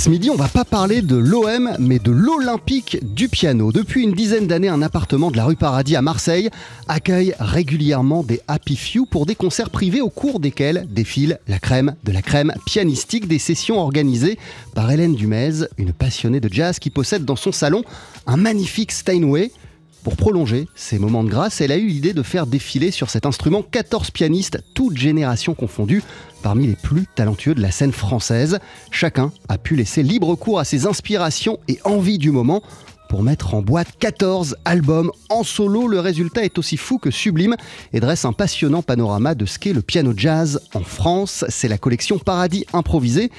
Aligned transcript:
Ce 0.00 0.08
midi, 0.08 0.30
on 0.30 0.34
va 0.34 0.48
pas 0.48 0.64
parler 0.64 1.02
de 1.02 1.14
l'OM, 1.14 1.72
mais 1.78 1.98
de 1.98 2.10
l'Olympique 2.10 2.96
du 3.14 3.28
piano. 3.28 3.70
Depuis 3.70 4.02
une 4.02 4.14
dizaine 4.14 4.46
d'années, 4.46 4.70
un 4.70 4.80
appartement 4.80 5.30
de 5.30 5.36
la 5.36 5.44
rue 5.44 5.56
Paradis 5.56 5.94
à 5.94 6.00
Marseille 6.00 6.48
accueille 6.88 7.34
régulièrement 7.38 8.22
des 8.22 8.40
Happy 8.48 8.76
Few 8.76 9.04
pour 9.04 9.26
des 9.26 9.34
concerts 9.34 9.68
privés 9.68 10.00
au 10.00 10.08
cours 10.08 10.40
desquels 10.40 10.86
défile 10.88 11.38
la 11.48 11.58
crème 11.58 11.96
de 12.02 12.12
la 12.12 12.22
crème 12.22 12.54
pianistique, 12.64 13.28
des 13.28 13.38
sessions 13.38 13.78
organisées 13.78 14.38
par 14.74 14.90
Hélène 14.90 15.14
Dumez, 15.14 15.66
une 15.76 15.92
passionnée 15.92 16.40
de 16.40 16.50
jazz 16.50 16.78
qui 16.78 16.88
possède 16.88 17.26
dans 17.26 17.36
son 17.36 17.52
salon 17.52 17.84
un 18.26 18.38
magnifique 18.38 18.92
Steinway. 18.92 19.52
Pour 20.02 20.16
prolonger 20.16 20.66
ces 20.74 20.98
moments 20.98 21.24
de 21.24 21.28
grâce, 21.28 21.60
elle 21.60 21.72
a 21.72 21.76
eu 21.76 21.86
l'idée 21.86 22.14
de 22.14 22.22
faire 22.22 22.46
défiler 22.46 22.90
sur 22.90 23.10
cet 23.10 23.26
instrument 23.26 23.62
14 23.62 24.10
pianistes, 24.10 24.62
toutes 24.72 24.96
générations 24.96 25.54
confondues, 25.54 26.02
parmi 26.42 26.66
les 26.66 26.76
plus 26.76 27.06
talentueux 27.14 27.54
de 27.54 27.60
la 27.60 27.70
scène 27.70 27.92
française. 27.92 28.60
Chacun 28.90 29.30
a 29.48 29.58
pu 29.58 29.76
laisser 29.76 30.02
libre 30.02 30.34
cours 30.36 30.58
à 30.58 30.64
ses 30.64 30.86
inspirations 30.86 31.58
et 31.68 31.78
envies 31.84 32.18
du 32.18 32.30
moment 32.30 32.62
pour 33.10 33.22
mettre 33.22 33.54
en 33.54 33.60
boîte 33.60 33.88
14 33.98 34.56
albums 34.64 35.10
en 35.28 35.42
solo. 35.42 35.86
Le 35.86 36.00
résultat 36.00 36.44
est 36.44 36.58
aussi 36.58 36.78
fou 36.78 36.98
que 36.98 37.10
sublime 37.10 37.56
et 37.92 38.00
dresse 38.00 38.24
un 38.24 38.32
passionnant 38.32 38.82
panorama 38.82 39.34
de 39.34 39.44
ce 39.44 39.58
qu'est 39.58 39.72
le 39.72 39.82
piano 39.82 40.14
jazz 40.16 40.60
en 40.72 40.80
France. 40.80 41.44
C'est 41.48 41.68
la 41.68 41.76
collection 41.76 42.18
Paradis 42.18 42.64
improvisé 42.72 43.30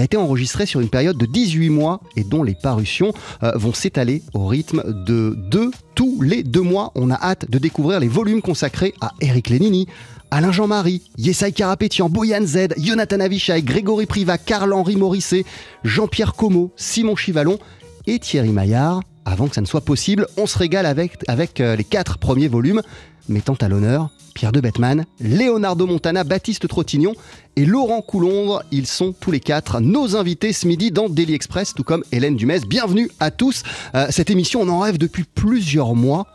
a 0.00 0.04
été 0.04 0.16
enregistrée 0.16 0.66
sur 0.66 0.80
une 0.80 0.88
période 0.88 1.16
de 1.16 1.26
18 1.26 1.70
mois 1.70 2.00
et 2.16 2.24
dont 2.24 2.42
les 2.42 2.54
parutions 2.54 3.12
euh, 3.42 3.52
vont 3.54 3.72
s'étaler 3.72 4.22
au 4.34 4.46
rythme 4.46 4.82
de 5.04 5.34
deux 5.36 5.70
tous 5.94 6.20
les 6.22 6.42
deux 6.42 6.62
mois. 6.62 6.92
On 6.94 7.10
a 7.10 7.14
hâte 7.14 7.50
de 7.50 7.58
découvrir 7.58 8.00
les 8.00 8.08
volumes 8.08 8.42
consacrés 8.42 8.94
à 9.00 9.12
Eric 9.20 9.48
Lénini, 9.48 9.86
Alain 10.30 10.52
Jean-Marie, 10.52 11.02
Yesai 11.16 11.52
Karapétian, 11.52 12.08
Boyan 12.08 12.44
Z, 12.44 12.68
Jonathan 12.76 13.20
Avishai, 13.20 13.62
Grégory 13.62 14.06
Priva, 14.06 14.38
Carl-Henri 14.38 14.96
Morisset, 14.96 15.44
Jean-Pierre 15.84 16.34
Como, 16.34 16.70
Simon 16.76 17.16
Chivalon 17.16 17.58
et 18.06 18.18
Thierry 18.18 18.50
Maillard. 18.50 19.00
Avant 19.24 19.48
que 19.48 19.54
ça 19.54 19.60
ne 19.60 19.66
soit 19.66 19.80
possible, 19.80 20.26
on 20.36 20.46
se 20.46 20.56
régale 20.58 20.86
avec, 20.86 21.18
avec 21.28 21.60
euh, 21.60 21.76
les 21.76 21.84
quatre 21.84 22.18
premiers 22.18 22.48
volumes, 22.48 22.82
mettant 23.28 23.56
à 23.60 23.68
l'honneur 23.68 24.10
Pierre 24.38 24.52
de 24.52 24.60
Bettman, 24.60 25.04
Leonardo 25.20 25.84
Montana, 25.84 26.22
Baptiste 26.22 26.68
Trottignon 26.68 27.14
et 27.56 27.66
Laurent 27.66 28.02
Coulombre. 28.02 28.62
Ils 28.70 28.86
sont 28.86 29.12
tous 29.12 29.32
les 29.32 29.40
quatre 29.40 29.80
nos 29.80 30.14
invités 30.14 30.52
ce 30.52 30.68
midi 30.68 30.92
dans 30.92 31.08
Daily 31.08 31.34
Express, 31.34 31.74
tout 31.74 31.82
comme 31.82 32.04
Hélène 32.12 32.36
Dumez. 32.36 32.60
Bienvenue 32.60 33.10
à 33.18 33.32
tous. 33.32 33.64
Euh, 33.96 34.06
cette 34.10 34.30
émission, 34.30 34.60
on 34.60 34.68
en 34.68 34.78
rêve 34.78 34.96
depuis 34.96 35.24
plusieurs 35.24 35.96
mois 35.96 36.28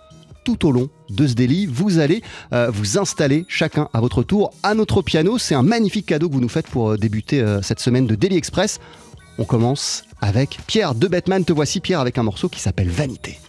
tout 0.44 0.68
au 0.68 0.74
long 0.74 0.90
de 1.12 1.26
ce 1.26 1.34
délit. 1.34 1.66
Vous 1.66 2.00
allez 2.00 2.24
euh, 2.52 2.70
vous 2.70 2.98
installer 2.98 3.46
chacun 3.48 3.88
à 3.94 4.02
votre 4.02 4.22
tour 4.22 4.52
à 4.64 4.74
notre 4.74 5.02
piano. 5.02 5.38
C'est 5.38 5.56
un 5.56 5.64
magnifique 5.64 6.08
cadeau 6.08 6.28
que 6.28 6.34
vous 6.34 6.42
nous 6.42 6.50
faites 6.50 6.68
pour 6.68 6.92
euh, 6.92 6.98
débuter 6.98 7.42
cette 7.62 7.80
semaine 7.80 8.06
de 8.06 8.16
Daily 8.16 8.36
Express. 8.36 8.82
On 9.38 9.46
commence 9.46 10.04
avec 10.20 10.58
Pierre 10.68 10.94
de 10.94 11.08
Bettman. 11.08 11.46
Te 11.46 11.54
voici 11.54 11.80
Pierre 11.80 12.02
avec 12.02 12.18
un 12.18 12.24
morceau 12.24 12.50
qui 12.50 12.60
s'appelle 12.60 12.90
Vanité. 12.90 13.40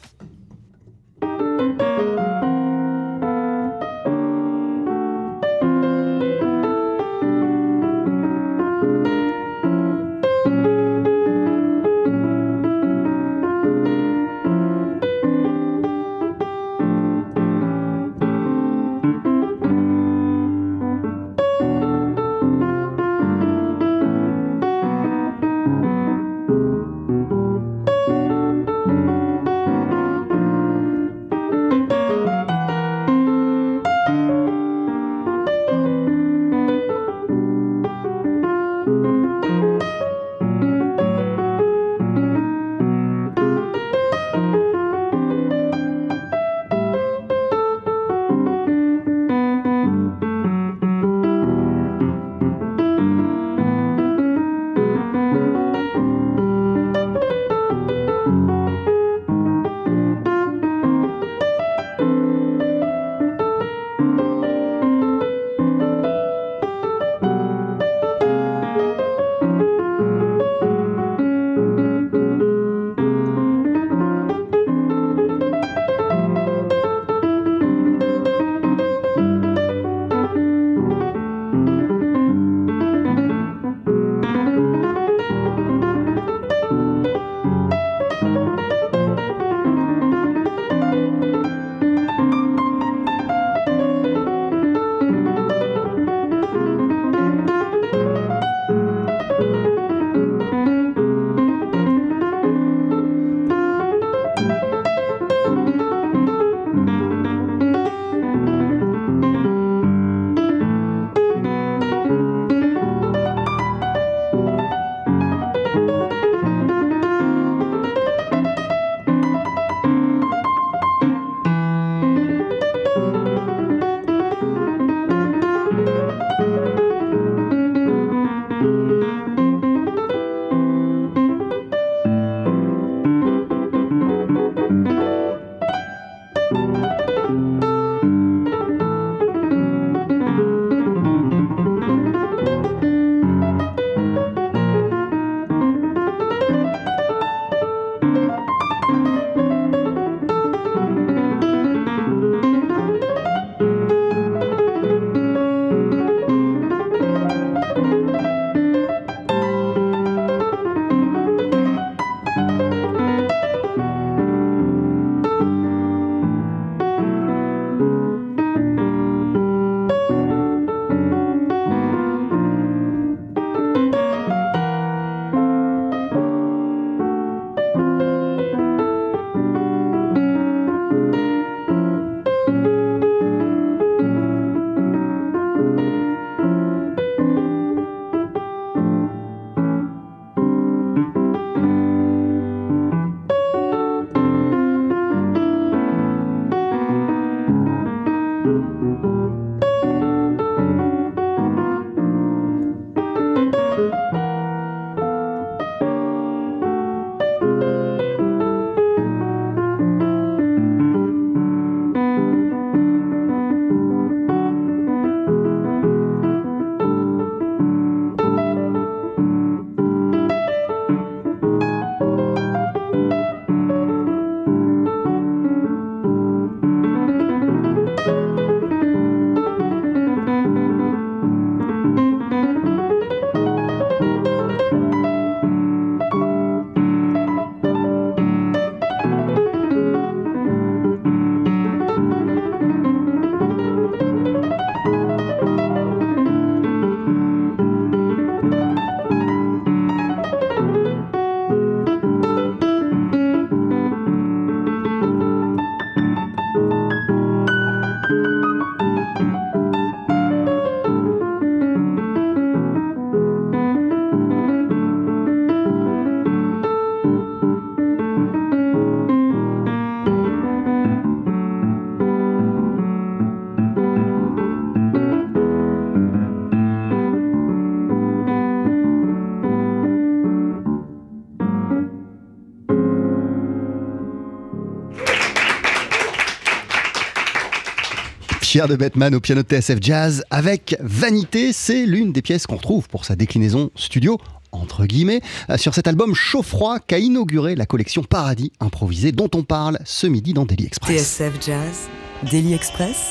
Pierre 288.54 288.68
de 288.68 288.76
Batman 288.76 289.12
au 289.16 289.18
piano 289.18 289.42
de 289.42 289.48
TSF 289.48 289.78
Jazz 289.80 290.24
avec 290.30 290.76
Vanité. 290.78 291.52
C'est 291.52 291.86
l'une 291.86 292.12
des 292.12 292.22
pièces 292.22 292.46
qu'on 292.46 292.54
retrouve 292.54 292.88
pour 292.88 293.04
sa 293.04 293.16
déclinaison 293.16 293.72
studio 293.74 294.16
entre 294.52 294.86
guillemets, 294.86 295.22
euh, 295.50 295.56
sur 295.56 295.74
cet 295.74 295.88
album 295.88 296.14
chaud-froid 296.14 296.78
qu'a 296.78 297.00
inauguré 297.00 297.56
la 297.56 297.66
collection 297.66 298.04
Paradis 298.04 298.52
improvisé 298.60 299.10
dont 299.10 299.28
on 299.34 299.42
parle 299.42 299.80
ce 299.84 300.06
midi 300.06 300.34
dans 300.34 300.44
Daily 300.44 300.66
Express. 300.66 301.02
TSF 301.02 301.32
Jazz, 301.44 301.88
Daily 302.30 302.54
Express, 302.54 303.08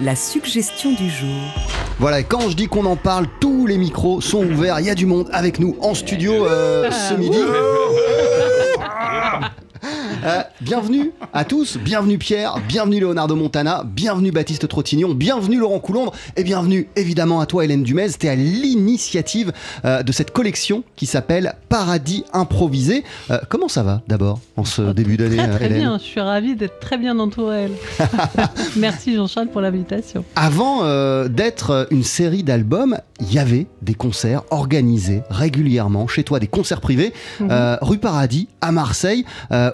la 0.00 0.16
suggestion 0.16 0.94
du 0.94 1.08
jour. 1.08 1.54
Voilà, 2.00 2.18
et 2.18 2.24
quand 2.24 2.50
je 2.50 2.56
dis 2.56 2.66
qu'on 2.66 2.86
en 2.86 2.96
parle, 2.96 3.28
tous 3.38 3.66
les 3.66 3.78
micros 3.78 4.20
sont 4.20 4.44
ouverts, 4.44 4.80
il 4.80 4.86
y 4.86 4.90
a 4.90 4.96
du 4.96 5.06
monde 5.06 5.28
avec 5.32 5.60
nous 5.60 5.76
en 5.80 5.94
studio 5.94 6.44
euh, 6.44 6.90
ce 6.90 7.14
midi. 7.14 7.38
Euh, 10.24 10.42
bienvenue 10.60 11.12
à 11.32 11.44
tous, 11.44 11.76
bienvenue 11.76 12.18
Pierre, 12.18 12.56
bienvenue 12.66 13.00
Leonardo 13.00 13.36
Montana, 13.36 13.84
bienvenue 13.84 14.32
Baptiste 14.32 14.66
Trottignon, 14.66 15.14
bienvenue 15.14 15.58
Laurent 15.58 15.78
Coulombre 15.78 16.12
et 16.36 16.42
bienvenue 16.42 16.88
évidemment 16.96 17.40
à 17.40 17.46
toi 17.46 17.64
Hélène 17.64 17.84
Dumez. 17.84 18.08
T'es 18.18 18.28
à 18.28 18.34
l'initiative 18.34 19.52
euh, 19.84 20.02
de 20.02 20.10
cette 20.10 20.32
collection 20.32 20.82
qui 20.96 21.06
s'appelle 21.06 21.54
Paradis 21.68 22.24
improvisé. 22.32 23.04
Euh, 23.30 23.38
comment 23.48 23.68
ça 23.68 23.82
va 23.82 24.02
d'abord 24.08 24.40
en 24.56 24.64
ce 24.64 24.92
début 24.92 25.16
d'année 25.16 25.36
Très, 25.36 25.48
très 25.48 25.66
Hélène 25.66 25.78
bien, 25.78 25.98
je 25.98 26.04
suis 26.04 26.20
ravie 26.20 26.56
d'être 26.56 26.80
très 26.80 26.98
bien 26.98 27.18
entourée. 27.18 27.70
Merci 28.76 29.14
Jean-Charles 29.14 29.48
pour 29.48 29.60
l'invitation. 29.60 30.24
Avant 30.34 30.82
d'être 31.28 31.86
une 31.90 32.04
série 32.04 32.42
d'albums, 32.42 32.98
il 33.20 33.32
y 33.32 33.38
avait 33.38 33.66
des 33.82 33.94
concerts 33.94 34.42
organisés 34.50 35.22
régulièrement 35.30 36.06
chez 36.06 36.24
toi, 36.24 36.40
des 36.40 36.46
concerts 36.46 36.80
privés, 36.80 37.12
euh, 37.40 37.76
rue 37.82 37.98
Paradis 37.98 38.48
à 38.60 38.72
Marseille. 38.72 39.24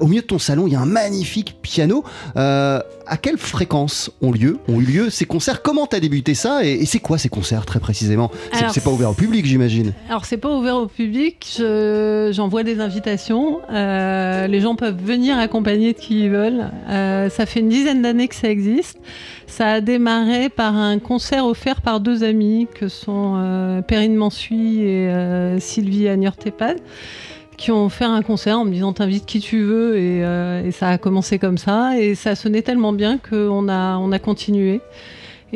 Au 0.01 0.07
milieu 0.07 0.23
de 0.23 0.27
ton 0.27 0.34
salon, 0.39 0.67
il 0.67 0.73
y 0.73 0.77
a 0.77 0.81
un 0.81 0.87
magnifique 0.87 1.57
piano. 1.63 2.05
Euh, 2.37 2.81
à 3.07 3.17
quelle 3.19 3.37
fréquence 3.37 4.11
ont 4.23 4.33
lieu, 4.33 4.59
ont 4.69 4.81
eu 4.81 4.85
lieu 4.85 5.11
ces 5.11 5.27
concerts? 5.27 5.61
Comment 5.63 5.87
t'as 5.87 6.01
débuté 6.01 6.35
ça 6.35 6.65
Et, 6.65 6.73
et 6.73 6.87
c'est 6.87 7.01
quoi 7.01 7.19
ces 7.19 7.29
concerts 7.29 7.67
très 7.67 7.79
précisément? 7.81 8.31
C'est 8.71 8.83
pas 8.83 8.91
ouvert 8.91 9.11
au 9.11 9.15
public, 9.15 9.45
j'imagine. 9.45 9.93
Alors 10.09 10.25
c'est 10.25 10.39
pas 10.39 10.51
ouvert 10.57 10.77
au 10.77 10.87
public, 10.87 11.47
je- 11.59 12.31
j'envoie 12.33 12.63
des 12.63 12.81
invitations. 12.81 13.61
Euh, 13.71 14.47
les 14.47 14.61
gens 14.61 14.75
peuvent 14.75 14.97
venir 15.03 15.39
accompagner 15.39 15.93
de 15.93 15.99
qui 15.99 16.25
ils 16.25 16.31
veulent. 16.31 16.71
Euh, 16.89 17.29
ça 17.29 17.45
fait 17.45 17.61
une 17.61 17.69
dizaine 17.69 18.01
d'années 18.01 18.29
que 18.29 18.35
ça 18.35 18.49
existe. 18.49 18.99
Ça 19.47 19.67
a 19.69 19.81
démarré 19.83 20.49
par 20.49 20.75
un 20.75 20.99
concert 20.99 21.45
offert 21.47 21.83
par 21.83 22.01
deux 22.01 22.25
amis 22.25 22.67
que 22.75 22.89
sont 22.89 23.83
Perrine 23.87 24.17
Mansuy 24.17 24.81
et 24.83 25.57
Sylvie 25.61 26.09
Agnur-Tepad 26.09 26.79
qui 27.57 27.71
ont 27.71 27.89
fait 27.89 28.05
un 28.05 28.23
concert 28.23 28.59
en 28.59 28.65
me 28.65 28.71
disant 28.71 28.93
t'invites 28.93 29.27
qui 29.27 29.41
tu 29.41 29.63
veux 29.63 29.97
et, 29.97 30.25
euh, 30.25 30.71
ça 30.71 30.89
a 30.89 30.99
commencé 30.99 31.39
comme 31.39 31.59
ça 31.59 31.99
et 31.99 32.15
ça 32.15 32.35
sonnait 32.35 32.63
tellement 32.63 32.93
bien 32.93 33.19
qu'on 33.19 33.69
a, 33.69 33.97
on 33.99 34.13
a 34.13 34.19
continué. 34.19 34.81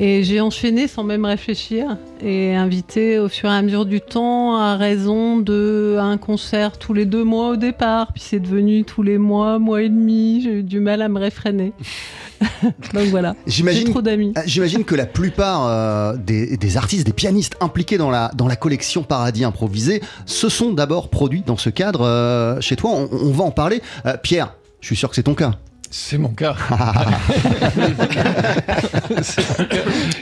Et 0.00 0.22
j'ai 0.22 0.40
enchaîné 0.40 0.86
sans 0.86 1.02
même 1.02 1.24
réfléchir 1.24 1.96
et 2.22 2.54
invité 2.54 3.18
au 3.18 3.28
fur 3.28 3.50
et 3.50 3.52
à 3.52 3.62
mesure 3.62 3.84
du 3.84 4.00
temps 4.00 4.56
à 4.56 4.76
raison 4.76 5.38
de 5.38 5.96
un 5.98 6.18
concert 6.18 6.78
tous 6.78 6.94
les 6.94 7.04
deux 7.04 7.24
mois 7.24 7.48
au 7.50 7.56
départ, 7.56 8.12
puis 8.12 8.22
c'est 8.24 8.38
devenu 8.38 8.84
tous 8.84 9.02
les 9.02 9.18
mois, 9.18 9.58
mois 9.58 9.82
et 9.82 9.88
demi. 9.88 10.42
J'ai 10.42 10.60
eu 10.60 10.62
du 10.62 10.78
mal 10.78 11.02
à 11.02 11.08
me 11.08 11.18
réfréner. 11.18 11.72
Donc 12.94 13.08
voilà. 13.10 13.34
J'ai 13.46 13.52
J'imagine 13.58 13.90
trop 13.90 14.02
d'amis. 14.02 14.32
Ah, 14.36 14.42
J'imagine 14.46 14.84
que 14.84 14.94
la 14.94 15.06
plupart 15.06 15.66
euh, 15.66 16.16
des, 16.16 16.56
des 16.56 16.76
artistes, 16.76 17.06
des 17.06 17.12
pianistes 17.12 17.56
impliqués 17.60 17.98
dans 17.98 18.10
la, 18.10 18.30
dans 18.34 18.48
la 18.48 18.56
collection 18.56 19.02
Paradis 19.02 19.44
improvisé 19.44 20.02
se 20.26 20.48
sont 20.48 20.72
d'abord 20.72 21.08
produits 21.10 21.42
dans 21.46 21.56
ce 21.56 21.70
cadre 21.70 22.02
euh, 22.02 22.60
chez 22.60 22.76
toi. 22.76 22.90
On, 22.92 23.08
on 23.12 23.30
va 23.32 23.44
en 23.44 23.50
parler. 23.50 23.82
Euh, 24.06 24.16
Pierre, 24.22 24.54
je 24.80 24.86
suis 24.86 24.96
sûr 24.96 25.08
que 25.08 25.16
c'est 25.16 25.22
ton 25.24 25.34
cas. 25.34 25.52
C'est 25.90 26.18
mon 26.18 26.28
cas. 26.28 26.54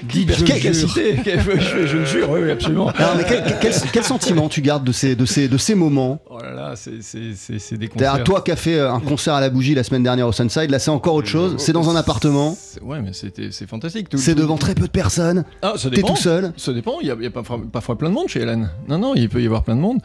Quelle- 0.08 0.74
jure. 0.74 0.88
je, 0.88 1.96
le 1.96 2.04
jure, 2.04 2.30
oui, 2.30 2.50
absolument. 2.50 2.92
Mais 3.16 3.24
quel, 3.28 3.42
quel- 3.60 3.72
quel 3.92 4.04
sentiment 4.04 4.48
tu 4.48 4.60
gardes 4.62 4.84
de 4.84 4.92
ces, 4.92 5.14
de 5.16 5.24
ces, 5.24 5.48
de 5.48 5.58
ces 5.58 5.74
moments? 5.74 6.20
Oh 6.30 6.38
là 6.40 6.52
là, 6.52 6.74
c'est- 6.76 7.76
des 7.76 7.88
concerts. 7.88 8.24
toi 8.24 8.40
qui 8.40 8.50
as 8.52 8.56
fait 8.56 8.76
euh, 8.78 8.92
un 8.92 9.00
concert 9.00 9.34
à 9.34 9.40
la 9.40 9.50
bougie 9.50 9.74
la 9.74 9.82
semaine 9.82 10.02
dernière 10.02 10.26
au 10.28 10.32
Sunside, 10.32 10.70
là 10.70 10.78
c'est 10.78 10.90
encore 10.90 11.14
autre 11.14 11.28
chose? 11.28 11.54
C'est 11.58 11.72
dans 11.72 11.90
un 11.90 11.96
appartement, 11.96 12.56
Ouais, 12.82 13.00
mais 13.00 13.10
c'est 13.12 13.66
fantastique. 13.68 14.08
C'est 14.16 14.34
devant 14.34 14.56
très 14.56 14.74
peu 14.74 14.86
de 14.86 14.90
personnes, 14.92 15.44
Ah, 15.62 15.74
ça 15.76 15.90
t'es 15.90 16.02
tout 16.02 16.16
seul? 16.16 16.52
Ça 16.56 16.72
dépend, 16.72 17.00
il 17.00 17.08
y 17.08 17.10
a, 17.10 17.14
y 17.20 17.26
a 17.26 17.30
parfois, 17.30 17.60
parfois 17.70 17.98
plein 17.98 18.08
de 18.10 18.14
monde 18.14 18.28
chez 18.28 18.40
Hélène. 18.40 18.70
Non, 18.88 18.98
non, 18.98 19.14
il 19.14 19.28
peut 19.28 19.42
y 19.42 19.46
avoir 19.46 19.62
plein 19.64 19.76
de 19.76 19.80
monde. 19.80 19.98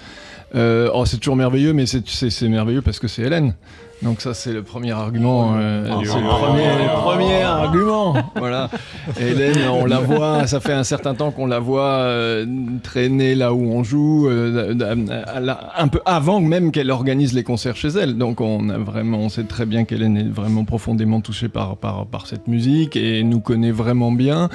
Euh, 0.56 0.90
oh, 0.94 1.06
c'est 1.06 1.18
toujours 1.18 1.36
merveilleux, 1.36 1.74
mais 1.74 1.86
c'est 1.86 2.42
merveilleux 2.50 2.82
parce 2.82 3.00
que 3.00 3.08
c'est 3.08 3.22
Hélène. 3.24 3.54
Donc 4.04 4.20
ça, 4.22 4.34
c'est 4.34 4.52
le 4.52 4.64
premier 4.64 4.92
argument. 4.92 5.54
euh, 5.58 5.86
c'est 6.04 6.20
le 6.20 6.28
premier, 6.28 6.64
le 6.66 7.02
premier 7.02 7.42
argument. 7.44 8.16
Voilà. 8.36 8.70
Hélène, 9.20 9.58
on 9.72 9.86
la 9.86 10.00
voit, 10.00 10.48
ça 10.48 10.60
fait 10.60 10.74
un 10.74 10.84
certain 10.84 11.14
temps 11.14 11.30
qu'on 11.30 11.46
la 11.46 11.60
voit 11.60 11.84
euh, 12.00 12.46
traîner 12.82 13.36
là 13.36 13.54
où 13.54 13.62
on 13.72 13.84
joue, 13.84 14.28
euh, 14.28 14.74
la- 15.40 15.72
un 15.78 15.88
peu 15.88 16.00
avant 16.06 16.40
même 16.40 16.72
qu'elle 16.72 16.90
organise 16.90 17.34
les 17.34 17.44
concerts 17.44 17.76
chez 17.76 17.90
elle. 17.90 18.18
Donc 18.18 18.42
on 18.42 18.70
a 18.70 18.78
vraiment, 18.80 19.20
on 19.20 19.30
sait 19.30 19.44
très 19.44 19.66
bien 19.68 19.84
qu'Hélène 19.86 20.18
est 20.18 20.24
vraiment 20.30 20.64
profondément 20.66 21.22
touchée 21.22 21.48
par, 21.50 21.78
par, 21.78 22.08
par 22.08 22.26
cette 22.26 22.48
musique 22.48 22.96
et 22.96 23.24
nous 23.24 23.40
connaît 23.40 23.72
vraiment 23.72 24.12
bien. 24.12 24.50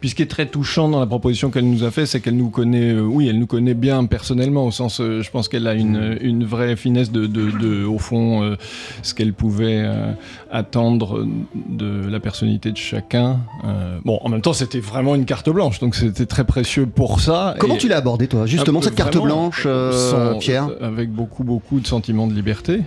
Puis 0.00 0.10
ce 0.10 0.14
qui 0.16 0.22
est 0.22 0.26
très 0.26 0.46
touchant 0.46 0.88
dans 0.88 0.98
la 1.00 1.06
proposition 1.06 1.50
qu'elle 1.50 1.70
nous 1.70 1.84
a 1.84 1.90
fait, 1.92 2.04
c'est 2.06 2.20
qu'elle 2.20 2.36
nous 2.36 2.50
connaît, 2.50 2.94
euh, 2.94 3.02
oui, 3.02 3.28
elle 3.28 3.38
nous 3.38 3.46
connaît 3.46 3.74
bien 3.74 4.04
personnellement, 4.06 4.66
au 4.66 4.70
sens, 4.72 5.00
euh, 5.00 5.22
je 5.22 5.30
pense 5.30 5.48
qu'elle 5.48 5.68
a 5.68 5.74
une, 5.74 6.18
une 6.20 6.44
vraie 6.44 6.74
finesse 6.74 7.12
de, 7.12 7.26
de, 7.26 7.50
de, 7.52 7.84
au 7.84 7.98
fond, 7.98 8.42
euh, 8.42 8.56
ce 9.02 9.14
qu'elle 9.14 9.32
pouvait 9.32 9.82
euh, 9.84 10.12
attendre 10.50 11.26
de 11.54 12.08
la 12.08 12.20
personnalité 12.20 12.70
de 12.72 12.76
chacun. 12.76 13.38
Euh, 13.64 13.98
bon, 14.04 14.18
en 14.22 14.28
même 14.28 14.40
temps, 14.42 14.52
c'était 14.52 14.80
vraiment 14.80 15.14
une 15.14 15.24
carte 15.24 15.48
blanche, 15.50 15.78
donc 15.80 15.94
c'était 15.94 16.26
très 16.26 16.44
précieux 16.44 16.86
pour 16.86 17.20
ça. 17.20 17.54
Comment 17.58 17.76
tu 17.76 17.88
l'as 17.88 17.98
abordé 17.98 18.26
toi, 18.28 18.46
justement, 18.46 18.82
cette 18.82 18.94
carte 18.94 19.16
blanche, 19.16 19.64
euh, 19.66 19.92
sans- 20.32 20.38
Pierre? 20.38 20.68
Avec 20.80 21.10
beaucoup, 21.10 21.44
beaucoup 21.44 21.80
de 21.80 21.86
sentiments 21.86 22.26
de 22.26 22.34
liberté. 22.34 22.80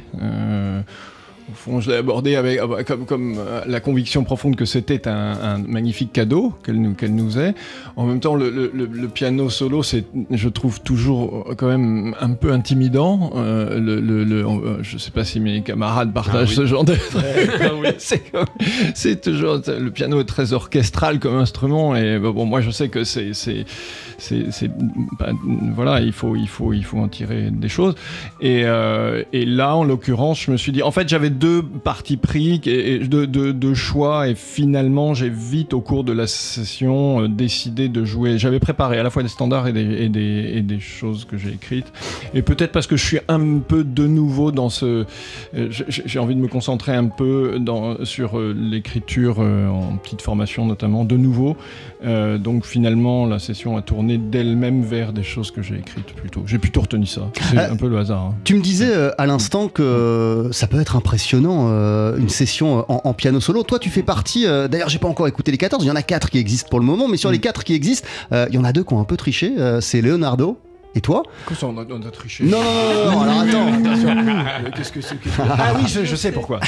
Au 1.50 1.54
fond, 1.54 1.82
je 1.82 1.90
l'ai 1.92 1.98
abordé 1.98 2.36
avec, 2.36 2.60
ah 2.62 2.68
bah, 2.68 2.84
comme, 2.84 3.06
comme 3.06 3.36
euh, 3.38 3.62
la 3.68 3.80
conviction 3.80 4.24
profonde 4.24 4.56
que 4.56 4.66
c'était 4.66 5.08
un, 5.08 5.34
un 5.42 5.58
magnifique 5.58 6.14
cadeau 6.14 6.54
qu'elle 6.64 6.80
nous, 6.82 6.94
qu'elle 6.94 7.14
nous 7.16 7.38
est. 7.40 7.54
En 7.96 8.06
même 8.06 8.20
temps, 8.20 8.36
le, 8.36 8.50
le- 8.50 8.72
le- 8.74 8.86
le 8.86 9.08
piano 9.08 9.50
solo, 9.50 9.84
c'est, 9.84 10.06
je 10.30 10.50
trouve 10.50 10.82
toujours 10.82 11.48
euh, 11.50 11.56
quand 11.56 11.68
même 11.68 12.16
un 12.22 12.32
peu 12.32 12.52
intimidant. 12.52 13.32
Euh, 13.36 13.80
le, 13.80 14.46
euh, 14.46 14.78
je 14.82 14.98
sais 14.98 15.12
pas 15.12 15.26
si 15.26 15.40
mes 15.40 15.62
camarades 15.62 16.14
partagent 16.14 16.54
ce 16.56 16.66
genre 16.66 16.86
de. 16.86 16.96
c'est, 17.98 18.32
comme- 18.32 18.46
c'est 18.94 19.22
toujours 19.22 19.58
le 19.68 19.90
piano 19.90 20.20
est 20.22 20.26
très 20.26 20.54
orchestral 20.54 21.20
comme 21.20 21.36
instrument 21.36 21.96
et 21.96 22.20
bah, 22.20 22.32
bon, 22.32 22.46
moi 22.46 22.62
je 22.62 22.70
sais 22.72 22.90
que 22.90 23.04
c'est, 23.04 23.34
c'est, 23.34 23.66
c'est, 24.18 24.52
c'est- 24.52 24.72
bah, 25.20 25.30
voilà, 25.76 26.00
il 26.02 26.14
faut, 26.14 26.36
il 26.36 26.48
faut, 26.48 26.72
il 26.74 26.84
faut 26.86 26.98
en 27.00 27.08
tirer 27.08 27.50
des 27.52 27.70
choses. 27.70 27.96
Et, 28.40 28.62
euh, 28.66 29.24
et 29.34 29.46
là, 29.46 29.76
en 29.76 29.84
l'occurrence, 29.84 30.42
je 30.42 30.52
me 30.52 30.58
suis 30.58 30.72
dit, 30.72 30.84
en 30.84 30.92
fait, 30.92 31.10
j'avais 31.10 31.31
deux 31.32 31.64
partis 31.64 32.18
pris, 32.18 32.60
deux, 32.60 33.26
deux- 33.28 33.54
deux 33.54 33.74
choix, 33.74 34.28
et 34.28 34.36
finalement, 34.36 35.14
j'ai 35.14 35.30
vite, 35.30 35.74
au 35.74 35.82
cours 35.82 36.04
de 36.04 36.12
la 36.12 36.28
session, 36.28 37.24
euh, 37.24 37.28
décidé 37.28 37.90
de 37.90 38.06
jouer. 38.06 38.38
J'avais 38.38 38.60
préparé 38.60 38.98
à 39.00 39.04
la 39.04 39.10
fois 39.10 39.24
des 39.24 39.30
standards 39.30 39.68
et 39.68 39.74
des, 40.10 40.80
choses 40.80 41.26
que 41.26 41.38
j'ai 41.38 41.50
écrites. 41.50 41.92
Et 42.34 42.42
peut-être 42.42 42.72
parce 42.72 42.88
que 42.88 42.96
je 42.98 43.06
suis 43.06 43.20
un 43.28 43.60
peu 43.60 43.84
de 43.84 44.08
nouveau 44.08 44.52
dans 44.52 44.70
ce. 44.70 45.06
euh, 45.56 45.68
j'ai- 45.70 46.20
envie 46.20 46.36
de 46.36 46.40
me 46.40 46.48
concentrer 46.48 46.94
un 46.96 47.06
peu 47.08 47.60
sur 48.04 48.38
euh, 48.38 48.54
l'écriture 48.58 49.40
en 49.40 49.98
petite 49.98 50.22
formation, 50.22 50.66
notamment, 50.66 51.04
de 51.04 51.18
nouveau. 51.18 51.56
Euh, 52.04 52.38
donc 52.38 52.66
finalement, 52.66 53.26
la 53.26 53.38
session 53.40 53.78
a 53.78 53.82
tourné 53.82 54.18
d'elle-même 54.18 54.82
vers 54.84 55.14
des 55.14 55.24
choses 55.24 55.52
que 55.52 55.62
j'ai 55.62 55.76
écrites 55.76 56.14
plutôt. 56.16 56.42
J'ai 56.48 56.58
plutôt 56.58 56.82
retenu 56.82 57.06
ça. 57.06 57.22
C'est 57.50 57.58
Euh, 57.58 57.72
un 57.72 57.76
peu 57.76 57.88
le 57.88 57.98
hasard. 57.98 58.22
hein. 58.32 58.36
Tu 58.44 58.56
me 58.56 58.62
disais 58.62 58.90
euh, 58.92 59.12
à 59.18 59.26
l'instant 59.28 59.68
que 59.68 60.50
ça 60.52 60.68
peut 60.68 60.80
être 60.82 60.96
impressionnant 60.96 61.68
euh, 61.70 62.18
une 62.18 62.30
session 62.30 62.86
en, 62.92 63.02
en 63.04 63.14
piano 63.14 63.40
solo. 63.40 63.64
Toi, 63.64 63.78
tu 63.80 63.90
fais 63.90 64.04
partie. 64.04 64.46
D'ailleurs, 64.46 64.90
j'ai 64.90 65.00
pas 65.00 65.08
encore 65.08 65.28
écouté 65.28 65.52
les 65.52 65.58
14. 65.58 65.84
Il 65.84 65.88
y 65.88 65.92
en 65.92 65.96
a 65.96 66.02
4 66.04 66.30
qui 66.30 66.38
existent 66.40 66.70
pour 66.70 66.80
le 66.80 66.86
moment, 66.86 67.08
mais 67.08 67.18
sur 67.18 67.30
Mm. 67.30 67.34
les 67.34 67.40
4 67.40 67.64
qui 67.64 67.74
existent, 67.74 68.08
il 68.32 68.54
y 68.54 68.58
en 68.58 68.64
a 68.64 68.74
deux 68.74 68.84
qui 68.84 68.94
ont 68.94 69.00
un 69.00 69.04
peu 69.06 69.18
triché. 69.18 69.54
c'est 69.82 70.02
Leonardo 70.02 70.58
et 70.96 71.02
toi. 71.02 71.24
Comme 71.46 71.58
ça, 71.58 71.68
on 71.68 71.78
a, 71.78 71.86
on 71.90 72.02
a 72.08 72.12
triché. 72.12 72.44
Non, 72.44 72.60
non, 72.62 73.12
non, 73.12 73.12
non, 73.12 73.24
non, 73.24 73.24
alors 73.24 73.38
attends. 73.40 74.72
Qu'est-ce 74.76 74.92
que 74.92 75.02
c'est 75.02 75.16
que- 75.20 75.30
Ah 75.40 75.74
oui, 75.78 75.84
je, 75.88 76.04
je 76.06 76.16
sais 76.16 76.32
pourquoi. 76.32 76.60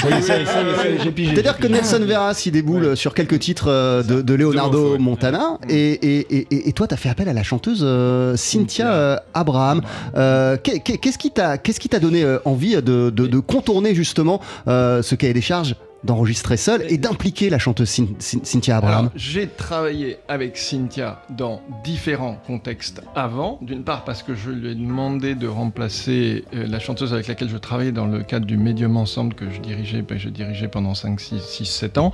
J'ai 1.02 1.10
pigé. 1.12 1.32
C'est-à-dire 1.34 1.58
que. 1.58 1.66
Nelson 1.66 2.00
Veras 2.06 2.42
il 2.46 2.52
déboule 2.52 2.96
sur 2.96 3.14
quelques 3.14 3.38
titres 3.38 3.68
euh, 3.68 4.02
de, 4.02 4.22
de 4.22 4.34
Leonardo 4.34 4.78
morceaux, 4.78 4.92
ouais. 4.94 4.98
Montana 4.98 5.58
Mm. 5.64 5.70
et, 5.70 5.92
et, 5.92 6.36
et, 6.38 6.68
et- 6.68 6.72
toi 6.72 6.86
tu 6.86 6.94
as 6.94 6.96
fait 6.96 7.08
appel 7.08 7.28
à 7.28 7.32
la 7.32 7.42
chanteuse 7.42 7.80
euh, 7.82 8.36
Cynthia 8.36 8.92
euh, 8.92 9.16
Abraham. 9.34 9.82
Euh, 10.16 10.56
qu'est- 10.62 10.78
qu'est- 10.80 10.98
Qu'est-ce 10.98 11.18
qui 11.18 11.30
t'a 11.30 11.58
t'a 11.58 11.98
donné 12.00 12.22
euh, 12.22 12.38
envie 12.44 12.74
de, 12.76 12.80
de, 12.80 13.10
de 13.10 13.38
contourner 13.38 13.94
justement 13.94 14.40
ce 14.66 15.14
cahier 15.14 15.34
des 15.34 15.40
charges? 15.40 15.76
D'enregistrer 16.04 16.56
seul 16.56 16.84
et 16.88 16.98
d'impliquer 16.98 17.50
la 17.50 17.58
chanteuse 17.58 17.88
Cyn- 17.90 18.16
Cyn- 18.20 18.44
Cynthia 18.44 18.76
Abraham 18.76 19.10
j'ai 19.16 19.46
travaillé 19.48 20.18
avec 20.28 20.56
Cynthia 20.56 21.22
dans 21.30 21.62
différents 21.82 22.36
contextes 22.46 23.02
avant. 23.16 23.58
D'une 23.62 23.82
part 23.84 24.04
parce 24.04 24.22
que 24.22 24.34
je 24.34 24.50
lui 24.50 24.70
ai 24.70 24.74
demandé 24.74 25.34
de 25.34 25.46
remplacer 25.48 26.44
euh, 26.54 26.66
la 26.66 26.78
chanteuse 26.78 27.12
avec 27.14 27.26
laquelle 27.28 27.48
je 27.48 27.56
travaillais 27.56 27.92
dans 27.92 28.06
le 28.06 28.22
cadre 28.22 28.46
du 28.46 28.56
Medium 28.56 28.96
Ensemble 28.96 29.34
que 29.34 29.50
je 29.50 29.60
dirigeais, 29.60 30.02
ben, 30.02 30.18
je 30.18 30.28
dirigeais 30.28 30.68
pendant 30.68 30.94
5, 30.94 31.18
6, 31.20 31.40
6 31.40 31.64
7 31.64 31.98
ans. 31.98 32.12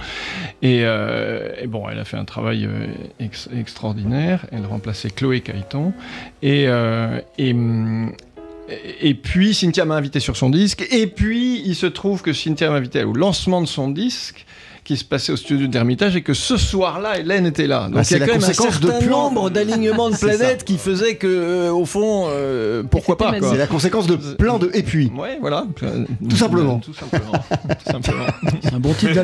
Et, 0.62 0.82
euh, 0.84 1.52
et 1.60 1.66
bon, 1.66 1.88
elle 1.88 1.98
a 1.98 2.04
fait 2.04 2.16
un 2.16 2.24
travail 2.24 2.64
euh, 2.66 2.86
ex- 3.18 3.48
extraordinaire. 3.56 4.46
Elle 4.52 4.66
remplaçait 4.66 5.10
Chloé 5.10 5.40
Caïton. 5.40 5.92
Et, 6.42 6.68
hum, 6.68 8.12
et 9.00 9.14
puis 9.14 9.54
Cynthia 9.54 9.84
m'a 9.84 9.96
invité 9.96 10.20
sur 10.20 10.36
son 10.36 10.50
disque. 10.50 10.86
Et 10.90 11.06
puis 11.06 11.62
il 11.64 11.74
se 11.74 11.86
trouve 11.86 12.22
que 12.22 12.32
Cynthia 12.32 12.70
m'a 12.70 12.76
invité 12.76 13.04
au 13.04 13.12
lancement 13.12 13.60
de 13.60 13.66
son 13.66 13.90
disque 13.90 14.46
qui 14.84 14.96
se 14.96 15.04
passait 15.04 15.32
au 15.32 15.36
studio 15.36 15.66
d'Hermitage 15.66 16.16
et 16.16 16.22
que 16.22 16.34
ce 16.34 16.56
soir-là, 16.56 17.18
Hélène 17.18 17.46
était 17.46 17.66
là. 17.66 17.84
Donc 17.84 17.94
Bah, 17.94 18.04
c'est 18.04 18.16
il 18.16 18.20
y 18.20 18.22
a 18.22 18.26
la 18.26 18.32
quand 18.32 18.40
même 18.40 18.44
un 18.44 18.46
conséquence 18.48 18.80
de 18.80 18.86
certain 18.88 19.06
plan. 19.06 19.18
nombre 19.30 19.50
d'alignements 19.50 20.10
de 20.10 20.16
planètes 20.18 20.64
qui 20.64 20.78
faisaient 20.78 21.16
que, 21.16 21.26
euh, 21.26 21.72
au 21.72 21.84
fond, 21.84 22.26
euh, 22.28 22.82
pourquoi 22.82 23.16
pas. 23.16 23.32
C'est 23.40 23.56
la 23.56 23.66
conséquence 23.66 24.06
de 24.06 24.16
plein 24.16 24.58
de 24.58 24.70
et 24.74 24.82
puis. 24.82 25.10
Ouais, 25.16 25.38
voilà. 25.40 25.64
Tout 26.28 26.36
simplement. 26.36 26.78
Tout 26.78 26.94
simplement. 26.94 27.32
C'est 27.84 28.74
un 28.74 28.80
bon 28.80 28.92
titre 28.94 29.14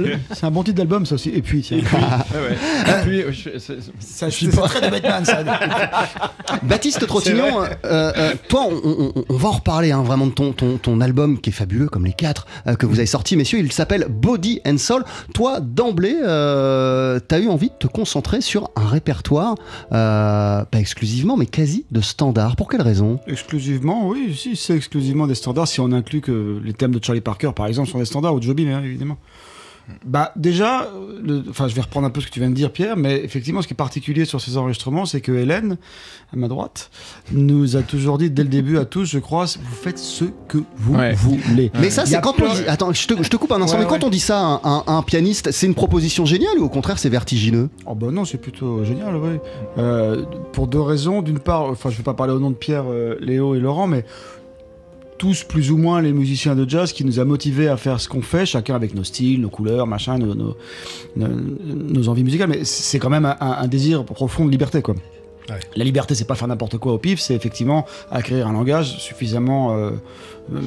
bon 0.51 0.63
d'album, 0.63 1.07
ça 1.07 1.15
aussi. 1.17 1.31
Et 1.31 1.43
puis, 1.43 1.63
tiens. 1.63 1.79
Ouais. 1.79 1.83
Et 2.89 3.03
puis, 3.05 3.23
je- 3.33 3.59
c'est- 3.59 3.79
Ça, 4.01 4.29
je 4.29 4.35
suis 4.35 4.47
c'est 4.51 4.61
pas- 4.61 4.69
très 4.69 4.81
de 4.81 4.91
Batman, 4.91 5.25
ça. 5.25 5.43
Baptiste 6.63 7.07
Trottignon, 7.07 7.63
euh, 7.63 7.67
euh, 7.85 8.35
toi, 8.49 8.67
on, 8.69 9.13
on- 9.17 9.25
on 9.29 9.37
va 9.37 9.49
en 9.49 9.53
reparler 9.53 9.93
hein, 9.93 10.03
vraiment 10.03 10.27
de 10.27 10.33
ton, 10.33 10.53
ton, 10.53 10.77
ton 10.79 11.01
album 11.01 11.41
qui 11.41 11.51
est 11.51 11.53
fabuleux, 11.53 11.89
comme 11.89 12.05
les 12.05 12.13
quatre 12.13 12.47
euh, 12.67 12.75
que 12.75 12.87
vous 12.87 12.99
avez 12.99 13.07
sortis, 13.07 13.37
messieurs. 13.37 13.59
Il 13.59 13.73
s'appelle 13.73 14.07
Body 14.09 14.61
and 14.67 14.79
Soul. 14.79 15.05
Toi, 15.35 15.56
d'emblée, 15.61 16.19
euh, 16.23 17.19
t'as 17.27 17.41
eu 17.41 17.49
envie 17.49 17.69
de 17.69 17.75
te 17.79 17.87
concentrer 17.87 18.41
sur 18.41 18.71
un 18.77 18.87
répertoire, 18.87 19.55
euh, 19.93 20.65
pas 20.65 20.79
exclusivement, 20.79 21.37
mais 21.37 21.47
quasi 21.47 21.85
de 21.91 22.01
standard. 22.01 22.57
Pour 22.57 22.69
quelle 22.69 22.83
raison? 22.83 23.19
Exclusivement, 23.27 24.09
oui, 24.09 24.35
si, 24.37 24.57
c'est 24.57 24.77
exclusivement 24.77 25.27
des 25.27 25.35
standards. 25.35 25.69
Si 25.69 25.81
on 25.81 25.93
inclut 25.93 26.21
que 26.21 26.61
les 26.65 26.73
thèmes 26.73 26.93
de 26.93 27.03
Charlie 27.03 27.21
Parker, 27.21 27.51
par 27.55 27.67
exemple, 27.67 27.89
sont 27.89 27.99
des 27.99 28.05
standards, 28.05 28.35
ou 28.35 28.41
de 28.41 28.45
Jobim, 28.45 28.69
hein, 28.69 28.83
évidemment. 28.85 29.19
Bah, 30.05 30.33
déjà, 30.35 30.88
le- 31.23 31.45
enfin, 31.49 31.69
je 31.69 31.75
vais 31.76 31.81
reprendre 31.81 32.07
un 32.07 32.11
peu 32.11 32.21
ce 32.21 32.26
que 32.26 32.33
tu 32.33 32.40
viens 32.40 32.50
de 32.50 32.55
dire, 32.57 32.73
Pierre, 32.73 32.97
mais 32.97 33.23
effectivement, 33.23 33.62
ce 33.62 33.69
qui 33.69 33.75
est 33.75 33.76
particulier 33.76 34.25
sur 34.25 34.40
ces 34.40 34.57
enregistrements, 34.57 35.07
c'est 35.07 35.21
que 35.21 35.31
Hélène, 35.31 35.76
à 36.33 36.37
ma 36.37 36.49
droite, 36.49 36.90
nous 37.31 37.76
a 37.76 37.83
toujours 37.83 38.19
dit 38.19 38.28
dès 38.28 38.43
le 38.43 38.49
début 38.49 38.78
à 38.78 38.85
tous, 38.85 39.05
je 39.05 39.19
crois, 39.21 39.45
vous 39.45 39.75
faites 39.76 39.99
ce 39.99 40.25
que 40.49 40.59
vous 40.76 40.97
Ouais. 40.97 41.12
voulez. 41.14 41.71
Mais 41.78 41.90
ça, 41.90 42.05
c'est 42.05 42.16
a 42.16 42.21
quand 42.21 42.35
on 42.43 42.52
dit. 42.52 42.62
Attends, 42.66 42.93
je 42.93 43.07
te, 43.07 43.23
je 43.23 43.28
te 43.31 43.37
coupe 43.37 43.52
un 43.52 43.62
instant, 43.62 43.76
Ouais, 43.78 43.85
mais 43.85 43.88
quand 43.88 43.99
ouais. 43.99 44.05
on 44.05 44.11
dit 44.11 44.19
ça 44.19 44.40
à 44.40 44.69
un, 44.69 44.85
à 44.88 44.93
un 44.95 45.02
pianiste, 45.02 45.52
c'est 45.52 45.66
une 45.66 45.75
proposition 45.75 46.25
géniale 46.25 46.59
ou 46.59 46.64
au 46.64 46.69
contraire, 46.69 46.99
c'est 46.99 47.09
vertigineux? 47.09 47.71
Oh 47.87 47.95
bah 47.95 48.09
non, 48.11 48.25
c'est 48.25 48.38
plutôt 48.38 48.85
génial, 48.85 49.14
oui. 49.16 49.38
Euh, 49.78 50.25
pour 50.52 50.66
deux 50.66 50.81
raisons. 50.81 51.23
D'une 51.23 51.38
part, 51.38 51.62
enfin, 51.62 51.90
je 51.90 51.97
vais 51.97 52.02
pas 52.02 52.14
parler 52.14 52.33
au 52.33 52.40
nom 52.40 52.50
de 52.50 52.57
Pierre, 52.57 52.85
euh, 52.88 53.16
Léo 53.21 53.55
et 53.55 53.61
Laurent, 53.61 53.87
mais 53.87 54.05
tous 55.18 55.44
plus 55.44 55.70
ou 55.70 55.76
moins 55.76 56.00
les 56.02 56.12
musiciens 56.12 56.54
de 56.54 56.68
jazz 56.68 56.92
qui 56.92 57.04
nous 57.04 57.18
a 57.20 57.25
motivés 57.25 57.68
à 57.68 57.76
faire 57.76 58.00
ce 58.00 58.08
qu'on 58.08 58.23
fait, 58.23 58.46
chacun 58.46 58.75
avec 58.75 58.94
nos 58.94 59.04
styles, 59.04 59.40
nos 59.40 59.49
couleurs, 59.50 59.87
machin, 59.87 60.18
nos, 60.18 60.35
nos, 60.35 60.56
nos- 61.16 61.28
nos 61.28 62.08
envies 62.08 62.25
musicales. 62.25 62.49
Mais 62.49 62.64
c'est 62.64 62.99
quand 62.99 63.11
même 63.11 63.25
un, 63.25 63.37
un 63.40 63.66
désir 63.68 64.04
profond 64.04 64.44
de 64.44 64.50
liberté, 64.50 64.82
quoi. 64.82 64.94
La 65.76 65.85
liberté, 65.85 66.14
c'est 66.16 66.25
pas 66.26 66.35
faire 66.35 66.49
n'importe 66.49 66.76
quoi 66.78 66.92
au 66.92 66.99
pif, 66.99 67.20
c'est 67.20 67.35
effectivement 67.35 67.87
acquérir 68.11 68.49
un 68.49 68.52
langage 68.52 68.99
suffisamment 68.99 69.76
euh, 69.76 69.90
euh, 70.52 70.61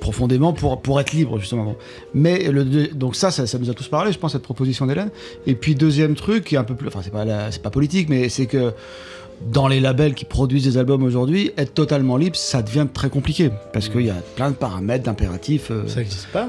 profondément 0.00 0.52
pour, 0.52 0.80
pour 0.82 1.00
être 1.00 1.12
libre, 1.12 1.38
justement. 1.38 1.76
Mais 2.14 2.50
le, 2.50 2.88
donc 2.88 3.14
ça, 3.14 3.30
ça, 3.30 3.46
ça 3.46 3.58
nous 3.58 3.70
a 3.70 3.74
tous 3.74 3.86
parlé, 3.88 4.10
je 4.12 4.18
pense, 4.18 4.32
cette 4.32 4.42
proposition 4.42 4.86
d'Hélène. 4.86 5.10
Et 5.46 5.54
puis 5.54 5.74
deuxième 5.76 6.14
truc, 6.16 6.44
qui 6.44 6.56
est 6.56 6.58
un 6.58 6.64
peu 6.64 6.74
plus, 6.74 6.88
enfin 6.88 7.00
c'est 7.02 7.12
pas 7.12 7.24
la- 7.24 7.50
pas 7.62 7.70
politique, 7.70 8.08
mais 8.08 8.28
c'est 8.28 8.46
que 8.46 8.72
dans 9.46 9.68
les 9.68 9.80
labels 9.80 10.14
qui 10.14 10.24
produisent 10.24 10.64
des 10.64 10.78
albums 10.78 11.02
aujourd'hui, 11.02 11.52
être 11.56 11.72
totalement 11.74 12.16
libre, 12.16 12.36
ça 12.36 12.60
devient 12.62 12.86
très 12.92 13.08
compliqué 13.08 13.50
parce 13.72 13.88
qu'il 13.88 14.02
y 14.06 14.10
a 14.10 14.16
plein 14.36 14.50
de 14.50 14.56
paramètres, 14.56 15.04
d'impératifs 15.04 15.70
euh, 15.70 15.84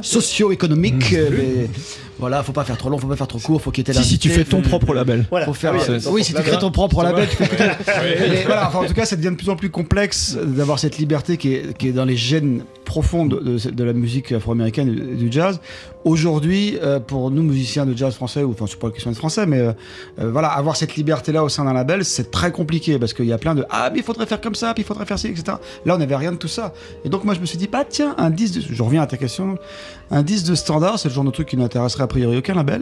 socio-économiques. 0.01 1.13
euh, 1.13 1.29
mais 1.31 1.69
voilà, 2.17 2.43
faut 2.43 2.51
pas 2.51 2.63
faire 2.65 2.77
trop 2.77 2.89
long, 2.89 2.97
faut 2.97 3.07
pas 3.07 3.15
faire 3.15 3.27
trop 3.27 3.39
court, 3.39 3.61
faut 3.61 3.71
qu'il 3.71 3.81
y 3.87 3.89
ait 3.89 3.93
tel 3.93 4.03
Si, 4.03 4.09
si 4.09 4.19
tu 4.19 4.29
fais 4.29 4.43
ton 4.43 4.61
propre 4.61 4.93
label. 4.93 5.25
Voilà. 5.29 5.45
faut 5.45 5.53
faire. 5.53 5.73
Ah 5.73 5.77
oui, 5.87 5.95
oui, 6.05 6.11
oui, 6.11 6.23
si 6.23 6.33
tu 6.33 6.41
crées 6.41 6.57
ton 6.59 6.71
propre 6.71 7.01
label, 7.03 7.27
tu 7.29 7.35
fais 7.37 7.47
peut-être- 7.47 7.77
Mais 8.19 8.43
voilà, 8.45 8.67
enfin, 8.67 8.79
en 8.79 8.85
tout 8.85 8.93
cas, 8.93 9.05
ça 9.05 9.15
devient 9.15 9.29
de 9.31 9.35
plus 9.35 9.49
en 9.49 9.55
plus 9.55 9.69
complexe 9.69 10.35
d'avoir 10.41 10.79
cette 10.79 10.97
liberté 10.97 11.37
qui 11.37 11.53
est, 11.53 11.77
qui 11.77 11.87
est 11.87 11.91
dans 11.93 12.05
les 12.05 12.17
gènes 12.17 12.63
profonds 12.85 13.25
de, 13.25 13.39
de- 13.39 13.69
de 13.69 13.83
la 13.83 13.93
musique 13.93 14.31
afro-américaine 14.31 14.89
et 14.89 15.15
du 15.15 15.31
jazz. 15.31 15.61
Aujourd'hui, 16.05 16.77
euh, 16.81 17.01
pour 17.01 17.29
nous 17.29 17.43
musiciens 17.43 17.85
de 17.85 17.95
jazz 17.95 18.15
français, 18.15 18.43
ou 18.43 18.51
enfin, 18.51 18.65
c'est 18.69 18.79
pas 18.79 18.87
une 18.87 18.93
question 18.93 19.11
de 19.11 19.17
français, 19.17 19.45
mais 19.45 19.59
euh, 19.59 19.73
euh, 20.19 20.31
voilà, 20.31 20.47
avoir 20.47 20.77
cette 20.77 20.95
liberté-là 20.95 21.43
au 21.43 21.49
sein 21.49 21.65
d'un 21.65 21.73
label, 21.73 22.05
c'est 22.05 22.31
très 22.31 22.53
compliqué 22.53 22.97
parce 22.97 23.13
qu'il 23.13 23.25
y 23.25 23.33
a 23.33 23.37
plein 23.37 23.53
de 23.53 23.65
ah, 23.69 23.89
mais 23.91 23.99
il 23.99 24.03
faudrait 24.03 24.25
faire 24.25 24.39
comme 24.39 24.55
ça, 24.55 24.73
puis 24.73 24.83
il 24.83 24.85
faudrait 24.85 25.05
faire 25.05 25.19
ci, 25.19 25.27
etc. 25.27 25.57
Là, 25.85 25.95
on 25.95 25.97
n'avait 25.97 26.15
rien 26.15 26.31
de 26.31 26.37
tout 26.37 26.47
ça. 26.47 26.73
Et 27.03 27.09
donc, 27.09 27.25
moi, 27.25 27.33
je 27.33 27.41
me 27.41 27.45
suis 27.45 27.57
dit, 27.57 27.67
bah 27.67 27.83
tiens, 27.87 28.15
un 28.17 28.29
disque, 28.29 28.55
de... 28.55 28.73
je 28.73 28.81
reviens 28.81 29.01
à 29.01 29.07
ta 29.07 29.17
question, 29.17 29.57
un 30.09 30.23
disque 30.23 30.47
de 30.47 30.55
standard, 30.55 30.97
c'est 30.99 31.09
le 31.09 31.13
genre 31.13 31.25
de 31.25 31.31
truc 31.31 31.49
qui 31.49 31.57
n'intéresserait 31.57 32.03
a 32.03 32.07
priori 32.07 32.37
aucun 32.37 32.53
label. 32.53 32.81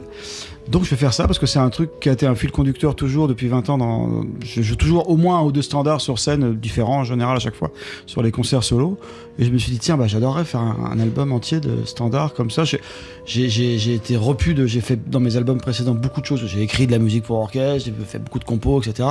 Donc 0.69 0.83
je 0.83 0.89
vais 0.89 0.97
faire 0.97 1.13
ça 1.13 1.27
parce 1.27 1.39
que 1.39 1.45
c'est 1.45 1.59
un 1.59 1.69
truc 1.69 1.91
qui 2.01 2.09
a 2.09 2.11
été 2.11 2.25
un 2.25 2.35
fil 2.35 2.51
conducteur 2.51 2.95
toujours 2.95 3.27
depuis 3.27 3.47
20 3.47 3.69
ans. 3.69 4.23
Je 4.43 4.61
joue 4.61 4.75
toujours 4.75 5.09
au 5.09 5.15
moins 5.15 5.39
un 5.39 5.43
ou 5.43 5.51
deux 5.51 5.61
standards 5.61 6.01
sur 6.01 6.19
scène 6.19 6.55
différents 6.55 6.99
en 6.99 7.03
général 7.03 7.37
à 7.37 7.39
chaque 7.39 7.55
fois 7.55 7.71
sur 8.05 8.21
les 8.21 8.31
concerts 8.31 8.63
solo. 8.63 8.99
Et 9.39 9.45
je 9.45 9.51
me 9.51 9.57
suis 9.57 9.71
dit 9.71 9.79
tiens 9.79 9.97
bah 9.97 10.07
j'adorerais 10.07 10.43
faire 10.45 10.61
un, 10.61 10.99
album 10.99 11.31
entier 11.31 11.59
de 11.59 11.85
standards 11.85 12.33
comme 12.33 12.51
ça. 12.51 12.63
J'ai- 12.65 13.93
été 13.93 14.17
repu 14.17 14.53
de 14.53 14.65
j'ai 14.65 14.81
fait 14.81 15.09
dans 15.09 15.19
mes 15.19 15.37
albums 15.37 15.59
précédents 15.59 15.93
beaucoup 15.93 16.21
de 16.21 16.25
choses. 16.25 16.45
J'ai 16.45 16.61
écrit 16.61 16.85
de 16.85 16.91
la 16.91 16.99
musique 16.99 17.23
pour 17.23 17.37
orchestre, 17.37 17.85
j'ai 17.85 18.05
fait 18.05 18.19
beaucoup 18.19 18.39
de 18.39 18.45
compos 18.45 18.81
etc. 18.81 19.09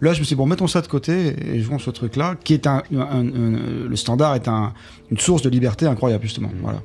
Là 0.00 0.12
je 0.12 0.20
me 0.20 0.24
suis 0.24 0.34
dit 0.34 0.34
bon 0.34 0.46
mettons 0.46 0.66
ça 0.66 0.82
de 0.82 0.88
côté 0.88 1.34
et 1.54 1.60
jouons 1.60 1.78
ce 1.78 1.90
truc 1.90 2.16
là 2.16 2.34
qui 2.42 2.54
est 2.54 2.66
un, 2.66 2.82
le 2.90 3.96
standard 3.96 4.34
est 4.34 4.48
un, 4.48 4.74
une 5.10 5.18
source 5.18 5.42
de 5.42 5.48
liberté 5.48 5.86
incroyable 5.86 6.24
justement. 6.24 6.50
Voilà. 6.62 6.82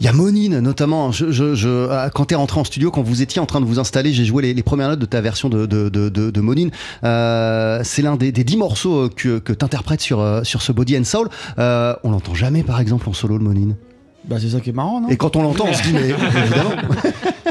Il 0.00 0.06
y 0.06 0.08
a 0.08 0.12
Monine 0.12 0.58
notamment. 0.60 1.12
Je, 1.12 1.30
je, 1.30 1.54
je, 1.54 1.68
euh, 1.68 2.08
quand 2.12 2.26
t'es 2.26 2.34
rentré 2.34 2.60
en 2.60 2.64
studio, 2.64 2.90
quand 2.90 3.02
vous 3.02 3.22
étiez 3.22 3.40
en 3.40 3.46
train 3.46 3.60
de 3.60 3.64
vous 3.66 3.78
installer, 3.78 4.12
j'ai 4.12 4.24
joué 4.24 4.42
les, 4.42 4.52
les 4.54 4.62
premières 4.62 4.88
notes 4.88 4.98
de 4.98 5.06
ta 5.06 5.20
version 5.20 5.48
de, 5.48 5.66
de, 5.66 5.88
de, 5.88 6.08
de, 6.08 6.30
de 6.30 6.40
Monine. 6.40 6.70
Euh, 7.04 7.80
c'est 7.84 8.02
l'un 8.02 8.16
des, 8.16 8.32
des 8.32 8.44
dix 8.44 8.56
morceaux 8.56 9.04
euh, 9.04 9.08
que, 9.08 9.38
que 9.38 9.52
t'interprètes 9.52 10.00
sur, 10.00 10.20
euh, 10.20 10.42
sur 10.42 10.62
ce 10.62 10.72
Body 10.72 10.98
and 10.98 11.04
Soul. 11.04 11.28
Euh, 11.58 11.94
on 12.04 12.10
l'entend 12.10 12.34
jamais, 12.34 12.62
par 12.62 12.80
exemple, 12.80 13.08
en 13.08 13.12
solo 13.12 13.38
le 13.38 13.44
Monine. 13.44 13.76
Bah 14.26 14.36
c'est 14.40 14.48
ça 14.48 14.60
qui 14.60 14.70
est 14.70 14.72
marrant 14.72 15.02
non? 15.02 15.08
Et 15.10 15.18
quand 15.18 15.36
on 15.36 15.42
l'entend, 15.42 15.66
on 15.68 15.74
se 15.74 15.82
dit 15.82 15.92
mais 15.92 16.08
évidemment. 16.08 16.70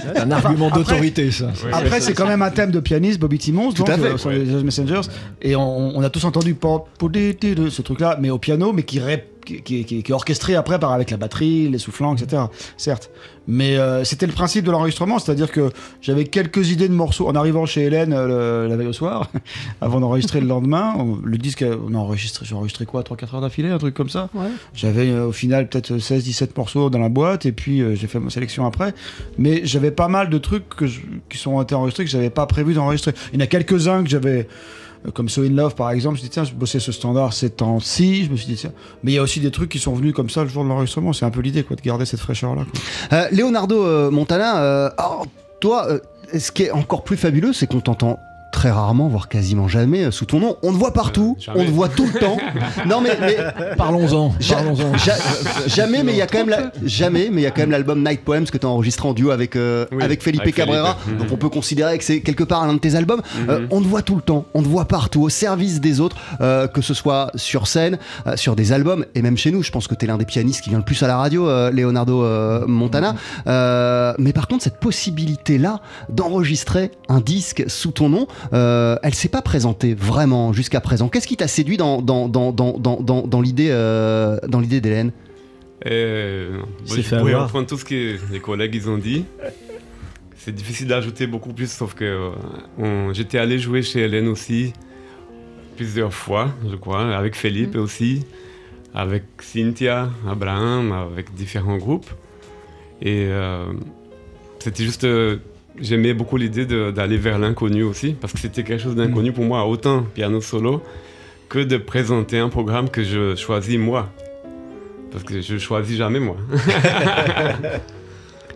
C'est 0.01 0.19
un 0.19 0.31
argument 0.31 0.71
d'autorité, 0.71 1.29
ça. 1.29 1.51
Après, 1.71 2.01
c'est 2.01 2.13
quand 2.15 2.25
même 2.25 2.41
un 2.41 2.49
thème 2.49 2.71
de 2.71 2.79
pianiste, 2.79 3.19
Bobby 3.19 3.37
Timmons, 3.37 3.71
Tout 3.71 3.83
donc, 3.83 3.89
à 3.89 3.97
fait. 3.99 4.07
euh, 4.07 4.17
sur 4.17 4.31
les 4.31 4.43
Jazz 4.47 4.63
Messengers. 4.63 5.01
Et 5.43 5.55
on, 5.55 5.95
on 5.95 6.01
a 6.01 6.09
tous 6.09 6.25
entendu 6.25 6.55
ce 6.59 7.81
truc-là, 7.83 8.17
mais 8.19 8.31
au 8.31 8.39
piano, 8.39 8.73
mais 8.73 8.81
qui, 8.81 8.99
rép- 8.99 9.21
qui, 9.45 9.61
qui- 9.61 9.85
qui- 9.85 10.03
qui 10.03 10.11
est 10.11 10.15
orchestré 10.15 10.55
après 10.55 10.79
par 10.79 10.91
avec 10.91 11.11
la 11.11 11.17
batterie, 11.17 11.69
les 11.69 11.77
soufflants, 11.77 12.15
etc. 12.15 12.43
Certes. 12.77 13.09
Mais 13.45 13.75
euh, 13.77 14.05
c'était 14.05 14.25
le 14.25 14.31
principe 14.31 14.63
de 14.63 14.71
l'enregistrement, 14.71 15.19
c'est-à-dire 15.19 15.51
que 15.51 15.69
j'avais 16.01 16.23
quelques 16.23 16.69
idées 16.71 16.87
de 16.87 16.93
morceaux 16.93 17.27
en 17.27 17.35
arrivant 17.35 17.65
chez 17.65 17.81
Hélène 17.83 18.13
euh, 18.13 18.63
le- 18.63 18.69
la 18.69 18.77
veille 18.77 18.87
au 18.87 18.93
soir, 18.93 19.29
avant 19.81 19.99
d'enregistrer 19.99 20.39
le 20.39 20.47
lendemain. 20.47 20.93
On- 20.97 21.17
le 21.23 21.37
disque, 21.37 21.61
euh, 21.61 21.75
on 21.85 21.93
a 21.93 21.97
enregistré, 21.97 22.45
j'ai 22.45 22.55
enregistré 22.55 22.85
quoi, 22.85 23.01
3-4 23.03 23.35
heures 23.35 23.41
d'affilée, 23.41 23.69
un 23.69 23.77
truc 23.77 23.93
comme 23.95 24.09
ça. 24.09 24.29
Ouais. 24.33 24.47
J'avais 24.73 25.09
euh, 25.09 25.27
au 25.27 25.31
final 25.33 25.67
peut-être 25.67 25.97
16-17 25.97 26.51
morceaux 26.55 26.89
dans 26.89 26.99
la 26.99 27.09
boîte 27.09 27.45
et 27.45 27.51
puis 27.51 27.81
j'ai 27.95 28.07
fait 28.07 28.19
ma 28.19 28.29
sélection 28.29 28.65
après. 28.65 28.93
Mais 29.37 29.61
j'avais 29.65 29.91
pas 29.91 30.07
mal 30.07 30.29
de 30.29 30.37
trucs 30.37 30.69
que 30.69 30.87
je- 30.87 31.01
qui 31.29 31.37
sont 31.37 31.61
été 31.61 31.75
enregistrés 31.75 32.05
que 32.05 32.09
j'avais 32.11 32.29
pas 32.29 32.45
prévu 32.45 32.73
d'enregistrer. 32.73 33.13
Il 33.33 33.39
y 33.39 33.41
en 33.41 33.43
a 33.43 33.47
quelques-uns 33.47 34.03
que 34.03 34.09
j'avais, 34.09 34.47
comme 35.13 35.29
So 35.29 35.43
In 35.43 35.49
Love 35.49 35.75
par 35.75 35.91
exemple, 35.91 36.17
je 36.17 36.23
dit 36.23 36.29
tiens, 36.29 36.43
je 36.43 36.53
bossais 36.53 36.79
ce 36.79 36.91
standard 36.91 37.33
ces 37.33 37.49
temps-ci. 37.49 38.25
Je 38.25 38.31
me 38.31 38.37
suis 38.37 38.47
dit 38.47 38.55
tiens. 38.55 38.71
Mais 39.03 39.11
il 39.11 39.15
y 39.15 39.17
a 39.17 39.21
aussi 39.21 39.39
des 39.39 39.51
trucs 39.51 39.69
qui 39.69 39.79
sont 39.79 39.93
venus 39.93 40.13
comme 40.13 40.29
ça 40.29 40.43
le 40.43 40.49
jour 40.49 40.63
de 40.63 40.69
l'enregistrement. 40.69 41.13
C'est 41.13 41.25
un 41.25 41.31
peu 41.31 41.41
l'idée 41.41 41.63
quoi, 41.63 41.75
de 41.75 41.81
garder 41.81 42.05
cette 42.05 42.19
fraîcheur-là. 42.19 42.65
Euh, 43.11 43.27
Leonardo 43.31 43.85
euh, 43.85 44.11
Montana, 44.11 44.61
euh, 44.61 44.89
alors, 44.97 45.25
toi, 45.59 45.87
euh, 45.87 45.99
ce 46.37 46.51
qui 46.51 46.63
est 46.63 46.71
encore 46.71 47.03
plus 47.03 47.17
fabuleux, 47.17 47.53
c'est 47.53 47.67
qu'on 47.67 47.81
t'entend 47.81 48.19
très 48.63 48.71
rarement, 48.71 49.09
voire 49.09 49.27
quasiment 49.27 49.67
jamais, 49.67 50.05
euh, 50.05 50.11
sous 50.11 50.23
ton 50.25 50.39
nom. 50.39 50.55
On 50.63 50.71
te 50.71 50.77
voit 50.77 50.93
partout, 50.93 51.35
jamais. 51.37 51.59
on 51.59 51.65
te 51.65 51.71
voit 51.71 51.89
tout 51.89 52.05
le 52.13 52.17
temps. 52.17 52.37
Non 52.87 53.01
mais, 53.01 53.11
mais 53.19 53.35
Parlons-en. 53.77 54.33
Ja- 54.39 54.55
Parlons-en. 54.55 54.95
ja- 54.97 55.15
jamais, 55.67 56.01
mais 56.03 56.13
il 56.13 56.17
y 56.17 56.21
a 56.21 56.27
quand 56.27 56.37
même 56.39 56.49
la- 56.49 56.71
jamais, 56.85 57.27
mais 57.29 57.41
il 57.41 57.43
y 57.43 57.47
a 57.47 57.51
quand 57.51 57.61
même 57.61 57.71
l'album 57.71 58.01
Night 58.07 58.21
Poems 58.23 58.45
que 58.45 58.57
tu 58.57 58.65
as 58.65 58.69
enregistré 58.69 59.05
en 59.07 59.13
duo 59.13 59.31
avec 59.31 59.57
euh, 59.57 59.85
Oui, 59.91 60.01
avec 60.01 60.23
Felipe 60.23 60.41
avec 60.43 60.55
Cabrera. 60.55 60.95
Felipe. 61.03 61.17
Donc 61.19 61.27
on 61.33 61.35
peut 61.35 61.49
considérer 61.49 61.97
que 61.97 62.05
c'est 62.05 62.21
quelque 62.21 62.45
part 62.45 62.65
l'un 62.65 62.73
de 62.73 62.79
tes 62.79 62.95
albums. 62.95 63.21
Euh, 63.49 63.67
on 63.69 63.81
te 63.81 63.87
voit 63.87 64.01
tout 64.01 64.15
le 64.15 64.21
temps, 64.21 64.45
on 64.53 64.61
te 64.63 64.67
voit 64.69 64.85
partout, 64.85 65.23
au 65.23 65.29
service 65.29 65.81
des 65.81 65.99
autres, 65.99 66.15
euh, 66.39 66.67
que 66.67 66.81
ce 66.81 66.93
soit 66.93 67.31
sur 67.35 67.67
scène, 67.67 67.97
euh, 68.27 68.37
sur 68.37 68.55
des 68.55 68.71
albums 68.71 69.05
et 69.13 69.21
même 69.21 69.35
chez 69.35 69.51
nous. 69.51 69.61
Je 69.61 69.71
pense 69.71 69.87
que 69.89 69.95
tu 69.95 70.05
es 70.05 70.07
l'un 70.07 70.17
des 70.17 70.25
pianistes 70.25 70.61
qui 70.61 70.69
vient 70.69 70.79
le 70.79 70.85
plus 70.85 71.03
à 71.03 71.07
la 71.07 71.17
radio, 71.17 71.49
euh, 71.49 71.69
Leonardo 71.69 72.23
euh, 72.23 72.65
Montana. 72.65 73.15
Euh, 73.47 74.13
mais 74.19 74.31
par 74.31 74.47
contre, 74.47 74.63
cette 74.63 74.77
possibilité 74.77 75.57
là 75.57 75.81
d'enregistrer 76.09 76.91
un 77.09 77.19
disque 77.19 77.65
sous 77.67 77.91
ton 77.91 78.07
nom, 78.09 78.27
euh, 78.53 78.97
elle 79.03 79.13
s'est 79.15 79.29
pas 79.29 79.41
présentée 79.41 79.93
vraiment 79.95 80.53
jusqu'à 80.53 80.79
présent. 80.81 81.09
Qu'est-ce 81.09 81.27
qui 81.27 81.37
t'a 81.37 81.47
séduit 81.47 81.77
dans 81.77 82.01
dans 82.01 82.27
dans 82.29 82.51
dans 82.51 82.77
dans, 82.77 83.01
dans, 83.01 83.21
dans 83.27 83.41
l'idée 83.41 83.69
euh, 83.71 84.37
dans 84.47 84.59
l'idée 84.59 84.79
d'Hélène? 84.81 85.11
Et, 85.85 86.45
bon, 86.87 86.95
je 86.95 87.15
pourrais 87.17 87.33
reprendre 87.35 87.67
tout 87.67 87.77
ce 87.77 87.83
que 87.85 88.17
les 88.31 88.39
collègues 88.39 88.75
ils 88.75 88.89
ont 88.89 88.97
dit. 88.97 89.25
C'est 90.37 90.53
difficile 90.53 90.87
d'ajouter 90.87 91.25
beaucoup 91.27 91.53
plus, 91.53 91.71
sauf 91.71 91.93
que 91.93 92.03
euh, 92.05 92.29
on- 92.77 93.13
j'étais 93.13 93.37
allé 93.37 93.59
jouer 93.59 93.81
chez 93.81 94.01
Hélène 94.01 94.27
aussi 94.27 94.73
plusieurs 95.75 96.13
fois, 96.13 96.51
je 96.69 96.75
crois, 96.75 97.15
avec 97.15 97.35
Philippe 97.35 97.75
aussi, 97.75 98.23
avec 98.93 99.23
Cynthia, 99.41 100.09
Abraham, 100.29 100.91
avec 100.91 101.33
différents 101.33 101.77
groupes. 101.77 102.09
Et 103.01 103.25
euh, 103.29 103.65
c'était 104.59 104.83
juste. 104.83 105.03
J'aimais 105.79 106.13
beaucoup 106.13 106.37
l'idée 106.37 106.65
d'aller 106.91 107.17
vers 107.17 107.39
l'inconnu 107.39 107.83
aussi, 107.83 108.15
parce 108.19 108.31
que 108.31 108.39
c'était 108.39 108.63
quelque 108.63 108.81
chose 108.81 108.95
d'inconnu 108.95 109.31
pour 109.31 109.43
moi, 109.45 109.65
autant 109.65 110.03
piano 110.03 110.39
solo 110.39 110.83
que 111.49 111.59
de 111.59 111.77
présenter 111.77 112.39
un 112.39 112.49
programme 112.49 112.89
que 112.89 113.03
je 113.03 113.35
choisis 113.35 113.77
moi. 113.77 114.09
Parce 115.11 115.23
que 115.23 115.41
je 115.41 115.57
choisis 115.57 115.97
jamais 115.97 116.19
moi. 116.19 116.37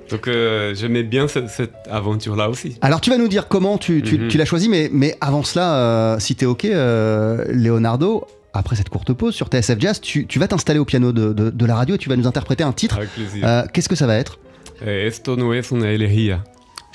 Donc 0.10 0.28
euh, 0.28 0.74
j'aimais 0.74 1.04
bien 1.04 1.28
cette, 1.28 1.50
cette 1.50 1.74
aventure-là 1.90 2.50
aussi. 2.50 2.78
Alors 2.82 3.02
tu 3.02 3.10
vas 3.10 3.18
nous 3.18 3.28
dire 3.28 3.48
comment 3.50 3.78
tu, 3.78 4.02
tu- 4.02 4.18
Mhm. 4.18 4.28
tu 4.30 4.38
l'as 4.38 4.46
choisi, 4.46 4.70
mais, 4.70 4.90
mais 4.94 5.16
avant 5.20 5.44
cela, 5.44 5.76
euh, 5.76 6.20
si 6.20 6.36
t'es 6.36 6.46
ok, 6.46 6.64
euh, 6.66 7.44
Leonardo, 7.50 8.26
après 8.54 8.76
cette 8.78 8.88
courte 8.90 9.12
pause 9.14 9.36
sur 9.36 9.48
TSF 9.50 9.80
Jazz, 9.80 10.00
tu, 10.00 10.26
tu 10.26 10.40
vas 10.40 10.48
t'installer 10.48 10.80
au 10.80 10.86
piano 10.86 11.12
de, 11.12 11.34
de- 11.34 11.50
de 11.50 11.66
la 11.66 11.76
radio 11.76 11.96
et 11.96 11.98
tu 11.98 12.08
vas 12.10 12.16
nous 12.16 12.26
interpréter 12.28 12.64
un 12.64 12.72
titre. 12.72 12.98
Avec 12.98 13.10
plaisir. 13.10 13.44
Euh, 13.46 13.64
Qu'est-ce 13.74 13.90
que 13.90 13.96
ça 13.96 14.08
va 14.08 14.16
être? 14.16 14.40
Esto 14.86 15.36
no 15.36 15.54
es 15.54 15.72
una 15.72 15.92
elegia. 15.92 16.44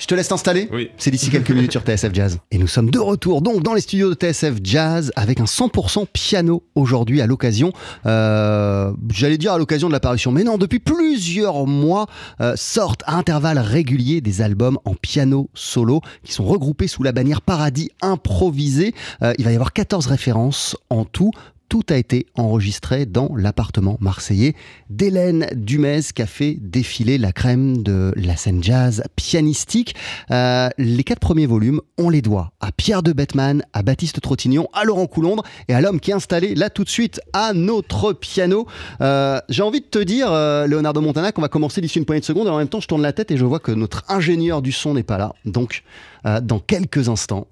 Je 0.03 0.07
te 0.09 0.15
laisse 0.15 0.27
t'installer 0.27 0.67
Oui. 0.73 0.89
C'est 0.97 1.11
d'ici 1.11 1.29
quelques 1.29 1.51
minutes 1.51 1.71
sur 1.71 1.81
TSF 1.81 2.13
Jazz. 2.13 2.37
Et 2.51 2.57
nous 2.57 2.67
sommes 2.67 2.89
de 2.91 2.99
retour 2.99 3.41
donc 3.41 3.63
dans 3.63 3.73
les 3.73 3.79
studios 3.79 4.13
de 4.13 4.15
TSF 4.15 4.55
Jazz 4.61 5.13
avec 5.15 5.39
un 5.39 5.45
100% 5.45 6.07
piano 6.11 6.61
aujourd'hui 6.75 7.21
à 7.21 7.25
l'occasion, 7.25 7.71
euh, 8.05 8.91
j'allais 9.13 9.37
dire 9.37 9.53
à 9.53 9.57
l'occasion 9.57 9.87
de 9.87 9.93
l'apparition, 9.93 10.33
mais 10.33 10.43
non, 10.43 10.57
depuis 10.57 10.79
plusieurs 10.79 11.65
mois 11.67 12.07
euh, 12.41 12.51
sortent 12.57 13.03
à 13.05 13.15
intervalles 13.15 13.59
réguliers 13.59 14.19
des 14.19 14.41
albums 14.41 14.77
en 14.83 14.93
piano 14.93 15.49
solo 15.53 16.01
qui 16.25 16.33
sont 16.33 16.43
regroupés 16.43 16.87
sous 16.87 17.03
la 17.03 17.13
bannière 17.13 17.41
Paradis 17.41 17.89
improvisé. 18.01 18.93
Euh, 19.21 19.31
il 19.37 19.45
va 19.45 19.53
y 19.53 19.55
avoir 19.55 19.71
14 19.71 20.07
références 20.07 20.75
en 20.89 21.05
tout. 21.05 21.31
Tout 21.69 21.83
a 21.89 21.97
été 21.97 22.27
enregistré 22.35 23.05
dans 23.05 23.35
l'appartement 23.35 23.97
marseillais 23.99 24.53
d'Hélène 24.89 25.47
Dumez 25.55 26.01
qui 26.13 26.21
a 26.21 26.27
fait 26.27 26.57
défiler 26.61 27.17
la 27.17 27.31
crème 27.31 27.81
de 27.81 28.13
la 28.15 28.35
scène 28.35 28.63
jazz 28.63 29.03
pianistique. 29.15 29.95
Euh, 30.29 30.69
les 30.77 31.03
quatre 31.03 31.19
premiers 31.19 31.47
volumes, 31.47 31.81
on 31.97 32.09
les 32.09 32.21
doit 32.21 32.51
à 32.59 32.71
Pierre 32.71 33.01
de 33.01 33.11
Bettman, 33.11 33.63
à 33.73 33.81
Baptiste 33.81 34.21
Trottignon, 34.21 34.67
à 34.73 34.83
Laurent 34.83 35.07
Coulondre 35.07 35.43
et 35.67 35.73
à 35.73 35.81
l'homme 35.81 35.99
qui 35.99 36.11
est 36.11 36.13
installé 36.13 36.53
là 36.55 36.69
tout 36.69 36.83
de 36.83 36.89
suite 36.89 37.19
à 37.33 37.53
notre 37.53 38.13
piano. 38.13 38.67
Euh, 39.01 39.39
J'ai 39.49 39.63
envie 39.63 39.81
de 39.81 39.85
te 39.85 39.99
dire, 39.99 40.31
euh, 40.31 40.67
Leonardo 40.67 41.01
Montana, 41.01 41.31
qu'on 41.31 41.41
va 41.41 41.49
commencer 41.49 41.81
d'ici 41.81 41.97
une 41.97 42.05
poignée 42.05 42.21
de 42.21 42.25
secondes 42.25 42.47
et 42.47 42.51
en 42.51 42.57
même 42.57 42.69
temps 42.69 42.81
je 42.81 42.87
tourne 42.87 43.01
la 43.01 43.13
tête 43.13 43.31
et 43.31 43.37
je 43.37 43.45
vois 43.45 43.59
que 43.59 43.71
notre 43.71 44.03
ingénieur 44.09 44.61
du 44.61 44.71
son 44.71 44.93
n'est 44.93 45.03
pas 45.03 45.17
là. 45.17 45.33
Donc, 45.45 45.83
euh, 46.25 46.39
dans 46.39 46.59
quelques 46.59 47.09
instants, 47.09 47.47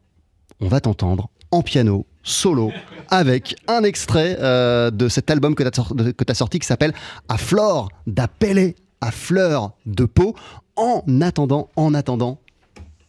on 0.60 0.68
va 0.68 0.80
t'entendre 0.80 1.30
en 1.52 1.64
piano, 1.64 2.06
solo, 2.24 2.72
avec 3.10 3.56
un 3.68 3.84
extrait 3.84 4.38
euh, 4.40 4.92
de 4.92 5.08
cet 5.08 5.30
album 5.30 5.56
que 5.56 5.64
tu 5.64 6.32
as, 6.32 6.34
sorti 6.36 6.60
qui 6.60 6.68
s'appelle 6.68 6.94
À 7.30 7.38
flore 7.38 7.90
d'appelé 8.08 8.76
à 9.02 9.12
fleur 9.12 9.72
de 9.86 10.06
peau. 10.06 10.36
En 10.76 11.04
attendant, 11.22 11.70
en 11.76 11.94
attendant, 11.94 12.40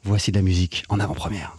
voici 0.03 0.33
de 0.33 0.37
la 0.37 0.42
musique 0.42 0.85
en 0.88 1.01
avant-première. 1.01 1.57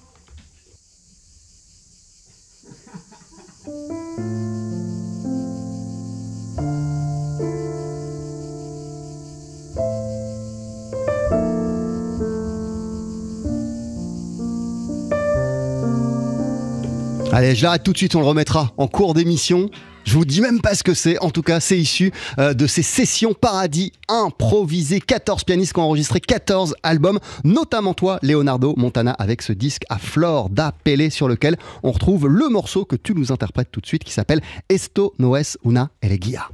Allez, 17.35 17.55
je 17.55 17.63
l'arrête 17.63 17.81
tout 17.81 17.93
de 17.93 17.97
suite, 17.97 18.13
on 18.13 18.19
le 18.19 18.27
remettra 18.27 18.73
en 18.77 18.87
cours 18.87 19.15
d'émission. 19.15 19.71
Je 20.03 20.13
vous 20.13 20.23
dis 20.23 20.39
même 20.39 20.61
pas 20.61 20.75
ce 20.75 20.83
que 20.83 20.93
c'est. 20.93 21.17
En 21.17 21.31
tout 21.31 21.41
cas, 21.41 21.59
c'est 21.59 21.79
issu 21.79 22.11
euh, 22.37 22.53
de 22.53 22.67
ces 22.67 22.83
sessions 22.83 23.33
paradis 23.33 23.91
improvisées. 24.07 24.99
14 24.99 25.43
pianistes 25.43 25.73
qui 25.73 25.79
ont 25.79 25.83
enregistré 25.85 26.19
14 26.19 26.75
albums, 26.83 27.19
notamment 27.43 27.95
toi, 27.95 28.19
Leonardo 28.21 28.75
Montana, 28.77 29.13
avec 29.13 29.41
ce 29.41 29.51
disque 29.51 29.81
à 29.89 29.97
flore 29.97 30.51
da 30.51 30.75
Pele 30.83 31.09
sur 31.09 31.27
lequel 31.27 31.57
on 31.81 31.91
retrouve 31.91 32.27
le 32.27 32.49
morceau 32.49 32.85
que 32.85 32.95
tu 32.95 33.15
nous 33.15 33.31
interprètes 33.31 33.71
tout 33.71 33.81
de 33.81 33.87
suite 33.87 34.03
qui 34.03 34.13
s'appelle 34.13 34.41
Esto 34.69 35.15
no 35.17 35.35
es 35.35 35.57
una 35.63 35.89
elegia. 36.03 36.51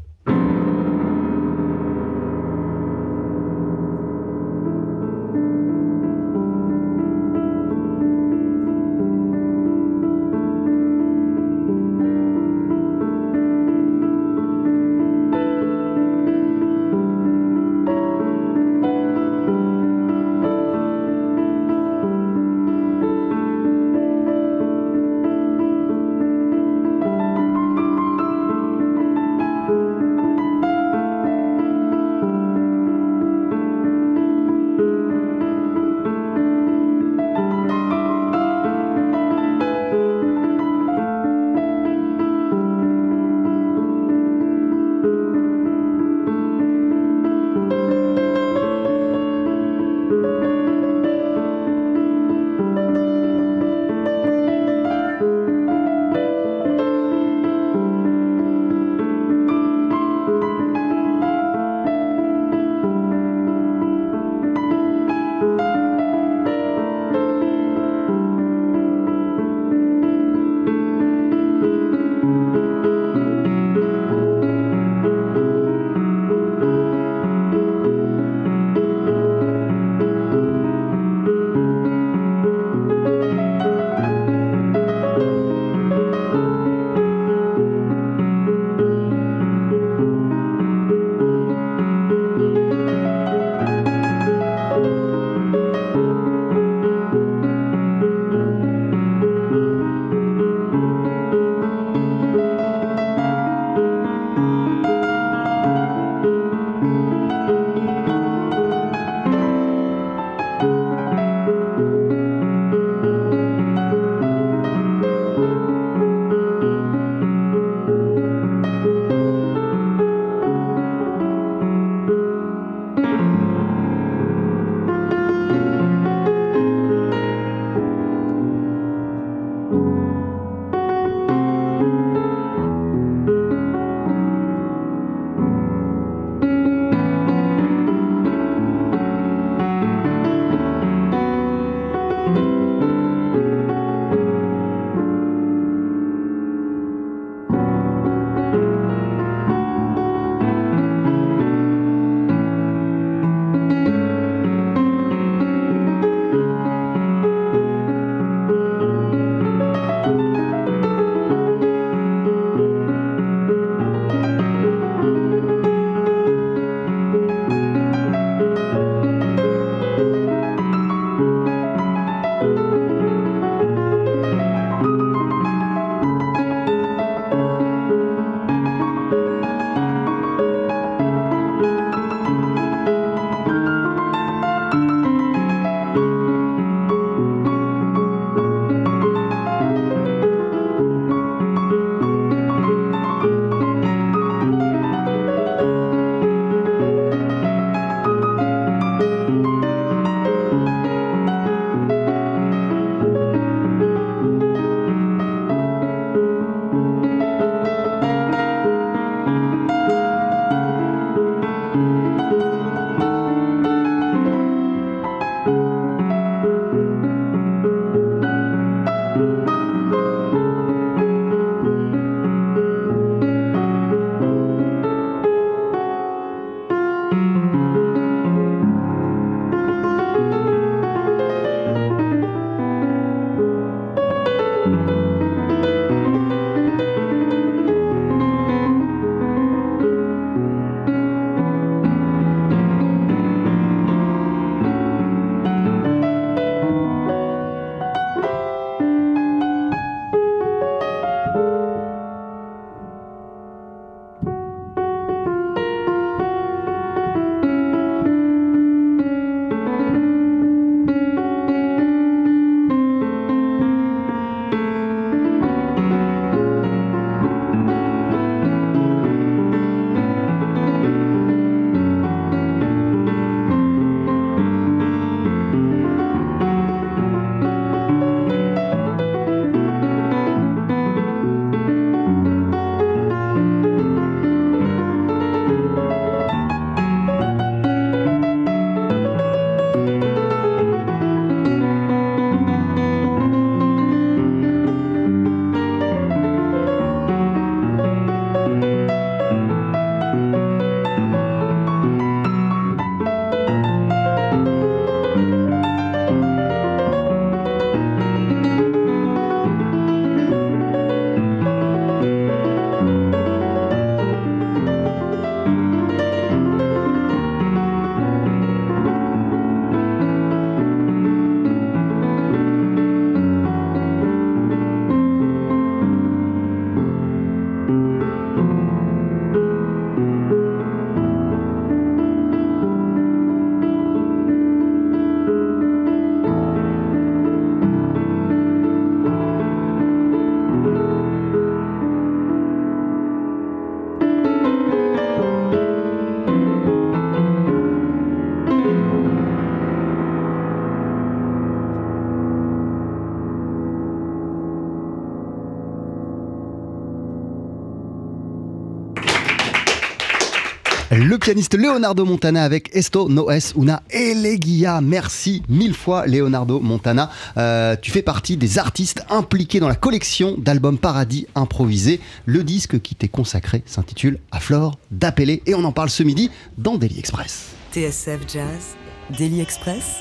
Pianiste 361.19 361.55
Leonardo 361.57 362.05
Montana 362.05 362.43
avec 362.43 362.69
Esto 362.75 363.09
No 363.09 363.29
Es 363.31 363.53
Una 363.55 363.81
Elegia. 363.89 364.81
Merci 364.81 365.43
mille 365.49 365.73
fois 365.73 366.05
Leonardo 366.07 366.59
Montana. 366.59 367.09
Euh, 367.37 367.75
tu 367.81 367.91
fais 367.91 368.01
partie 368.01 368.37
des 368.37 368.57
artistes 368.57 369.03
impliqués 369.09 369.59
dans 369.59 369.67
la 369.67 369.75
collection 369.75 370.35
d'albums 370.37 370.77
Paradis 370.77 371.27
improvisés. 371.35 371.99
Le 372.25 372.43
disque 372.43 372.79
qui 372.81 372.95
t'est 372.95 373.07
consacré 373.07 373.63
s'intitule 373.65 374.19
À 374.31 374.39
Flore 374.39 374.77
d'appeler 374.91 375.41
et 375.45 375.55
on 375.55 375.63
en 375.63 375.71
parle 375.71 375.89
ce 375.89 376.03
midi 376.03 376.31
dans 376.57 376.77
Daily 376.77 376.97
Express. 376.99 377.49
TSF 377.73 378.19
Jazz, 378.31 378.75
Daily 379.17 379.41
Express. 379.41 379.97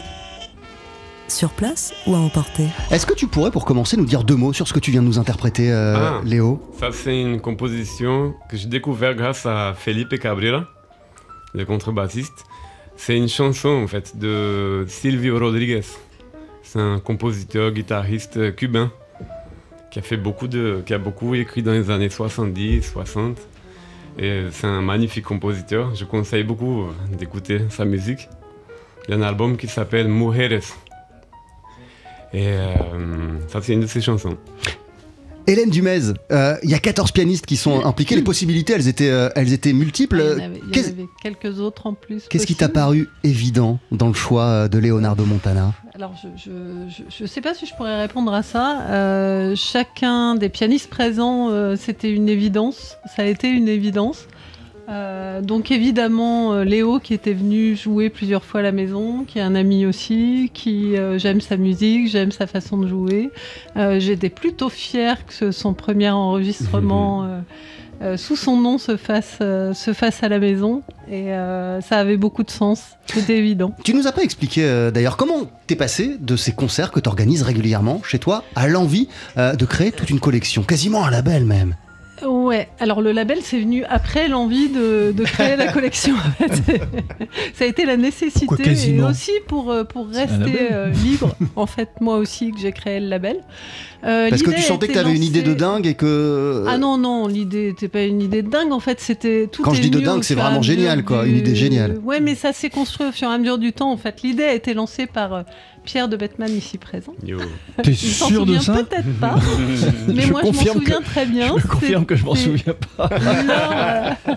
Sur 1.26 1.50
place 1.50 1.92
ou 2.06 2.14
à 2.14 2.18
emporter? 2.18 2.64
Est-ce 2.90 3.04
que 3.04 3.12
tu 3.12 3.26
pourrais 3.26 3.50
pour 3.50 3.66
commencer 3.66 3.98
nous 3.98 4.06
dire 4.06 4.24
deux 4.24 4.34
mots 4.36 4.54
sur 4.54 4.66
ce 4.66 4.72
que 4.72 4.78
tu 4.78 4.90
viens 4.90 5.02
de 5.02 5.06
nous 5.06 5.18
interpréter 5.18 5.70
euh, 5.70 5.94
Ah. 5.96 6.20
Léo? 6.24 6.62
Ça, 6.80 6.88
c'est 6.90 7.20
une 7.20 7.38
composition 7.42 8.32
que 8.48 8.56
j'ai 8.56 8.66
découvert 8.68 9.14
grâce 9.14 9.44
à 9.44 9.74
Felipe 9.76 10.18
Cabrera, 10.18 10.64
le 11.54 11.64
contrebassiste. 11.64 12.44
C'est 12.96 13.16
une 13.16 13.28
chanson 13.28 13.68
en 13.68 13.86
fait 13.86 14.18
de 14.18 14.84
Silvio 14.88 15.38
Rodriguez. 15.38 15.82
C'est 16.62 16.80
un 16.80 16.98
compositeur, 16.98 17.70
guitariste 17.70 18.54
cubain 18.56 18.90
qui 19.90 20.94
a 20.94 20.98
beaucoup 20.98 21.34
écrit 21.34 21.62
dans 21.62 21.72
les 21.72 21.90
années 21.90 22.10
70, 22.10 22.82
60. 22.82 23.38
Et 24.18 24.44
c'est 24.50 24.66
un 24.66 24.82
magnifique 24.82 25.24
compositeur. 25.24 25.94
Je 25.94 26.04
conseille 26.04 26.44
beaucoup 26.44 26.86
d'écouter 27.10 27.60
sa 27.70 27.84
musique. 27.84 28.28
Il 29.06 29.12
y 29.12 29.14
a 29.14 29.16
un 29.16 29.22
album 29.22 29.56
qui 29.56 29.68
s'appelle 29.68 30.08
Mujeres. 30.08 30.76
Et 32.32 32.46
euh, 32.48 33.48
ça, 33.48 33.62
c'est 33.62 33.72
une 33.72 33.80
de 33.80 33.86
ses 33.86 34.00
chansons. 34.00 34.36
Hélène 35.48 35.70
Dumez, 35.70 36.12
euh, 36.30 36.56
il 36.62 36.68
y 36.68 36.74
a 36.74 36.78
14 36.78 37.10
pianistes 37.10 37.46
qui 37.46 37.56
sont 37.56 37.86
impliqués. 37.86 38.14
Les 38.14 38.22
possibilités, 38.22 38.74
elles 38.74 38.86
étaient, 38.86 39.08
euh, 39.08 39.30
elles 39.34 39.54
étaient 39.54 39.72
multiples. 39.72 40.22
Il 40.22 40.42
y 40.42 40.42
en 40.42 40.44
avait, 40.44 40.60
il 40.70 40.76
y 40.76 40.80
en 40.80 40.88
avait 40.88 41.08
quelques 41.22 41.58
autres 41.58 41.86
en 41.86 41.94
plus. 41.94 42.28
Qu'est-ce 42.28 42.46
qui 42.46 42.54
t'a 42.54 42.68
paru 42.68 43.08
évident 43.24 43.78
dans 43.90 44.08
le 44.08 44.12
choix 44.12 44.44
euh, 44.44 44.68
de 44.68 44.76
Leonardo 44.76 45.24
Montana? 45.24 45.72
Alors, 45.94 46.12
je 46.36 47.22
ne 47.22 47.26
sais 47.26 47.40
pas 47.40 47.54
si 47.54 47.64
je 47.64 47.74
pourrais 47.74 47.98
répondre 47.98 48.34
à 48.34 48.42
ça. 48.42 48.82
Euh, 48.90 49.54
chacun 49.56 50.34
des 50.34 50.50
pianistes 50.50 50.90
présents, 50.90 51.50
c'était 51.76 52.12
une 52.12 52.28
évidence. 52.28 52.98
Ça 53.16 53.22
a 53.22 53.24
été 53.24 53.48
une 53.48 53.68
évidence. 53.68 54.26
Euh, 54.88 55.42
donc 55.42 55.70
évidemment, 55.70 56.52
euh, 56.52 56.64
Léo 56.64 56.98
qui 56.98 57.12
était 57.12 57.34
venu 57.34 57.76
jouer 57.76 58.08
plusieurs 58.08 58.44
fois 58.44 58.60
à 58.60 58.62
la 58.62 58.72
maison, 58.72 59.24
qui 59.24 59.38
est 59.38 59.42
un 59.42 59.54
ami 59.54 59.84
aussi, 59.84 60.50
qui 60.54 60.96
euh, 60.96 61.18
j'aime 61.18 61.40
sa 61.40 61.56
musique, 61.56 62.08
j'aime 62.08 62.32
sa 62.32 62.46
façon 62.46 62.78
de 62.78 62.88
jouer. 62.88 63.30
Euh, 63.76 64.00
J'étais 64.00 64.30
plutôt 64.30 64.70
fière 64.70 65.26
que 65.26 65.50
son 65.50 65.74
premier 65.74 66.08
enregistrement 66.10 67.42
sous 68.16 68.36
son 68.36 68.56
nom 68.56 68.78
se 68.78 68.96
fasse, 68.96 69.38
se 69.38 69.92
fasse 69.92 70.22
à 70.22 70.28
la 70.28 70.38
maison. 70.38 70.82
Et 71.10 71.30
ça 71.80 71.98
avait 71.98 72.16
beaucoup 72.16 72.44
de 72.44 72.50
sens, 72.50 72.82
c'était 73.06 73.36
évident. 73.36 73.74
Tu 73.82 73.92
nous 73.92 74.06
as 74.06 74.12
pas 74.12 74.22
expliqué 74.22 74.90
d'ailleurs 74.94 75.16
comment 75.16 75.50
t'es 75.66 75.76
passé 75.76 76.16
de 76.20 76.36
ces 76.36 76.52
concerts 76.52 76.92
que 76.92 77.00
t'organises 77.00 77.42
régulièrement 77.42 78.00
chez 78.04 78.18
toi 78.18 78.44
à 78.54 78.68
l'envie 78.68 79.08
de 79.36 79.64
créer 79.64 79.90
toute 79.90 80.10
une 80.10 80.20
collection, 80.20 80.62
quasiment 80.62 81.04
un 81.04 81.10
label 81.10 81.44
même. 81.44 81.74
Ouais, 82.26 82.68
alors 82.80 83.00
le 83.00 83.12
label 83.12 83.38
c'est 83.42 83.60
venu 83.60 83.84
après 83.84 84.28
l'envie 84.28 84.68
de, 84.68 85.12
de 85.16 85.24
créer 85.24 85.56
la 85.56 85.66
collection. 85.72 86.14
En 86.16 86.30
fait. 86.32 86.62
Ça 87.54 87.64
a 87.64 87.66
été 87.66 87.84
la 87.84 87.96
nécessité 87.96 88.46
Pourquoi 88.46 88.66
et 88.72 89.00
aussi 89.02 89.32
pour, 89.46 89.70
euh, 89.70 89.84
pour 89.84 90.08
rester 90.08 90.28
label. 90.38 90.68
euh, 90.72 90.90
libre. 90.90 91.34
En 91.56 91.66
fait, 91.66 91.88
moi 92.00 92.16
aussi 92.16 92.50
que 92.52 92.58
j'ai 92.58 92.72
créé 92.72 93.00
le 93.00 93.08
label. 93.08 93.38
Euh, 94.04 94.28
Parce 94.30 94.42
que 94.42 94.50
tu 94.52 94.62
sentais 94.62 94.86
que 94.86 94.92
été 94.92 95.00
t'avais 95.02 95.14
une 95.16 95.22
idée 95.24 95.42
de 95.42 95.54
dingue 95.54 95.86
et 95.86 95.94
que. 95.94 96.64
Ah 96.68 96.78
non, 96.78 96.98
non, 96.98 97.26
l'idée 97.26 97.68
n'était 97.68 97.88
pas 97.88 98.02
une 98.02 98.20
idée 98.22 98.42
de 98.42 98.48
dingue. 98.50 98.72
En 98.72 98.78
fait, 98.80 99.00
c'était 99.00 99.48
tout. 99.50 99.62
Quand 99.62 99.72
est 99.72 99.76
je 99.76 99.82
dis 99.82 99.90
de 99.90 99.98
dingue, 100.00 100.18
au 100.20 100.22
c'est 100.22 100.34
fur 100.34 100.38
et 100.38 100.40
à 100.40 100.44
vraiment 100.44 100.60
mesure 100.60 100.74
génial, 100.76 101.04
quoi, 101.04 101.24
du- 101.24 101.30
une 101.30 101.36
idée 101.38 101.56
géniale. 101.56 101.98
Ouais, 102.04 102.20
mais 102.20 102.34
ça 102.36 102.52
s'est 102.52 102.70
construit 102.70 103.08
au 103.08 103.12
fur 103.12 103.28
et 103.28 103.34
à 103.34 103.38
mesure 103.38 103.58
du 103.58 103.72
temps. 103.72 103.90
En 103.90 103.96
fait, 103.96 104.22
l'idée 104.22 104.44
a 104.44 104.52
été 104.54 104.72
lancée 104.72 105.06
par 105.06 105.34
euh, 105.34 105.42
Pierre 105.88 106.08
de 106.10 106.18
Bettman 106.18 106.50
ici 106.54 106.76
présent. 106.76 107.14
Yo. 107.26 107.38
T'es 107.82 107.94
sûr 107.94 108.44
de 108.44 108.58
ça 108.58 108.74
peut-être 108.74 109.18
pas, 109.18 109.36
mais 110.06 110.20
Je 110.20 110.30
moi 110.32 110.42
je 110.42 110.48
m'en 110.48 110.52
souviens 110.52 110.74
que- 110.74 111.02
très 111.02 111.24
bien. 111.24 111.48
Je 111.48 111.52
me 111.54 111.60
confirme 111.66 112.04
que 112.04 112.14
je 112.14 112.26
m'en 112.26 112.34
C'était- 112.34 112.58
souviens 112.58 112.74
pas. 112.98 113.08
Non, 113.18 114.28
euh, 114.28 114.34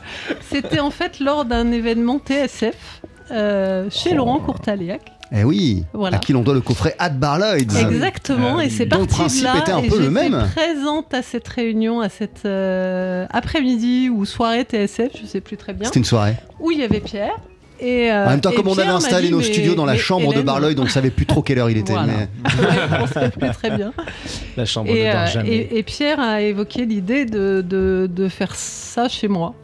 C'était 0.49 0.79
en 0.79 0.91
fait 0.91 1.19
lors 1.19 1.43
d'un 1.43 1.69
événement 1.73 2.19
TSF 2.19 3.01
euh, 3.31 3.89
chez 3.89 4.13
Laurent 4.13 4.39
Courtaliac. 4.39 5.01
Eh 5.33 5.43
oui, 5.43 5.83
Voilà. 5.93 6.15
à 6.17 6.19
qui 6.21 6.31
l'on 6.31 6.41
doit 6.41 6.53
le 6.53 6.61
coffret 6.61 6.95
Ad 6.99 7.19
Barloids. 7.19 7.57
Exactement, 7.57 8.61
et 8.61 8.69
c'est 8.69 8.85
Dont 8.85 8.99
le 9.01 9.05
parti 9.07 9.19
principe 9.19 9.41
de 9.41 9.45
là. 9.47 9.57
était 9.59 9.71
un 9.73 9.79
et 9.79 9.87
peu 9.89 9.97
le 9.97 10.03
j'étais 10.09 10.29
même. 10.29 10.47
présente 10.55 11.13
à 11.13 11.21
cette 11.21 11.47
réunion, 11.49 11.99
à 11.99 12.07
cette 12.07 12.45
euh, 12.45 13.25
après-midi 13.29 14.09
ou 14.09 14.23
soirée 14.23 14.63
TSF, 14.63 15.11
je 15.21 15.25
sais 15.25 15.41
plus 15.41 15.57
très 15.57 15.73
bien, 15.73 15.85
C'était 15.85 15.99
une 15.99 16.05
soirée. 16.05 16.35
où 16.61 16.71
il 16.71 16.79
y 16.79 16.83
avait 16.83 17.01
Pierre. 17.01 17.35
Et, 17.81 18.11
euh, 18.11 18.25
en 18.25 18.29
même 18.29 18.41
temps, 18.41 18.51
comme 18.55 18.67
on 18.67 18.73
Pierre 18.75 18.87
avait 18.89 18.95
installé 18.97 19.25
dit, 19.27 19.31
nos 19.31 19.39
mais- 19.39 19.43
studios 19.43 19.73
dans 19.75 19.85
la 19.85 19.97
chambre 19.97 20.27
de 20.29 20.33
Hélène- 20.33 20.45
Barloyd, 20.45 20.79
on 20.79 20.83
ne 20.83 20.87
savait 20.89 21.09
plus 21.09 21.25
trop 21.25 21.41
quelle 21.41 21.57
heure 21.59 21.69
il 21.69 21.77
était. 21.77 21.93
Voilà. 21.93 22.07
mais- 22.13 22.49
Ouais, 22.61 22.99
on 23.01 23.07
savait 23.07 23.29
plus 23.31 23.49
très 23.49 23.71
bien. 23.71 23.91
La 24.55 24.65
chambre 24.65 24.89
Et, 24.91 25.03
ne 25.05 25.11
dort 25.11 25.21
euh, 25.21 25.25
jamais. 25.27 25.49
et- 25.49 25.77
et 25.79 25.83
Pierre 25.83 26.19
a 26.19 26.41
évoqué 26.41 26.85
l'idée 26.85 27.25
de, 27.25 27.63
de- 27.67 28.07
de 28.13 28.27
faire 28.27 28.53
ça 28.55 29.09
chez 29.09 29.27
moi. 29.27 29.55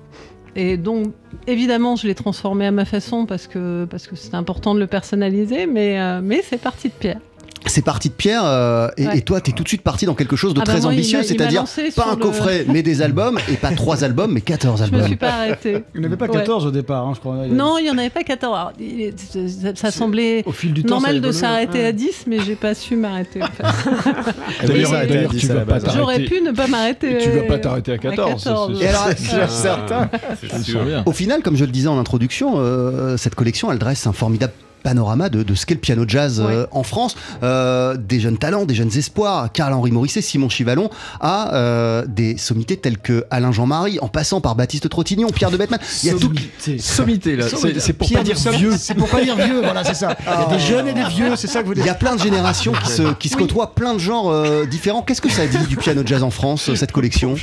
Et 0.56 0.78
donc, 0.78 1.14
évidemment, 1.46 1.96
je 1.96 2.08
l'ai 2.08 2.16
transformé 2.16 2.66
à 2.66 2.72
ma 2.72 2.86
façon 2.86 3.28
parce 3.28 3.46
que 3.46 3.86
parce 3.86 4.08
que 4.08 4.16
c'est 4.16 4.34
important 4.34 4.74
de 4.74 4.80
le 4.80 4.88
personnaliser, 4.88 5.68
mais, 5.68 6.00
euh, 6.00 6.20
mais 6.24 6.42
c'est 6.44 6.58
parti 6.60 6.88
de 6.88 6.94
Pierre. 6.94 7.20
C'est 7.68 7.82
parti 7.84 8.10
de 8.10 8.14
Pierre, 8.14 8.42
euh, 8.46 8.88
et, 8.98 9.08
Ouais. 9.08 9.18
et 9.18 9.22
toi, 9.22 9.42
tu 9.42 9.52
es 9.52 9.54
tout 9.54 9.64
de 9.64 9.68
suite 9.68 9.82
parti 9.82 10.06
dans 10.06 10.14
quelque 10.16 10.36
chose 10.36 10.54
de 10.54 10.60
Ah 10.62 10.64
bah 10.66 10.72
très 10.74 10.82
moi, 10.82 10.92
ambitieux, 10.92 11.22
c'est-à-dire 11.24 11.64
pas 11.96 12.06
un 12.08 12.16
le- 12.16 12.22
coffret, 12.22 12.66
mais 12.68 12.82
des 12.82 13.02
albums, 13.02 13.38
et 13.52 13.56
pas 13.56 13.72
trois 13.72 14.04
albums, 14.04 14.32
mais 14.32 14.42
14 14.42 14.80
Je 14.80 14.84
me 14.92 14.96
albums. 14.96 15.08
suis 15.08 15.16
pas 15.16 15.30
arrêtée. 15.34 15.84
Il 15.94 16.00
n'y 16.02 16.06
en 16.06 16.10
avait 16.10 16.18
pas 16.18 16.26
Ouais. 16.28 16.32
14 16.40 16.66
au 16.66 16.72
départ, 16.72 17.06
hein, 17.06 17.12
je 17.16 17.20
crois. 17.20 17.38
Il 17.46 17.50
y 17.50 17.52
a- 17.52 17.56
Non, 17.56 17.78
il 17.78 17.84
n'y 17.84 17.90
en 17.92 17.98
avait 17.98 18.10
pas 18.10 18.24
14. 18.24 18.56
Alors, 18.56 18.72
il 18.80 19.02
est- 19.02 19.20
ça, 19.20 19.72
ça 19.76 19.92
semblait 19.92 20.44
Au 20.46 20.52
fil 20.52 20.74
du 20.74 20.84
temps, 20.84 20.96
normal 20.96 21.22
de 21.22 21.32
s'arrêter 21.32 21.80
Ouais. 21.80 21.86
à 21.86 21.92
10, 21.92 22.26
mais 22.28 22.40
j'ai 22.40 22.56
pas 22.56 22.74
su 22.74 22.96
m'arrêter. 22.96 23.42
en 23.44 23.48
fait. 23.48 23.64
D'ailleurs, 24.68 25.32
tu 25.38 25.48
vas 25.48 25.62
pas 25.66 25.80
J'aurais 25.94 26.16
t'arrêter. 26.16 26.24
pu 26.36 26.42
ne 26.42 26.52
pas 26.52 26.68
m'arrêter. 26.68 27.18
Tu 27.22 27.30
vas 27.30 27.44
pas 27.44 27.58
t'arrêter 27.60 27.92
à 27.94 27.98
14. 27.98 28.42
ça, 28.44 28.50
14. 28.52 28.78
c'est- 28.80 28.84
Et 28.84 28.88
alors, 28.88 29.08
c'est 29.18 29.42
Ah. 29.42 29.48
certain. 29.48 30.10
C'est 30.42 30.72
souviens. 30.72 31.04
Au 31.06 31.12
final, 31.12 31.42
comme 31.42 31.56
je 31.56 31.66
le 31.66 31.72
disais 31.72 31.88
en 31.88 32.00
introduction, 32.00 32.54
euh, 32.58 33.18
cette 33.18 33.36
collection, 33.36 33.72
elle 33.72 33.80
dresse 33.80 34.06
un 34.08 34.14
formidable 34.14 34.54
panorama 34.88 35.28
de, 35.28 35.44
de 35.44 35.54
ce 35.54 35.66
qu'est 35.66 35.74
le 35.74 35.82
piano 35.82 36.06
jazz 36.08 36.40
euh, 36.40 36.66
en 36.72 36.84
France, 36.84 37.18
Euh, 37.44 37.98
des 37.98 38.20
jeunes 38.22 38.38
talents, 38.38 38.66
des 38.66 38.74
jeunes 38.74 38.96
espoirs, 38.96 39.52
Carl-Henri 39.52 39.92
Morisset, 39.92 40.22
Simon 40.22 40.48
Chivalon, 40.48 40.90
à 41.20 41.54
euh, 41.54 42.06
des 42.08 42.38
sommités 42.38 42.78
telles 42.78 42.98
que 42.98 43.26
Alain 43.30 43.52
Jean-Marie, 43.52 44.00
en 44.02 44.08
passant 44.08 44.40
par 44.40 44.56
Baptiste 44.56 44.88
Trottignon, 44.90 45.28
Pierre 45.30 45.52
de 45.52 45.58
Bettman. 45.58 45.80
Il 46.04 46.08
y 46.08 46.10
a 46.10 46.18
tout. 46.18 46.32
Sommité. 46.80 47.36
Là. 47.36 47.48
C'est 47.80 47.94
pour 47.94 48.08
Pierre 48.08 48.22
pas 48.22 48.24
dire 48.24 48.38
vieux. 48.52 48.76
C'est 48.78 48.96
pour 48.96 49.10
pas 49.10 49.22
dire 49.22 49.36
vieux, 49.36 49.62
voilà, 49.62 49.84
c'est 49.84 49.94
ça. 49.94 50.16
Il 50.26 50.42
y 50.42 50.54
a 50.54 50.58
des 50.58 50.64
jeunes 50.64 50.88
et 50.88 50.94
des 50.94 51.04
vieux, 51.04 51.36
c'est 51.36 51.48
ça 51.48 51.62
que 51.62 51.68
vous 51.68 51.74
Il 51.74 51.80
dites. 51.80 51.86
y 51.86 51.90
a 51.90 51.96
plein 51.96 52.16
de 52.16 52.22
générations 52.22 52.72
qui 52.72 52.90
se, 52.90 53.14
qui 53.14 53.30
se 53.30 53.36
côtoient, 53.36 53.76
plein 53.76 53.94
de 53.94 54.00
genres 54.00 54.30
euh, 54.30 54.66
différents. 54.66 55.02
Qu'est-ce 55.02 55.22
que 55.22 55.30
ça 55.30 55.46
dit 55.46 55.68
du 55.68 55.76
piano 55.76 56.02
jazz 56.06 56.24
en 56.24 56.32
France, 56.32 56.74
cette 56.76 56.94
collection? 56.94 57.36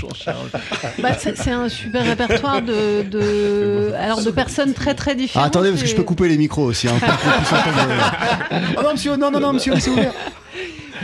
Bah, 1.02 1.11
c'est 1.20 1.50
un 1.50 1.68
super 1.68 2.04
répertoire 2.04 2.62
de, 2.62 3.02
de, 3.02 3.92
alors 3.98 4.22
de 4.22 4.30
personnes 4.30 4.72
très 4.72 4.94
très 4.94 5.12
ah, 5.12 5.14
différentes. 5.14 5.46
Attendez, 5.46 5.70
parce 5.70 5.83
que 5.83 5.88
je 5.88 5.94
peux 5.94 6.02
couper 6.02 6.28
les 6.28 6.38
micros 6.38 6.64
aussi. 6.64 6.88
Hein, 6.88 6.94
Oh 8.79 8.83
non, 8.83 8.92
monsieur, 8.92 9.16
non, 9.16 9.31
non, 9.31 9.40
non, 9.40 9.53
monsieur, 9.53 9.75
c'est 9.79 9.90
ouvert. 9.90 10.12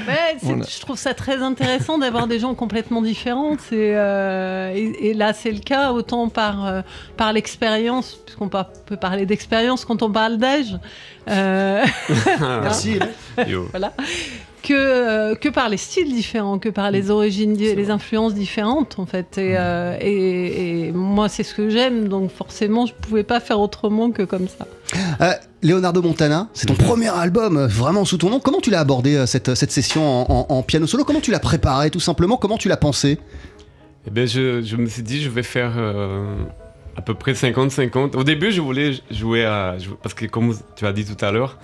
Ouais, 0.07 0.37
c'est- 0.39 0.47
Voilà. 0.47 0.65
je 0.69 0.81
trouve 0.81 0.97
ça 0.99 1.15
très 1.15 1.43
intéressant 1.43 1.99
d'avoir 1.99 2.27
des 2.27 2.39
gens 2.39 2.55
complètement 2.55 3.03
différents. 3.03 3.57
Euh, 3.73 4.73
et, 4.75 5.11
et 5.11 5.15
là, 5.15 5.33
c'est 5.33 5.51
le 5.53 5.59
cas 5.61 5.93
autant 5.93 6.29
par, 6.29 6.67
euh, 6.67 6.81
par 7.17 7.33
l'expérience, 7.33 8.17
puisqu'on 8.25 8.49
par- 8.49 8.71
peut 8.87 8.97
parler 8.97 9.27
d'expérience 9.27 9.85
quand 9.85 10.03
on 10.03 10.11
parle 10.11 10.39
d'âge, 10.39 10.79
euh, 11.29 11.85
Merci. 12.41 12.99
Voilà, 13.71 13.93
que, 14.63 14.73
euh, 14.75 15.35
que 15.35 15.49
par 15.49 15.69
les 15.69 15.77
styles 15.77 16.13
différents, 16.13 16.59
que 16.59 16.69
par 16.69 16.91
les 16.91 17.11
origines, 17.11 17.55
di- 17.55 17.75
les 17.75 17.91
influences 17.91 18.35
différentes, 18.35 18.99
en 18.99 19.07
fait. 19.07 19.39
Et, 19.39 19.55
euh, 19.57 19.97
et- 20.01 20.89
et 20.89 20.93
moi, 20.93 21.29
c'est 21.29 21.43
ce 21.43 21.55
que 21.55 21.69
j'aime, 21.69 22.09
donc 22.09 22.31
forcément, 22.31 22.87
je 22.87 22.95
pouvais 22.95 23.25
pas 23.25 23.41
faire 23.41 23.61
autrement 23.61 24.11
que 24.11 24.23
comme 24.23 24.47
ça. 24.49 24.67
Euh, 25.65 25.69
Leonardo 25.69 26.03
Montana, 26.03 26.49
c'est 26.55 26.67
ton 26.67 26.75
premier 26.75 27.09
album 27.09 27.57
euh, 27.57 27.67
vraiment 27.67 28.05
sous 28.05 28.17
ton 28.19 28.31
nom. 28.31 28.41
Comment 28.41 28.61
tu 28.61 28.71
l'as 28.71 28.81
abordé 28.81 29.15
euh, 29.17 29.27
cette, 29.27 29.55
cette 29.55 29.71
session 29.73 30.03
en, 30.31 30.47
en- 30.51 30.57
en 30.57 30.63
piano 30.63 30.87
solo? 30.87 31.05
Comment 31.05 31.21
tu 31.21 31.31
l'as 31.31 31.39
préparé 31.41 31.91
tout 31.91 32.01
simplement? 32.01 32.37
Comment 32.37 32.57
tu 32.59 32.69
l'as 32.69 32.77
pensé? 32.77 33.19
Eh 34.07 34.11
ben, 34.11 34.27
je, 34.27 34.63
je 34.63 34.77
me 34.77 34.87
suis 34.87 35.03
dit, 35.03 35.23
je 35.23 35.29
vais 35.29 35.43
faire 35.43 35.73
euh, 35.77 36.35
à 36.97 37.03
peu 37.03 37.15
près 37.15 37.33
50-50. 37.33 38.17
Au 38.17 38.25
début, 38.25 38.51
je 38.53 38.61
voulais 38.61 38.93
jouer 39.11 39.45
à. 39.45 39.77
parce 40.03 40.15
que, 40.15 40.27
comme 40.27 40.55
tu 40.77 40.87
as 40.87 40.93
dit 40.93 41.05
tout 41.05 41.23
à 41.25 41.31
l'heure, 41.31 41.59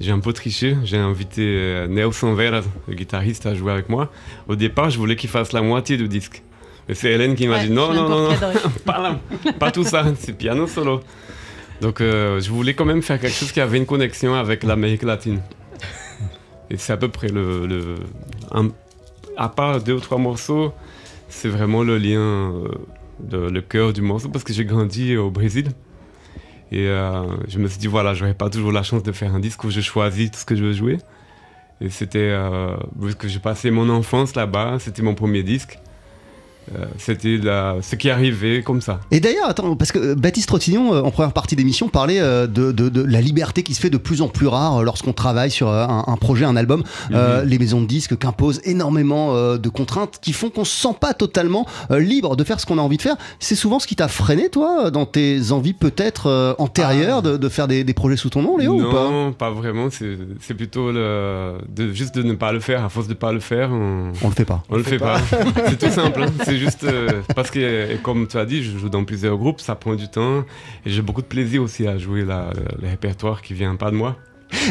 j'ai 0.00 0.12
un 0.12 0.20
peu 0.20 0.32
triché. 0.32 0.76
J'ai 0.84 0.98
invité 0.98 1.42
euh, 1.44 1.86
Nelson 1.88 2.34
Vera, 2.34 2.60
le 2.86 2.94
guitariste, 2.94 3.46
à 3.46 3.54
jouer 3.54 3.72
avec 3.72 3.88
moi. 3.88 4.10
Au 4.48 4.54
départ, 4.54 4.90
je 4.90 4.98
voulais 4.98 5.16
qu'il 5.16 5.30
fasse 5.30 5.52
la 5.52 5.62
moitié 5.62 5.96
du 5.96 6.06
disque. 6.08 6.42
Et 6.88 6.94
c'est 6.94 7.10
Hélène 7.10 7.34
qui 7.34 7.46
m'a 7.48 7.56
Ouais, 7.58 7.66
dit 7.66 7.70
non, 7.72 7.92
non, 7.92 8.08
non, 8.08 8.28
pas, 8.84 9.16
pas 9.58 9.70
tout 9.70 9.84
ça, 9.84 10.04
c'est 10.18 10.32
piano 10.36 10.66
solo. 10.66 11.00
Donc, 11.80 12.00
euh, 12.00 12.40
je 12.40 12.50
voulais 12.50 12.74
quand 12.74 12.84
même 12.84 13.02
faire 13.02 13.18
quelque 13.18 13.34
chose 13.34 13.52
qui 13.52 13.60
avait 13.60 13.78
une 13.78 13.86
connexion 13.86 14.34
avec 14.34 14.62
l'Amérique 14.64 15.02
latine. 15.02 15.40
Et 16.70 16.76
c'est 16.76 16.92
à 16.92 16.96
peu 16.96 17.08
près 17.08 17.28
le. 17.28 17.96
un- 18.52 18.68
à 19.36 19.48
part 19.48 19.80
deux 19.82 19.94
ou 19.94 20.00
trois 20.00 20.18
morceaux, 20.18 20.72
c'est 21.28 21.48
vraiment 21.48 21.82
le 21.82 21.96
lien, 21.96 22.52
euh, 23.32 23.50
le 23.50 23.60
cœur 23.62 23.92
du 23.92 24.02
morceau, 24.02 24.28
parce 24.28 24.44
que 24.44 24.52
j'ai 24.52 24.64
grandi 24.66 25.16
au 25.16 25.30
Brésil. 25.30 25.68
Et 26.70 26.86
euh, 26.86 27.22
je 27.48 27.58
me 27.58 27.66
suis 27.66 27.78
dit, 27.78 27.86
voilà, 27.86 28.12
j'aurais 28.14 28.34
pas 28.34 28.50
toujours 28.50 28.70
la 28.72 28.82
chance 28.82 29.02
de 29.02 29.12
faire 29.12 29.34
un 29.34 29.40
disque 29.40 29.64
où 29.64 29.70
je 29.70 29.80
choisis 29.80 30.30
tout 30.30 30.38
ce 30.38 30.44
que 30.44 30.54
je 30.54 30.62
veux 30.62 30.72
jouer. 30.72 30.98
Et 31.80 31.88
c'était, 31.88 32.36
vu 33.00 33.14
que 33.14 33.26
j'ai 33.26 33.38
passé 33.38 33.70
mon 33.70 33.88
enfance 33.88 34.34
là-bas, 34.36 34.76
c'était 34.78 35.00
mon 35.02 35.14
premier 35.14 35.42
disque. 35.42 35.78
Euh, 36.74 36.84
c'était 36.98 37.36
la- 37.36 37.76
ce 37.82 37.96
qui 37.96 38.10
arrivait 38.10 38.62
comme 38.62 38.80
ça. 38.80 39.00
Et 39.10 39.20
d'ailleurs, 39.20 39.48
attends, 39.48 39.74
parce 39.76 39.92
que 39.92 39.98
euh, 39.98 40.14
Baptiste 40.14 40.48
Trottignon, 40.48 40.94
euh, 40.94 41.02
en 41.02 41.10
première 41.10 41.32
partie 41.32 41.56
d'émission, 41.56 41.88
parlait 41.88 42.20
de, 42.20 42.46
de- 42.46 42.88
de 42.88 43.02
la 43.02 43.20
liberté 43.20 43.62
qui 43.62 43.74
se 43.74 43.80
fait 43.80 43.90
de 43.90 43.96
plus 43.96 44.22
en 44.22 44.28
plus 44.28 44.46
rare 44.46 44.82
lorsqu'on 44.82 45.12
travaille 45.12 45.50
sur 45.50 45.68
un, 45.68 46.04
un 46.06 46.16
projet, 46.16 46.44
un 46.44 46.56
album. 46.56 46.82
Euh, 47.12 47.44
Les 47.44 47.58
maisons 47.58 47.80
de 47.80 47.86
disques 47.86 48.16
qu'imposent 48.18 48.60
énormément 48.64 49.34
de 49.56 49.68
contraintes 49.68 50.18
qui 50.22 50.32
font 50.32 50.50
qu'on 50.50 50.64
se 50.64 50.80
sent 50.80 50.94
pas 51.00 51.14
totalement 51.14 51.66
libre 51.90 52.36
de 52.36 52.44
faire 52.44 52.60
ce 52.60 52.66
qu'on 52.66 52.78
a 52.78 52.82
envie 52.82 52.96
de 52.96 53.02
faire. 53.02 53.16
C'est 53.38 53.54
souvent 53.54 53.78
ce 53.78 53.86
qui 53.86 53.96
t'a 53.96 54.08
freiné, 54.08 54.48
toi, 54.48 54.90
dans 54.90 55.06
tes 55.06 55.52
envies 55.52 55.72
peut-être 55.74 56.54
antérieures 56.58 57.22
de, 57.22 57.36
de 57.36 57.48
faire 57.48 57.66
des, 57.68 57.84
des 57.84 57.94
projets 57.94 58.16
sous 58.16 58.30
ton 58.30 58.42
nom, 58.42 58.56
Léo, 58.56 58.74
ou 58.80 58.90
pas 58.92 59.10
non, 59.10 59.32
pas, 59.32 59.50
vraiment. 59.50 59.88
C'est 59.90 60.16
c'est 60.40 60.54
plutôt 60.54 60.92
le, 60.92 61.54
de, 61.68 61.92
juste 61.92 62.14
de 62.14 62.22
ne 62.22 62.34
pas 62.34 62.52
le 62.52 62.60
faire. 62.60 62.84
À 62.84 62.88
force 62.88 63.06
de 63.06 63.12
ne 63.12 63.18
pas 63.18 63.32
le 63.32 63.40
faire, 63.40 63.70
on, 63.72 64.12
On 64.22 64.28
le 64.28 64.34
fait 64.34 64.44
pas. 64.44 64.62
on 64.68 64.76
le 64.76 64.82
fait 64.82 64.98
pas. 64.98 65.18
c'est 65.68 65.78
tout 65.78 65.90
simple. 65.92 66.22
hein. 66.22 66.26
Juste 66.60 66.84
euh, 66.84 67.22
parce 67.34 67.50
que, 67.50 67.58
et 67.92 67.96
comme 68.02 68.26
tu 68.28 68.36
as 68.36 68.44
dit, 68.44 68.62
je 68.62 68.76
joue 68.78 68.88
dans 68.88 69.04
plusieurs 69.04 69.36
groupes, 69.36 69.60
ça 69.60 69.74
prend 69.74 69.94
du 69.94 70.08
temps. 70.08 70.44
Et 70.86 70.90
j'ai 70.90 71.02
beaucoup 71.02 71.22
de 71.22 71.26
plaisir 71.26 71.62
aussi 71.62 71.86
à 71.86 71.98
jouer 71.98 72.24
la- 72.24 72.50
le 72.80 72.88
répertoire 72.88 73.42
qui 73.42 73.54
vient 73.54 73.76
pas 73.76 73.90
de 73.90 73.96
moi. 73.96 74.16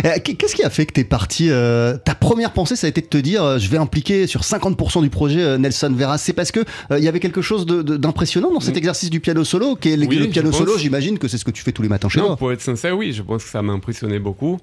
Euh, 0.04 0.10
Qu'est-ce 0.23 0.56
qui 0.56 0.63
a 0.63 0.69
fait 0.69 0.86
que 0.86 0.91
t'es 0.91 1.06
parti 1.06 1.47
euh, 1.49 1.95
Ta 1.97 2.13
première 2.13 2.52
pensée, 2.52 2.75
ça 2.75 2.88
a 2.88 2.89
été 2.89 2.99
de 2.99 3.06
te 3.08 3.17
dire, 3.17 3.41
euh, 3.43 3.58
je 3.60 3.69
vais 3.69 3.78
impliquer 3.78 4.28
sur 4.28 4.41
50% 4.41 5.02
du 5.02 5.10
projet 5.10 5.41
euh, 5.41 5.58
Nelson 5.58 5.93
Veras. 5.95 6.17
C'est 6.17 6.34
parce 6.34 6.52
que 6.52 6.60
euh, 6.91 6.97
il 6.99 7.04
y 7.04 7.08
avait 7.08 7.21
quelque 7.21 7.41
chose 7.41 7.65
d'impressionnant 7.65 8.52
dans 8.52 8.60
cet 8.60 8.75
exercice 8.75 9.10
du 9.10 9.21
piano 9.21 9.43
solo, 9.45 9.75
qui 9.78 9.89
est 9.89 9.95
le- 9.97 10.06
Mm. 10.06 10.10
Oui, 10.10 10.15
le 10.17 10.23
je 10.25 10.30
piano 10.30 10.49
pense. 10.49 10.60
solo. 10.60 10.78
J'imagine 10.78 11.17
que 11.17 11.28
c'est 11.30 11.38
ce 11.38 11.45
que 11.45 11.52
tu 11.52 11.63
fais 11.63 11.71
tous 11.71 11.82
les 11.82 11.88
matins 11.89 12.10
chez 12.10 12.19
Non, 12.19 12.28
toi. 12.28 12.36
pour 12.38 12.52
être 12.52 12.62
sincère, 12.62 12.97
oui, 12.97 13.13
je 13.13 13.21
pense 13.21 13.43
que 13.45 13.49
ça 13.49 13.62
m'a 13.62 13.71
impressionné 13.73 14.19
beaucoup. 14.19 14.60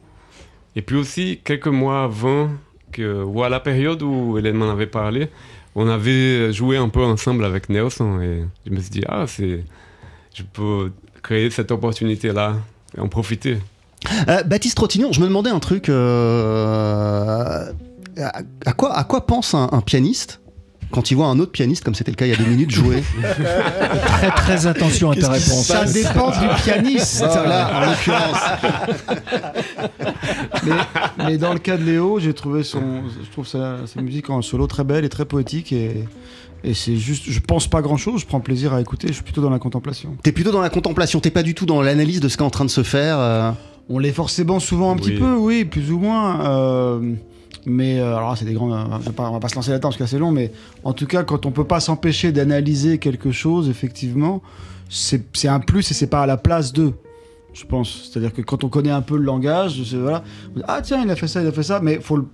Et 0.77 0.83
puis 0.83 0.97
aussi, 0.97 1.41
quelques 1.43 1.67
mois 1.69 2.05
avant, 2.05 2.51
que, 2.93 3.23
ou 3.25 3.43
à 3.43 3.49
la 3.49 3.61
période 3.61 4.03
où 4.03 4.37
Hélène 4.37 4.57
m'en 4.57 4.71
avait 4.71 4.87
parlé, 4.87 5.29
on 5.77 5.89
avait 5.89 6.53
joué 6.53 6.79
un 6.79 6.89
peu 6.89 7.03
ensemble 7.03 7.45
avec 7.45 7.69
Nelson 7.69 8.21
et 8.21 8.45
je 8.67 8.71
me 8.73 8.81
suis 8.81 8.91
dit, 8.91 9.03
ah, 9.07 9.27
c'est, 9.29 9.63
je 10.35 10.43
peux 10.43 10.91
créer 11.23 11.51
cette 11.51 11.71
opportunité-là 11.71 12.57
et 12.97 13.01
en 13.01 13.09
profiter. 13.09 13.59
Euh, 14.29 14.43
Baptiste 14.43 14.77
Trottignon, 14.77 15.13
je 15.13 15.21
me 15.21 15.27
demandais 15.27 15.51
un 15.51 15.61
truc. 15.61 15.89
euh, 15.91 17.71
à, 18.65 18.73
quoi, 18.73 18.97
à 18.97 19.05
quoi 19.05 19.27
pense 19.27 19.55
un 19.55 19.83
pianiste 19.85 20.41
quand 20.91 21.11
il 21.11 21.15
voit 21.15 21.27
un 21.27 21.39
autre 21.39 21.53
pianiste, 21.53 21.85
comme 21.85 21.95
c'était 21.95 22.11
le 22.13 22.17
cas 22.17 22.27
il 22.27 22.31
y 22.31 22.35
a 22.35 22.37
deux 22.37 22.45
minutes, 22.47 22.71
jouer 22.71 23.03
Très 24.07 24.31
très 24.31 24.67
attention 24.67 25.11
à 25.11 25.17
ta 25.17 25.31
réponse. 25.31 25.67
Ça 25.67 25.85
dépend 25.85 26.31
du 26.31 26.47
pianiste. 26.63 27.23
Là, 27.23 27.71
en 27.77 27.91
l'occurrence. 27.91 28.39
mais, 30.65 31.25
mais 31.25 31.39
dans 31.39 31.53
le 31.53 31.59
cas 31.59 31.77
de 31.77 31.85
Léo, 31.85 32.19
j'ai 32.21 32.33
trouvé 32.35 32.63
son, 32.63 33.03
je 33.25 33.31
trouve 33.31 33.47
sa, 33.47 33.79
sa 33.87 34.01
musique 34.01 34.31
en 34.31 34.43
solo 34.43 34.67
très 34.67 34.85
belle 34.85 35.05
et 35.05 35.09
très 35.09 35.25
poétique 35.25 35.73
et, 35.73 36.05
et 36.65 36.75
c'est 36.75 36.97
juste, 36.97 37.25
je 37.29 37.41
pense 37.41 37.69
pas 37.69 37.83
grand 37.83 37.97
chose, 37.97 38.21
je 38.23 38.27
prends 38.27 38.41
plaisir 38.41 38.73
à 38.75 38.81
écouter, 38.81 39.09
je 39.09 39.15
suis 39.15 39.23
plutôt 39.23 39.43
dans 39.43 39.51
la 39.51 39.59
contemplation. 39.59 40.17
T'es 40.23 40.33
plutôt 40.33 40.53
dans 40.53 40.61
la 40.61 40.71
contemplation, 40.71 41.21
t'es 41.21 41.31
pas 41.31 41.43
du 41.43 41.55
tout 41.55 41.67
dans 41.67 41.83
l'analyse 41.83 42.21
de 42.21 42.29
ce 42.29 42.37
qui 42.37 42.43
est 42.43 42.47
en 42.47 42.51
train 42.51 42.65
de 42.65 42.71
se 42.71 42.83
faire. 42.83 43.19
euh. 43.19 43.51
On 43.89 44.01
l'est 44.01 44.13
forcément 44.13 44.59
souvent 44.59 44.91
un 44.93 44.97
petit 44.97 45.13
peu, 45.13 45.35
oui, 45.37 45.65
plus 45.65 45.93
ou 45.93 45.99
moins. 45.99 46.45
euh, 46.51 47.13
mais 47.67 47.99
euh, 47.99 48.17
alors 48.17 48.39
c'est 48.39 48.45
des 48.45 48.55
grands. 48.55 48.73
euh, 48.73 48.85
on 49.19 49.31
va 49.33 49.41
pas 49.41 49.49
se 49.49 49.57
lancer 49.57 49.73
là-dedans 49.73 49.89
parce 49.89 49.99
que 49.99 50.07
c'est 50.07 50.19
long, 50.19 50.31
mais 50.31 50.53
en 50.85 50.93
tout 50.93 51.07
cas, 51.07 51.25
quand 51.25 51.45
on 51.45 51.51
peut 51.51 51.65
pas 51.65 51.81
s'empêcher 51.81 52.33
d'analyser 52.33 52.99
quelque 52.99 53.33
chose, 53.33 53.69
effectivement, 53.69 54.41
c'est 54.89 55.49
un 55.49 55.61
plus 55.61 55.91
et 55.91 55.95
c'est 55.95 56.07
pas 56.07 56.23
à 56.23 56.27
la 56.27 56.37
place 56.37 56.73
d'eux. 56.73 56.95
Je 57.53 57.65
pense. 57.65 58.11
C'est-à-dire 58.11 58.33
que 58.33 58.43
quand 58.43 58.65
on 58.65 58.69
connaît 58.69 58.91
un 58.91 59.03
peu 59.03 59.17
le 59.17 59.25
langage, 59.25 59.81
voilà, 59.95 60.23
dit, 60.55 60.63
ah 60.69 60.81
tiens, 60.83 61.03
il 61.03 61.11
a 61.11 61.17
fait 61.17 61.27
ça, 61.27 61.43
il 61.43 61.47
a 61.49 61.53
fait 61.53 61.63
ça, 61.63 61.81
mais 61.81 62.01
faut 62.01 62.29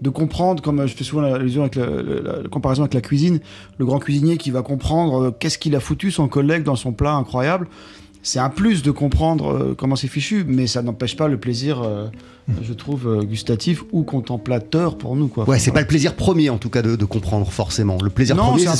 de 0.00 0.10
comprendre, 0.10 0.62
comme 0.62 0.86
je 0.86 0.94
fais 0.94 1.04
souvent 1.04 1.22
l'allusion 1.22 1.62
avec 1.62 1.74
la, 1.74 2.48
comparaison 2.48 2.82
avec 2.82 2.94
la 2.94 3.00
cuisine, 3.00 3.40
le 3.78 3.84
grand 3.84 3.98
cuisinier 3.98 4.36
qui 4.36 4.50
va 4.50 4.62
comprendre 4.62 5.22
euh, 5.22 5.30
qu'est-ce 5.32 5.58
qu'il 5.58 5.74
a 5.74 5.80
foutu 5.80 6.10
son 6.10 6.28
collègue 6.28 6.62
dans 6.62 6.76
son 6.76 6.92
plat 6.92 7.14
incroyable. 7.14 7.68
C'est 8.22 8.38
un 8.40 8.50
plus 8.50 8.82
de 8.82 8.90
comprendre 8.90 9.52
euh, 9.52 9.74
comment 9.78 9.96
c'est 9.96 10.08
fichu, 10.08 10.44
mais 10.46 10.66
ça 10.66 10.82
n'empêche 10.82 11.16
pas 11.16 11.28
le 11.28 11.38
plaisir, 11.38 11.80
euh, 11.82 12.06
je 12.62 12.72
trouve, 12.72 13.06
euh, 13.08 13.22
gustatif 13.22 13.84
ou 13.92 14.02
contemplateur 14.02 14.98
pour 14.98 15.16
nous. 15.16 15.28
Quoi. 15.28 15.48
Ouais, 15.48 15.58
c'est 15.58 15.70
pas 15.70 15.80
le 15.80 15.86
plaisir 15.86 16.14
premier 16.14 16.50
en 16.50 16.58
tout 16.58 16.68
cas 16.68 16.82
de, 16.82 16.96
de 16.96 17.04
comprendre 17.04 17.50
forcément. 17.50 17.96
Le 18.02 18.10
plaisir 18.10 18.36
non, 18.36 18.42
premier, 18.50 18.62
c'est 18.62 18.68
un 18.68 18.72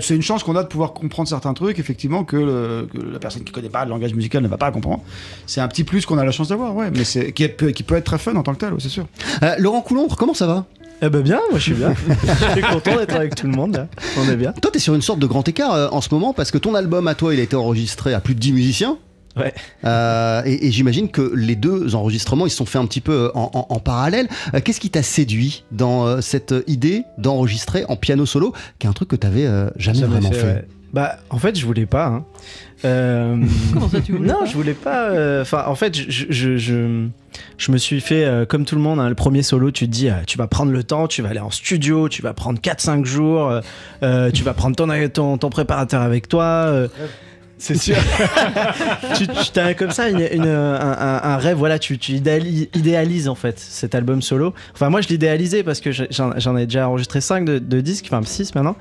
ce 0.00 0.08
que- 0.08 0.14
une 0.14 0.22
chance 0.22 0.42
qu'on 0.42 0.56
a 0.56 0.62
de 0.62 0.68
pouvoir 0.68 0.92
comprendre 0.92 1.28
certains 1.28 1.52
trucs, 1.54 1.78
effectivement, 1.78 2.24
que, 2.24 2.36
le- 2.36 2.88
que 2.92 2.98
la 3.12 3.18
personne 3.18 3.42
qui 3.44 3.52
connaît 3.52 3.68
pas 3.68 3.84
le 3.84 3.90
langage 3.90 4.14
musical 4.14 4.42
ne 4.42 4.48
va 4.48 4.56
pas 4.56 4.70
comprendre. 4.70 5.02
C'est 5.46 5.60
un 5.60 5.68
petit 5.68 5.84
plus 5.84 6.06
qu'on 6.06 6.16
a 6.18 6.24
la 6.24 6.32
chance 6.32 6.48
d'avoir, 6.48 6.74
ouais, 6.74 6.90
mais 6.90 7.04
c'est 7.04 7.32
qui, 7.32 7.44
est- 7.44 7.72
qui 7.72 7.82
peut 7.82 7.96
être 7.96 8.04
très 8.04 8.18
fun 8.18 8.34
en 8.36 8.42
tant 8.42 8.54
que 8.54 8.60
tel, 8.60 8.72
ouais, 8.72 8.80
c'est 8.80 8.88
sûr. 8.88 9.06
Euh, 9.42 9.54
Laurent 9.58 9.80
Coulombre, 9.82 10.16
comment 10.16 10.34
ça 10.34 10.46
va? 10.46 10.66
Eh 11.02 11.08
ben 11.10 11.20
bien, 11.22 11.40
moi 11.50 11.58
je 11.58 11.64
suis 11.64 11.74
bien. 11.74 11.92
je 11.94 12.52
suis 12.52 12.62
content 12.62 12.96
d'être 12.96 13.14
avec 13.14 13.34
tout 13.34 13.46
le 13.46 13.52
monde 13.52 13.76
là. 13.76 13.88
On 14.18 14.28
est 14.30 14.36
bien. 14.36 14.52
Toi, 14.52 14.70
t'es 14.70 14.78
sur 14.78 14.94
une 14.94 15.02
sorte 15.02 15.18
de 15.18 15.26
grand 15.26 15.46
écart 15.46 15.74
euh, 15.74 15.88
en 15.90 16.00
ce 16.00 16.08
moment 16.12 16.32
parce 16.32 16.50
que 16.50 16.58
ton 16.58 16.74
album 16.74 17.08
à 17.08 17.14
toi, 17.14 17.34
il 17.34 17.40
a 17.40 17.42
été 17.42 17.56
enregistré 17.56 18.14
à 18.14 18.20
plus 18.20 18.34
de 18.34 18.40
10 18.40 18.52
musiciens. 18.52 18.96
Ouais. 19.36 19.52
Euh, 19.84 20.42
et 20.46 20.68
et 20.68 20.70
j'imagine 20.70 21.08
que 21.10 21.32
les 21.34 21.56
deux 21.56 21.94
enregistrements, 21.96 22.46
ils 22.46 22.50
se 22.50 22.56
sont 22.56 22.66
faits 22.66 22.80
un 22.80 22.86
petit 22.86 23.00
peu 23.00 23.12
euh, 23.24 23.30
en, 23.34 23.50
en- 23.52 23.66
en 23.68 23.78
parallèle. 23.80 24.28
Euh, 24.54 24.60
Qu'est-ce 24.64 24.78
qui 24.80 24.90
t'a 24.90 25.02
séduit 25.02 25.64
dans 25.72 26.22
cette 26.22 26.54
idée 26.68 27.02
d'enregistrer 27.18 27.84
en 27.88 27.96
piano 27.96 28.24
solo, 28.26 28.52
qui 28.78 28.86
est 28.86 28.90
un 28.90 28.92
truc 28.92 29.08
que 29.08 29.16
t'avais 29.16 29.46
jamais, 29.76 30.02
vraiment 30.02 30.30
fait, 30.30 30.42
ouais. 30.42 30.64
Bah, 30.94 31.16
en 31.28 31.38
fait, 31.38 31.58
je 31.58 31.66
voulais 31.66 31.86
pas. 31.86 32.06
hein. 32.06 32.24
Euh, 32.84 33.36
Comment 33.72 33.88
ça, 33.88 34.00
tu 34.00 34.12
voulais 34.12 34.28
Non, 34.28 34.40
pas 34.40 34.44
je 34.46 34.54
voulais 34.54 34.74
pas. 34.74 35.08
euh, 35.10 35.42
Enfin, 35.42 35.64
en 35.66 35.74
fait, 35.74 35.94
je, 35.96 36.24
je, 36.30 36.56
je, 36.56 37.06
je 37.58 37.72
me 37.72 37.78
suis 37.78 38.00
fait 38.00 38.24
euh, 38.24 38.46
comme 38.46 38.64
tout 38.64 38.76
le 38.76 38.80
monde. 38.80 39.00
hein, 39.00 39.08
le 39.08 39.14
premier 39.16 39.42
solo, 39.42 39.70
tu 39.72 39.86
te 39.86 39.90
dis, 39.90 40.08
euh, 40.08 40.14
tu 40.26 40.38
vas 40.38 40.46
prendre 40.46 40.70
le 40.70 40.84
temps, 40.84 41.08
tu 41.08 41.20
vas 41.20 41.30
aller 41.30 41.40
en 41.40 41.50
studio, 41.50 42.08
tu 42.08 42.22
vas 42.22 42.32
prendre 42.32 42.60
4-5 42.60 43.04
jours, 43.04 43.60
tu 44.32 44.42
vas 44.44 44.54
prendre 44.54 44.76
ton, 44.76 44.86
ton, 45.08 45.36
ton 45.38 45.50
préparateur 45.50 46.00
avec 46.02 46.28
toi. 46.28 46.86
C'est 47.58 47.76
sûr. 47.78 47.96
tu 49.16 49.26
tu 49.52 49.58
as 49.60 49.74
comme 49.74 49.90
ça 49.90 50.08
une- 50.08 50.26
une- 50.32 50.46
un, 50.46 50.74
un- 50.80 51.20
un 51.22 51.36
rêve, 51.36 51.56
voilà, 51.56 51.78
tu, 51.78 51.98
tu 51.98 52.12
idéalises, 52.12 53.28
en 53.28 53.34
fait 53.34 53.58
cet 53.58 53.94
album 53.94 54.22
solo. 54.22 54.54
Enfin, 54.74 54.90
moi 54.90 55.00
je 55.00 55.08
l'idéalisais 55.08 55.62
parce 55.62 55.80
que 55.80 55.90
j'en 55.92 56.56
ai 56.56 56.66
déjà 56.66 56.88
enregistré 56.88 57.20
5 57.20 57.44
de, 57.44 57.58
de 57.58 57.80
disques, 57.80 58.06
enfin 58.10 58.20
6 58.24 58.54
maintenant. 58.54 58.76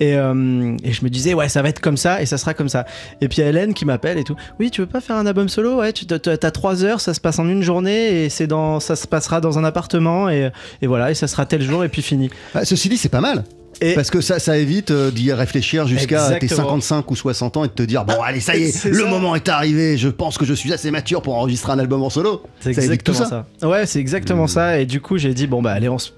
Et, 0.00 0.16
euh, 0.16 0.76
et 0.82 0.92
je 0.92 1.04
me 1.04 1.08
disais, 1.10 1.34
ouais, 1.34 1.48
ça 1.48 1.62
va 1.62 1.68
être 1.68 1.80
comme 1.80 1.96
ça 1.96 2.20
et 2.22 2.26
ça 2.26 2.38
sera 2.38 2.54
comme 2.54 2.68
ça. 2.68 2.84
Et 3.20 3.28
puis 3.28 3.38
il 3.38 3.40
y 3.42 3.44
a 3.44 3.48
Hélène 3.48 3.74
qui 3.74 3.84
m'appelle 3.84 4.18
et 4.18 4.24
tout. 4.24 4.36
Oui, 4.60 4.70
tu 4.70 4.80
veux 4.80 4.86
pas 4.86 5.00
faire 5.00 5.16
un 5.16 5.26
album 5.26 5.48
solo? 5.48 5.78
Ouais, 5.80 5.92
tu 5.92 6.04
as 6.12 6.50
3 6.50 6.84
heures, 6.84 7.00
ça 7.00 7.14
se 7.14 7.20
passe 7.20 7.38
en 7.38 7.48
une 7.48 7.62
journée 7.62 8.24
et 8.24 8.28
c'est 8.28 8.46
dans, 8.46 8.80
ça 8.80 8.96
se 8.96 9.06
passera 9.06 9.40
dans 9.40 9.58
un 9.58 9.64
appartement 9.64 10.28
et, 10.28 10.50
et 10.82 10.86
voilà, 10.86 11.10
et 11.10 11.14
ça 11.14 11.26
sera 11.28 11.46
tel 11.46 11.62
jour 11.62 11.84
et 11.84 11.88
puis 11.88 12.02
fini. 12.02 12.30
Ah, 12.54 12.64
ceci 12.64 12.88
dit, 12.88 12.96
c'est 12.96 13.08
pas 13.08 13.20
mal. 13.20 13.44
Et- 13.80 13.94
Parce 13.94 14.10
que 14.10 14.20
ça, 14.20 14.38
ça 14.38 14.56
évite 14.56 14.90
euh, 14.90 15.10
d'y 15.10 15.32
réfléchir 15.32 15.86
jusqu'à 15.86 16.30
tes 16.38 16.44
Exactement. 16.46 16.80
55 16.80 17.10
ou 17.10 17.16
60 17.16 17.56
ans 17.58 17.64
et 17.64 17.68
de 17.68 17.72
te 17.72 17.82
dire 17.82 18.04
bon 18.04 18.20
allez 18.22 18.40
ça 18.40 18.56
y 18.56 18.64
est, 18.64 18.84
le 18.86 18.94
ça. 19.04 19.06
moment 19.06 19.34
est 19.36 19.48
arrivé, 19.48 19.96
je 19.98 20.08
pense 20.08 20.38
que 20.38 20.44
je 20.46 20.54
suis 20.54 20.72
assez 20.72 20.90
mature 20.90 21.20
pour 21.22 21.34
enregistrer 21.36 21.72
un 21.72 21.78
album 21.78 22.02
en 22.02 22.10
solo. 22.10 22.42
C'est 22.60 22.72
tout 22.72 22.80
exactement 22.80 23.18
ça. 23.18 23.46
ça. 23.60 23.68
Ouais, 23.68 23.84
c'est 23.86 23.98
exactement 24.00 24.46
ça. 24.46 24.80
Et 24.80 24.86
du 24.86 25.00
coup, 25.00 25.18
j'ai 25.18 25.34
dit, 25.34 25.46
bon, 25.46 25.60
bah, 25.62 25.72
allez, 25.72 25.88
on 25.88 25.98
se- 25.98 26.10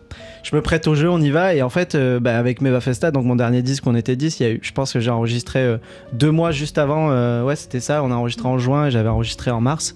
je 0.43 0.55
me 0.57 0.63
prête 0.63 0.87
au 0.87 0.95
jeu, 0.95 1.11
on 1.11 1.21
y 1.21 1.31
va. 1.31 1.55
Et 1.55 1.63
en 1.63 1.69
fait, 1.69 1.95
euh, 1.95 2.21
bah, 2.21 2.39
avec 2.39 2.61
Meva 2.61 2.81
Festa, 2.81 3.11
donc 3.11 3.25
mon 3.25 3.37
dernier 3.37 3.63
disque, 3.63 3.87
on 3.87 3.95
était 3.95 4.17
10, 4.17 4.41
il 4.41 4.43
y 4.43 4.47
a 4.47 4.53
eu, 4.53 4.61
je 4.63 4.73
pense 4.73 4.93
que 4.93 5.01
j'ai 5.01 5.11
enregistré 5.11 5.61
euh, 5.61 5.77
deux 6.13 6.31
mois 6.31 6.51
juste 6.53 6.79
avant. 6.79 7.09
euh, 7.11 7.45
ouais, 7.45 7.57
c'était 7.57 7.81
ça. 7.81 8.03
On 8.03 8.11
a 8.11 8.15
enregistré 8.15 8.49
en 8.49 8.59
juin 8.59 8.87
et 8.87 8.91
j'avais 8.91 9.09
enregistré 9.09 9.51
en 9.51 9.61
mars. 9.61 9.95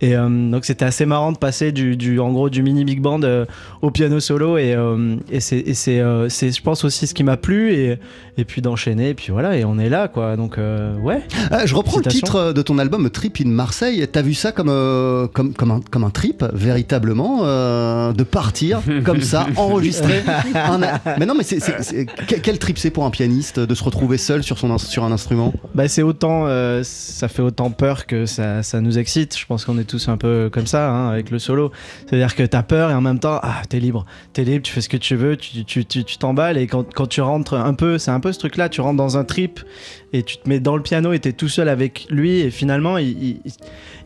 Et 0.00 0.16
euh, 0.16 0.28
donc, 0.50 0.64
c'était 0.64 0.84
assez 0.84 1.06
marrant 1.06 1.32
de 1.32 1.38
passer 1.38 1.72
du, 1.72 1.96
du- 1.96 2.20
en 2.20 2.30
gros, 2.32 2.48
du 2.50 2.62
mini 2.62 2.84
big 2.84 3.00
band 3.00 3.22
euh, 3.22 3.44
au 3.82 3.90
piano 3.90 4.20
solo. 4.20 4.56
Et, 4.58 4.74
euh, 4.74 5.16
et 5.30 5.40
c'est, 5.40 5.58
et 5.58 5.74
c'est, 5.74 6.00
euh, 6.00 6.28
c'est, 6.28 6.52
je 6.56 6.62
pense 6.62 6.84
aussi 6.84 7.06
ce 7.06 7.14
qui 7.14 7.24
m'a 7.24 7.36
plu. 7.36 7.72
Et, 7.72 7.98
et 8.36 8.44
puis 8.44 8.62
d'enchaîner. 8.62 9.08
Et 9.10 9.14
puis 9.14 9.32
voilà, 9.32 9.56
et 9.56 9.64
on 9.64 9.78
est 9.80 9.88
là, 9.88 10.06
quoi. 10.06 10.36
Donc, 10.36 10.58
euh, 10.58 10.96
ouais. 10.98 11.22
Ah, 11.50 11.66
je 11.66 11.74
reprends 11.74 11.98
le 11.98 12.04
titre 12.10 12.52
de 12.52 12.62
ton 12.62 12.78
album 12.78 13.10
Trip 13.10 13.38
in 13.44 13.48
Marseille. 13.48 14.06
T'as 14.12 14.22
vu 14.22 14.34
ça 14.34 14.52
comme, 14.52 14.68
euh, 14.68 15.26
comme, 15.26 15.52
comme, 15.54 15.72
un, 15.72 15.80
comme 15.90 16.04
un 16.04 16.10
trip, 16.10 16.44
véritablement, 16.52 17.40
euh, 17.42 18.12
de 18.12 18.22
partir 18.22 18.80
comme 19.04 19.22
ça, 19.22 19.46
enregistrer 19.56 20.22
un. 20.54 20.82
a- 20.82 21.00
Mais 21.18 21.26
non, 21.26 21.34
mais 21.36 21.44
c'est, 21.44 21.60
c'est- 21.60 21.82
c'est- 21.82 22.06
quel, 22.42 22.58
trip 22.58 22.78
c'est 22.78 22.90
pour 22.90 23.04
un 23.04 23.10
pianiste 23.10 23.60
de 23.60 23.74
se 23.74 23.82
retrouver 23.84 24.18
seul 24.18 24.42
sur, 24.42 24.58
son, 24.58 24.76
sur 24.78 25.04
un 25.04 25.12
instrument? 25.12 25.52
Bah 25.74 25.88
c'est 25.88 26.02
autant, 26.02 26.46
euh, 26.46 26.82
ça 26.84 27.28
fait 27.28 27.42
autant 27.42 27.70
peur 27.70 28.06
que 28.06 28.26
ça, 28.26 28.62
ça 28.62 28.80
nous 28.80 28.98
excite. 28.98 29.36
Je 29.38 29.46
pense 29.46 29.64
qu'on 29.64 29.78
est 29.78 29.84
tous 29.84 30.08
un 30.08 30.16
peu 30.16 30.50
comme 30.52 30.66
ça 30.66 30.90
hein, 30.90 31.10
avec 31.10 31.30
le 31.30 31.38
solo. 31.38 31.72
C'est-à-dire 32.06 32.34
que 32.34 32.42
t'as 32.42 32.62
peur 32.62 32.90
et 32.90 32.94
en 32.94 33.00
même 33.00 33.18
temps, 33.18 33.38
ah 33.42 33.62
t'es 33.68 33.80
libre, 33.80 34.04
t'es 34.32 34.44
libre, 34.44 34.62
tu 34.64 34.72
fais 34.72 34.80
ce 34.80 34.88
que 34.88 34.96
tu 34.96 35.16
veux, 35.16 35.36
tu 35.36 35.64
tu 35.64 35.84
tu 35.84 36.04
tu 36.04 36.18
t'emballes 36.18 36.58
et 36.58 36.66
quand, 36.66 36.92
quand 36.94 37.06
tu 37.06 37.20
rentres 37.20 37.54
un 37.54 37.74
peu, 37.74 37.98
c'est 37.98 38.10
un 38.10 38.20
peu 38.20 38.32
ce 38.32 38.38
truc-là, 38.38 38.68
tu 38.68 38.80
rentres 38.80 38.96
dans 38.96 39.16
un 39.16 39.24
trip 39.24 39.60
et 40.12 40.22
tu 40.22 40.38
te 40.38 40.48
mets 40.48 40.60
dans 40.60 40.76
le 40.76 40.82
piano 40.82 41.12
et 41.12 41.18
t'es 41.18 41.32
tout 41.32 41.48
seul 41.48 41.68
avec 41.68 42.06
lui 42.10 42.40
et 42.40 42.50
finalement 42.50 42.96
il, 42.98 43.08
il- 43.22 43.40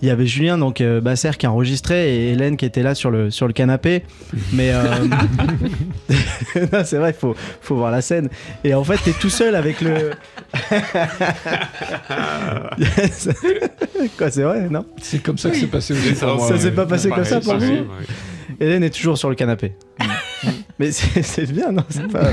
il 0.01 0.09
y 0.09 0.11
avait 0.11 0.27
Julien 0.27 0.59
donc 0.59 0.81
euh, 0.81 1.01
Basser 1.01 1.31
qui 1.39 1.47
a 1.47 1.53
enregistré 1.53 2.13
et 2.17 2.33
Hélène 2.33 2.57
qui 2.57 2.65
était 2.65 2.83
là 2.83 2.97
sur 2.97 3.13
le 3.13 3.31
sur 3.31 3.47
le 3.47 3.53
canapé. 3.53 4.03
Mais 4.53 4.71
euh, 4.73 4.83
non, 6.73 6.83
c'est 6.85 6.97
vrai, 6.97 7.11
il 7.11 7.15
faut, 7.21 7.37
faut 7.61 7.77
voir 7.77 7.93
la 7.93 8.03
scène. 8.03 8.29
Et 8.65 8.75
en 8.75 8.83
fait, 8.83 8.97
t'es 9.05 9.13
tout 9.13 9.31
seul 9.31 9.55
avec 9.55 9.81
le. 9.81 10.11
Yes. 12.79 13.29
Quoi, 14.19 14.31
c'est 14.33 14.43
vrai, 14.43 14.69
non? 14.69 14.85
C'est 15.01 15.23
comme 15.23 15.39
ça 15.39 15.51
que 15.51 15.57
c'est 15.57 15.67
passé 15.69 15.93
aussi 15.93 16.17
Ça, 16.17 16.37
ça 16.39 16.55
ouais. 16.55 16.59
s'est 16.59 16.73
pas 16.73 16.87
passé 16.87 17.09
comme 17.09 17.25
ça 17.25 17.41
pour 17.41 17.57
vous. 17.59 17.87
Hélène 18.61 18.83
est 18.83 18.91
toujours 18.91 19.17
sur 19.17 19.29
le 19.29 19.37
canapé. 19.37 19.73
Mais 20.81 20.91
c'est 20.91 21.23
c'est 21.23 21.47
bien, 21.53 21.71
non? 21.71 21.85
C'est 21.89 22.09
pas. 22.11 22.31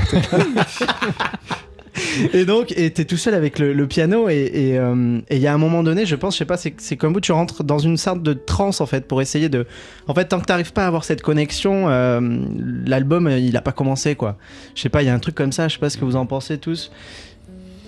Et 2.32 2.44
donc, 2.44 2.72
et 2.76 2.90
t'es 2.90 3.04
tout 3.04 3.16
seul 3.16 3.34
avec 3.34 3.58
le, 3.58 3.86
piano, 3.86 4.28
euh, 4.28 5.20
et 5.28 5.36
il 5.36 5.42
y 5.42 5.46
a 5.46 5.54
un 5.54 5.58
moment 5.58 5.82
donné, 5.82 6.06
je 6.06 6.16
pense, 6.16 6.34
je 6.34 6.38
sais 6.38 6.44
pas, 6.44 6.56
c'est 6.56 6.96
comme 6.96 7.14
où 7.14 7.20
tu 7.20 7.32
rentres 7.32 7.64
dans 7.64 7.78
une 7.78 7.96
sorte 7.96 8.22
de 8.22 8.32
transe 8.32 8.80
en 8.80 8.86
fait, 8.86 9.06
pour 9.06 9.20
essayer 9.22 9.48
de. 9.48 9.66
En 10.06 10.14
fait, 10.14 10.26
tant 10.26 10.40
que 10.40 10.46
t'arrives 10.46 10.72
pas 10.72 10.84
à 10.84 10.86
avoir 10.86 11.04
cette 11.04 11.22
connexion, 11.22 11.88
euh, 11.88 12.20
l'album 12.86 13.28
il 13.28 13.56
a 13.56 13.62
pas 13.62 13.72
commencé 13.72 14.14
quoi. 14.14 14.36
Je 14.74 14.82
sais 14.82 14.88
pas, 14.88 15.02
il 15.02 15.06
y 15.06 15.08
a 15.08 15.14
un 15.14 15.18
truc 15.18 15.34
comme 15.34 15.52
ça, 15.52 15.68
je 15.68 15.74
sais 15.74 15.80
pas 15.80 15.90
ce 15.90 15.98
que 15.98 16.04
vous 16.04 16.16
en 16.16 16.26
pensez 16.26 16.58
tous. 16.58 16.90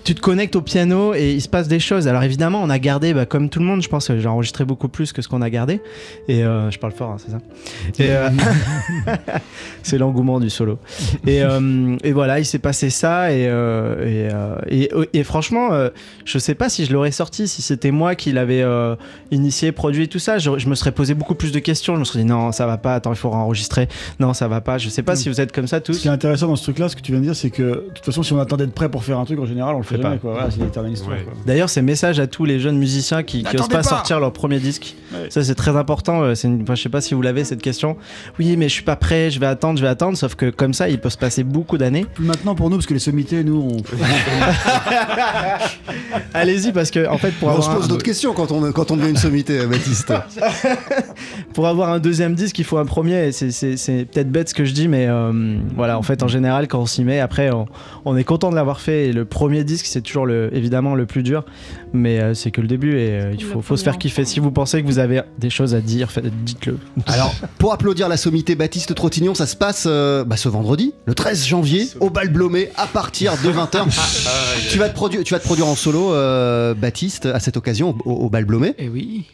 Tu 0.03 0.15
te 0.15 0.19
connectes 0.21 0.55
au 0.57 0.61
piano 0.61 1.13
et 1.13 1.31
il 1.31 1.41
se 1.41 1.47
passe 1.47 1.69
des 1.69 1.79
choses. 1.79 2.09
Alors 2.09 2.23
évidemment, 2.23 2.61
on 2.61 2.69
a 2.69 2.77
gardé, 2.77 3.13
bah, 3.13 3.25
comme 3.25 3.49
tout 3.49 3.59
le 3.59 3.65
monde, 3.65 3.81
je 3.81 3.87
pense 3.87 4.07
que 4.09 4.19
j'ai 4.19 4.27
enregistré 4.27 4.65
beaucoup 4.65 4.89
plus 4.89 5.13
que 5.13 5.21
ce 5.21 5.29
qu'on 5.29 5.41
a 5.41 5.49
gardé. 5.49 5.81
Et 6.27 6.43
euh, 6.43 6.69
je 6.71 6.77
parle 6.77 6.91
fort, 6.91 7.11
hein, 7.11 7.17
c'est 7.23 7.31
ça. 7.31 7.37
Et, 8.03 8.09
euh, 8.11 8.29
c'est 9.83 9.97
l'engouement 9.97 10.39
du 10.39 10.49
solo. 10.49 10.77
Et, 11.25 11.41
euh, 11.43 11.95
et 12.03 12.11
voilà, 12.11 12.39
il 12.39 12.45
s'est 12.45 12.59
passé 12.59 12.89
ça. 12.89 13.31
Et, 13.33 13.43
et, 13.43 14.29
et- 14.69 14.89
et 15.13 15.23
franchement, 15.23 15.69
je 16.25 16.37
sais 16.37 16.55
pas 16.55 16.67
si 16.69 16.85
je 16.85 16.91
l'aurais 16.93 17.11
sorti, 17.11 17.47
si 17.47 17.61
c'était 17.61 17.91
moi 17.91 18.15
qui 18.15 18.31
l'avais 18.31 18.63
initié, 19.31 19.71
produit, 19.71 20.09
tout 20.09 20.19
ça. 20.19 20.37
Je, 20.37 20.57
je 20.57 20.67
me 20.67 20.75
serais 20.75 20.91
posé 20.91 21.13
beaucoup 21.13 21.35
plus 21.35 21.51
de 21.51 21.59
questions. 21.59 21.95
Je 21.95 21.99
me 21.99 22.05
serais 22.05 22.19
dit 22.19 22.25
non, 22.25 22.51
ça 22.51 22.65
va 22.65 22.77
pas, 22.77 22.95
attends, 22.95 23.13
il 23.13 23.17
faut 23.17 23.29
enregistrer. 23.29 23.87
Non, 24.19 24.33
ça 24.33 24.47
va 24.47 24.59
pas. 24.61 24.77
Je 24.77 24.89
sais 24.89 25.03
pas 25.03 25.15
si 25.15 25.29
vous 25.29 25.39
êtes 25.39 25.51
comme 25.53 25.67
ça 25.67 25.77
Ce 25.77 25.83
tous. 25.83 25.99
qui 25.99 26.07
est 26.07 26.11
intéressant 26.11 26.47
dans 26.47 26.55
ce 26.57 26.63
truc-là, 26.63 26.89
ce 26.89 26.95
que 26.97 27.01
tu 27.01 27.11
viens 27.13 27.21
de 27.21 27.25
dire, 27.25 27.35
c'est 27.35 27.49
que 27.49 27.63
de 27.63 27.91
toute 27.95 28.05
façon, 28.05 28.21
si 28.23 28.33
on 28.33 28.39
attendait 28.39 28.65
d'être 28.65 28.75
prêt 28.75 28.89
pour 28.89 29.03
faire 29.03 29.17
un 29.19 29.25
truc, 29.25 29.39
en 29.39 29.45
général, 29.45 29.75
on 29.75 29.79
le 29.79 29.83
fait 29.83 29.92
Fait 29.95 30.01
jamais. 30.01 30.15
pas. 30.15 30.21
Quoi. 30.21 30.31
Voilà, 30.33 30.51
c'est 30.51 30.59
l'éternelle 30.61 30.93
histoire. 30.93 31.15
Ouais. 31.17 31.23
quoi. 31.23 31.33
D'ailleurs, 31.45 31.69
c'est 31.69 31.81
message 31.81 32.19
à 32.19 32.27
tous 32.27 32.45
les 32.45 32.59
jeunes 32.59 32.77
musiciens 32.77 33.23
qui, 33.23 33.39
qui 33.43 33.47
osent 33.47 33.53
N'attendez 33.53 33.71
pas, 33.73 33.77
pas. 33.79 33.83
sortir 33.83 34.19
leur 34.19 34.33
premier 34.33 34.59
disque. 34.59 34.95
Ouais. 35.13 35.27
Ça, 35.29 35.43
c'est 35.43 35.55
très 35.55 35.75
important. 35.75 36.23
euh, 36.23 36.35
C'est 36.35 36.47
une... 36.47 36.61
enfin, 36.63 36.75
je 36.75 36.81
sais 36.83 36.89
pas 36.89 37.01
si 37.01 37.13
vous 37.13 37.21
l'avez 37.21 37.43
cette 37.43 37.61
question. 37.61 37.97
Oui, 38.39 38.55
mais 38.57 38.67
je 38.69 38.73
suis 38.73 38.83
pas 38.83 38.95
prêt. 38.95 39.29
Je 39.31 39.39
vais 39.39 39.45
attendre, 39.45 39.77
je 39.77 39.83
vais 39.83 39.89
attendre. 39.89 40.17
Sauf 40.17 40.35
que 40.35 40.49
comme 40.49 40.73
ça, 40.73 40.89
il 40.89 40.99
peut 40.99 41.09
se 41.09 41.17
passer 41.17 41.43
beaucoup 41.43 41.77
d'années. 41.77 42.05
Plus 42.13 42.25
maintenant 42.25 42.55
pour 42.55 42.69
nous, 42.69 42.77
parce 42.77 42.87
que 42.87 42.93
les 42.93 42.99
sommités, 42.99 43.43
nous, 43.43 43.67
on. 43.71 43.77
Allez-y, 46.33 46.71
parce 46.71 46.91
que 46.91 47.07
en 47.07 47.17
fait, 47.17 47.31
pour 47.31 47.49
on 47.49 47.53
se 47.53 47.57
avoir 47.61 47.75
pose 47.77 47.85
un... 47.85 47.87
d'autres 47.89 48.03
questions 48.03 48.33
quand 48.33 48.51
on, 48.51 48.71
quand 48.71 48.91
on 48.91 48.97
devient 48.97 49.09
une 49.09 49.17
sommité, 49.17 49.59
euh, 49.59 49.67
Baptiste. 49.67 50.13
pour 51.53 51.67
avoir 51.67 51.89
un 51.91 51.99
deuxième 51.99 52.35
disque, 52.35 52.59
il 52.59 52.65
faut 52.65 52.77
un 52.77 52.85
premier. 52.85 53.27
Et 53.27 53.31
C'est, 53.31 53.51
c'est- 53.51 53.77
c'est 53.77 54.05
peut-être 54.05 54.31
bête 54.31 54.49
ce 54.49 54.53
que 54.53 54.65
je 54.65 54.73
dis, 54.73 54.87
mais 54.87 55.07
euh, 55.07 55.57
voilà. 55.75 55.97
En 55.97 56.01
fait, 56.03 56.23
en 56.23 56.27
général, 56.27 56.67
quand 56.67 56.79
on 56.79 56.85
s'y 56.85 57.03
met, 57.03 57.19
après, 57.19 57.51
on, 57.51 57.65
on 58.05 58.15
est 58.17 58.23
content 58.23 58.49
de 58.49 58.55
l'avoir 58.55 58.81
fait. 58.81 59.07
Et 59.07 59.13
le 59.13 59.25
premier 59.25 59.63
disque, 59.63 59.82
c'est 59.87 60.01
toujours 60.01 60.25
le, 60.25 60.49
évidemment 60.53 60.95
le 60.95 61.05
plus 61.05 61.23
dur, 61.23 61.45
mais 61.93 62.19
euh, 62.19 62.33
c'est 62.33 62.51
que 62.51 62.61
le 62.61 62.67
début. 62.67 62.97
Et 62.97 63.11
euh, 63.11 63.31
il 63.33 63.43
faut, 63.43 63.61
faut 63.61 63.77
se 63.77 63.83
faire 63.83 63.97
kiffer. 63.97 64.25
Si 64.25 64.39
vous 64.39 64.51
pensez 64.51 64.81
que 64.81 64.87
vous 64.87 64.99
avez 64.99 65.21
des 65.37 65.49
choses 65.49 65.75
à 65.75 65.81
dire, 65.81 66.09
dites-le. 66.43 66.77
Alors, 67.07 67.33
pour 67.57 67.73
applaudir 67.73 68.09
la 68.09 68.17
sommité 68.17 68.55
Baptiste 68.55 68.93
Trottignon, 68.95 69.35
ça 69.35 69.45
se 69.45 69.55
passe 69.55 69.85
euh, 69.87 70.23
bah, 70.23 70.37
ce 70.37 70.49
vendredi, 70.49 70.93
le 71.05 71.13
13 71.13 71.45
janvier, 71.45 71.87
au 71.99 72.09
Bal 72.09 72.29
Blomé, 72.29 72.69
à 72.75 72.87
partir 72.87 73.33
de 73.43 73.51
20h. 73.51 73.85
tu, 74.69 74.77
vas 74.77 74.89
te 74.89 74.95
produire, 74.95 75.23
tu 75.23 75.33
vas 75.33 75.39
te 75.39 75.45
produire 75.45 75.67
en 75.67 75.75
solo, 75.75 76.13
euh, 76.13 76.73
Baptiste, 76.73 77.25
à 77.25 77.39
cette 77.39 77.57
occasion, 77.57 77.95
au, 78.05 78.11
au 78.11 78.29
Bal 78.29 78.45
Blomé. 78.45 78.75
Eh 78.77 78.89
oui. 78.89 79.25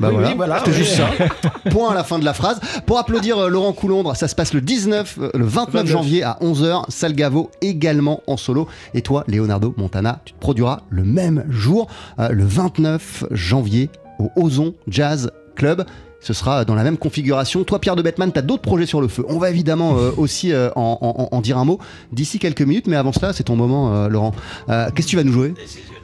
Bah 0.00 0.08
Oui, 0.08 0.14
voilà, 0.14 0.28
oui, 0.28 0.34
voilà, 0.36 0.58
c'était 0.58 0.70
oui. 0.70 0.76
juste 0.78 0.96
ça. 0.96 1.08
Point 1.70 1.90
à 1.90 1.94
la 1.94 2.02
fin 2.04 2.18
de 2.18 2.24
la 2.24 2.32
phrase. 2.34 2.60
Pour 2.86 2.98
applaudir 2.98 3.38
euh, 3.38 3.48
Laurent 3.48 3.72
Coulondre, 3.72 4.16
ça 4.16 4.26
se 4.28 4.34
passe 4.34 4.52
le 4.54 4.60
19, 4.60 5.18
euh, 5.20 5.30
le 5.34 5.44
29, 5.44 5.74
29. 5.82 5.86
janvier 5.92 6.22
à 6.22 6.38
11h. 6.40 6.84
Salgavo 6.88 7.50
également 7.60 8.22
en 8.26 8.36
solo. 8.36 8.66
Et 8.94 9.02
toi, 9.02 9.24
Leonardo 9.28 9.74
Montana, 9.76 10.20
tu 10.24 10.32
te 10.32 10.38
produiras 10.40 10.80
le 10.90 11.04
même 11.04 11.44
jour, 11.50 11.86
euh, 12.18 12.30
le 12.30 12.44
29 12.44 13.24
janvier, 13.30 13.90
au 14.18 14.30
Ozon 14.36 14.74
Jazz 14.88 15.30
Club. 15.54 15.84
Ce 16.22 16.34
sera 16.34 16.64
dans 16.66 16.74
la 16.74 16.82
même 16.82 16.98
configuration. 16.98 17.64
Toi, 17.64 17.78
Pierre 17.78 17.96
de 17.96 18.02
Bettman, 18.02 18.30
tu 18.32 18.38
as 18.38 18.42
d'autres 18.42 18.60
projets 18.62 18.84
sur 18.86 19.00
le 19.00 19.08
feu. 19.08 19.24
On 19.28 19.38
va 19.38 19.48
évidemment 19.50 19.96
euh, 19.96 20.10
aussi 20.18 20.52
euh, 20.52 20.68
en, 20.76 20.98
en- 21.00 21.34
en 21.34 21.40
dire 21.40 21.56
un 21.58 21.64
mot 21.64 21.78
d'ici 22.12 22.38
quelques 22.38 22.60
minutes, 22.62 22.86
mais 22.88 22.96
avant 22.96 23.12
cela, 23.12 23.32
c'est 23.32 23.44
ton 23.44 23.56
moment, 23.56 23.94
euh, 23.94 24.08
Laurent. 24.08 24.32
Euh, 24.68 24.88
Qu'est-ce 24.94 25.06
que 25.06 25.10
tu 25.10 25.16
vas 25.16 25.24
nous 25.24 25.32
jouer? 25.32 25.54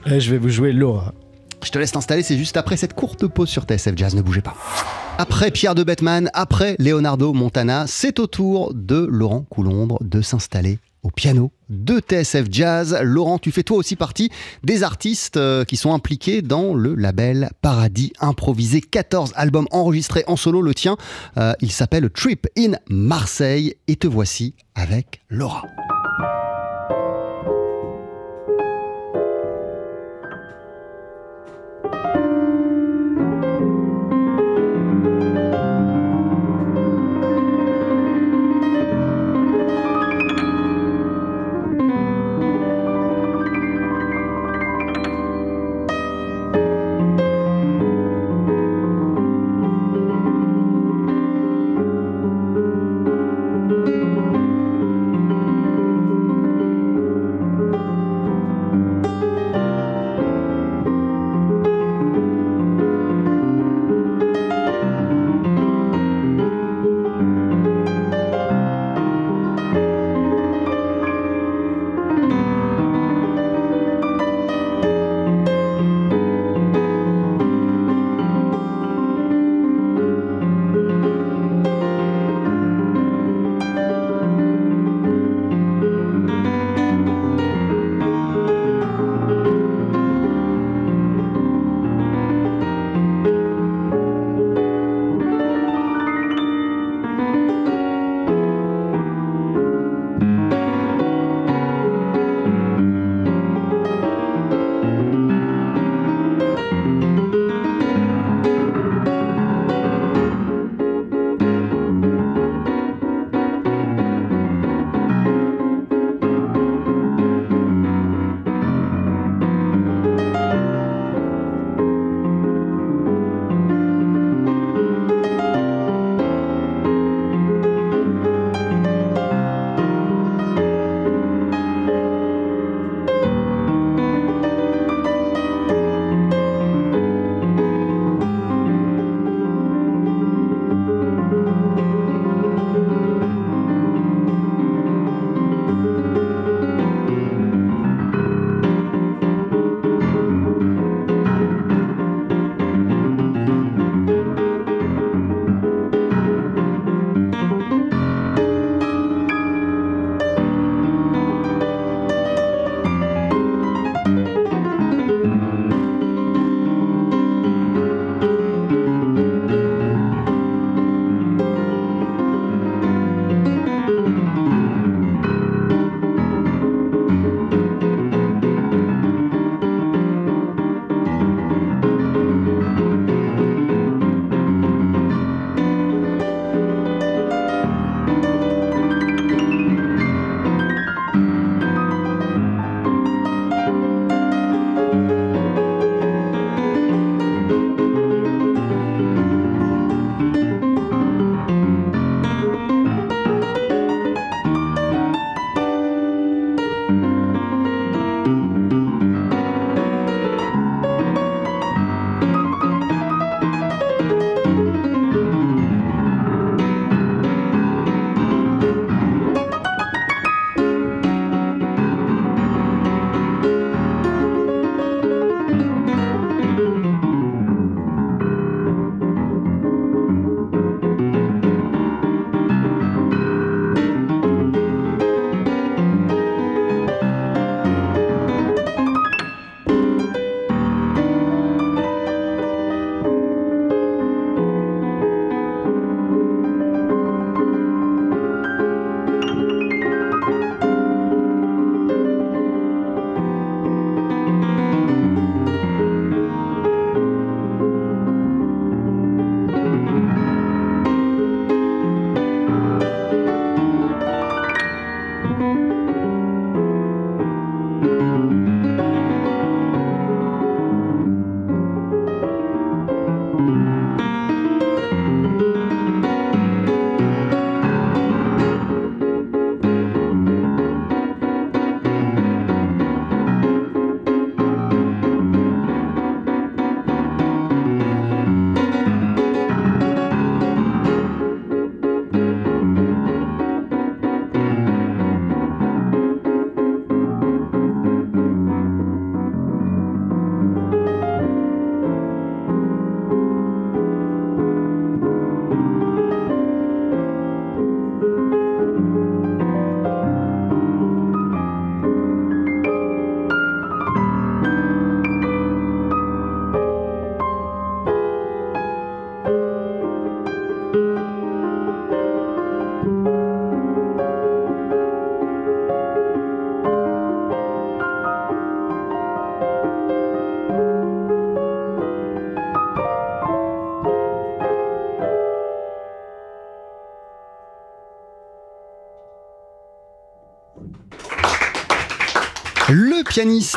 Eh, 0.06 0.20
je 0.20 0.30
vais 0.30 0.38
vous 0.38 0.48
jouer 0.48 0.72
Laura. 0.72 1.12
Je 1.62 1.70
te 1.70 1.78
laisse 1.78 1.92
t'installer, 1.92 2.22
c'est 2.22 2.38
juste 2.38 2.56
après 2.56 2.76
cette 2.76 2.94
courte 2.94 3.26
pause 3.26 3.48
sur 3.48 3.64
TSF 3.64 3.92
Jazz, 3.96 4.14
ne 4.14 4.22
bougez 4.22 4.42
pas. 4.42 4.54
Après 5.18 5.50
Pierre 5.50 5.74
de 5.74 5.82
Bettman, 5.82 6.30
après 6.34 6.76
Leonardo 6.78 7.32
Montana, 7.32 7.86
c'est 7.86 8.18
au 8.18 8.26
tour 8.26 8.72
de 8.74 9.06
Laurent 9.10 9.42
Coulombre 9.48 9.98
de 10.02 10.20
s'installer 10.20 10.78
au 11.02 11.10
piano 11.10 11.52
de 11.68 12.00
TSF 12.00 12.46
Jazz. 12.50 12.98
Laurent, 13.02 13.38
tu 13.38 13.52
fais 13.52 13.62
toi 13.62 13.76
aussi 13.78 13.96
partie 13.96 14.30
des 14.64 14.82
artistes 14.82 15.36
euh, 15.36 15.64
qui 15.64 15.76
sont 15.76 15.94
impliqués 15.94 16.42
dans 16.42 16.74
le 16.74 16.94
label 16.94 17.50
Paradis 17.62 18.12
Improvisé. 18.20 18.80
14 18.80 19.32
albums 19.36 19.68
enregistrés 19.70 20.24
en 20.26 20.36
solo, 20.36 20.62
le 20.62 20.74
tien. 20.74 20.96
euh, 21.38 21.52
il 21.60 21.70
s'appelle 21.70 22.10
Trip 22.10 22.46
in 22.58 22.72
Marseille 22.88 23.74
et 23.88 23.96
te 23.96 24.06
voici 24.06 24.54
avec 24.74 25.22
Laura. 25.30 25.62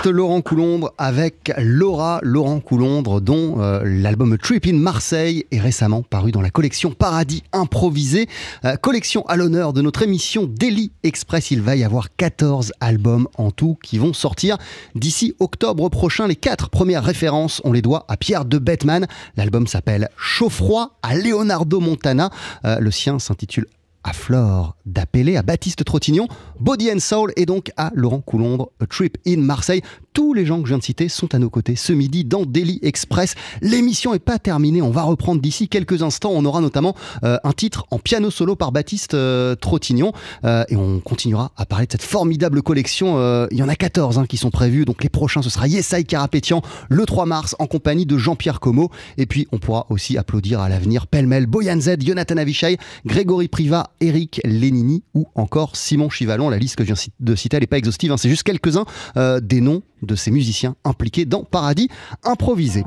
Laurent 0.05 0.41
Coulombre 0.41 0.93
avec 0.97 1.51
Laura 1.57 2.19
Laurent 2.23 2.59
Coulombre 2.59 3.21
dont 3.21 3.61
euh, 3.61 3.82
l'album 3.86 4.38
Trip 4.38 4.65
in 4.67 4.73
Marseille 4.73 5.45
est 5.51 5.59
récemment 5.59 6.01
paru 6.01 6.32
dans 6.32 6.41
la 6.41 6.49
collection 6.49 6.91
Paradis 6.91 7.43
Improvisé, 7.53 8.27
Euh, 8.65 8.75
collection 8.75 9.25
à 9.27 9.36
l'honneur 9.36 9.73
de 9.73 9.82
notre 9.82 10.01
émission 10.01 10.45
Daily 10.47 10.91
Express. 11.03 11.51
Il 11.51 11.61
va 11.61 11.75
y 11.75 11.84
avoir 11.84 12.15
14 12.15 12.73
albums 12.82 13.27
en 13.38 13.51
tout 13.51 13.77
qui 13.82 13.97
vont 13.97 14.13
sortir 14.13 14.57
d'ici 14.95 15.34
octobre 15.39 15.88
prochain. 15.89 16.27
Les 16.27 16.36
quatre 16.36 16.69
premières 16.69 17.03
références, 17.03 17.61
on 17.63 17.71
les 17.71 17.82
doit 17.82 18.05
à 18.07 18.17
Pierre 18.17 18.45
de 18.45 18.57
Bettman. 18.57 19.07
L'album 19.38 19.67
s'appelle 19.67 20.09
Chaud-froid 20.17 20.97
à 21.03 21.15
Leonardo 21.15 21.80
Montana. 21.80 22.30
Euh, 22.65 22.80
le 22.80 22.91
sien 22.91 23.19
s'intitule 23.19 23.67
à 24.03 24.13
Flore 24.13 24.75
d'Appelé, 24.85 25.37
à 25.37 25.41
Baptiste 25.41 25.83
Trottignon, 25.83 26.27
Body 26.59 26.91
and 26.91 26.99
Soul 26.99 27.33
et 27.35 27.45
donc 27.45 27.71
à 27.77 27.91
Laurent 27.93 28.21
Coulombre, 28.21 28.71
A 28.79 28.85
Trip 28.85 29.17
in 29.27 29.37
Marseille. 29.37 29.81
Tous 30.14 30.34
les 30.34 30.45
gens 30.45 30.62
que 30.62 30.68
je 30.68 30.70
viens 30.74 30.78
de 30.78 30.84
citer 30.84 31.10
sont 31.10 31.34
à 31.36 31.39
nos 31.39 31.49
côtés 31.49 31.76
ce 31.76 31.93
midi 31.93 32.26
dans 32.26 32.45
Daily 32.45 32.80
Express. 32.82 33.36
L'émission 33.62 34.14
n'est 34.14 34.20
pas 34.20 34.39
terminée, 34.39 34.82
on 34.82 34.91
va 34.91 35.03
reprendre 35.03 35.41
d'ici 35.41 35.68
quelques 35.68 36.03
instants. 36.03 36.32
On 36.34 36.45
aura 36.45 36.62
notamment 36.62 36.95
euh, 37.24 37.38
un 37.43 37.51
titre 37.51 37.86
en 37.91 37.99
piano 37.99 38.32
solo 38.32 38.55
par 38.55 38.72
Baptiste 38.72 39.14
euh, 39.14 39.55
Trottignon 39.55 40.14
euh, 40.45 40.64
et 40.70 40.76
on 40.76 40.99
continuera 40.99 41.51
à 41.57 41.66
parler 41.66 41.86
de 41.86 41.91
cette 41.91 42.03
formidable 42.03 42.62
collection. 42.62 43.18
Euh, 43.18 43.47
il 43.51 43.57
y 43.57 43.64
en 43.64 43.70
a 43.70 43.76
14 43.76 44.20
hein, 44.20 44.26
qui 44.26 44.38
sont 44.38 44.49
prévus, 44.49 44.86
donc 44.86 45.03
les 45.03 45.10
prochains 45.10 45.41
ce 45.41 45.49
sera 45.49 45.68
Yesai 45.68 46.03
Karapétian 46.03 46.62
le 46.89 47.05
3 47.05 47.26
mars 47.26 47.55
en 47.60 47.68
compagnie 47.68 48.05
de 48.05 48.18
Jean-Pierre 48.18 48.60
Como. 48.60 48.89
Et 49.18 49.26
puis 49.26 49.47
on 49.51 49.57
pourra 49.57 49.86
aussi 49.89 50.18
applaudir 50.18 50.60
à 50.60 50.70
l'avenir 50.70 51.07
pêle-mêle 51.07 51.45
Boyan 51.45 51.80
Z, 51.80 51.97
Jonathan 51.99 52.38
Avishai, 52.38 52.78
Grégory 53.05 53.47
Priva, 53.47 53.91
Eric 54.01 54.41
Lénini 54.43 55.03
ou 55.14 55.28
encore 55.36 55.76
Simon 55.76 56.10
Chivalon. 56.10 56.49
La 56.49 56.57
liste 56.57 56.76
que 56.76 56.84
je 56.84 56.93
viens 56.93 57.03
de 57.20 57.36
citer, 57.36 57.60
n'est 57.60 57.68
pas 57.68 57.78
exhaustive, 57.78 58.12
hein, 58.12 58.18
c'est 58.18 58.30
juste 58.30 58.43
quelques-uns 58.43 58.86
euh, 59.18 59.39
des 59.39 59.62
noms 59.62 59.82
de 60.01 60.15
ces 60.15 60.31
musiciens 60.31 60.75
impliqués 60.83 61.25
dans 61.25 61.43
Paradis 61.43 61.89
Improvisé. 62.23 62.83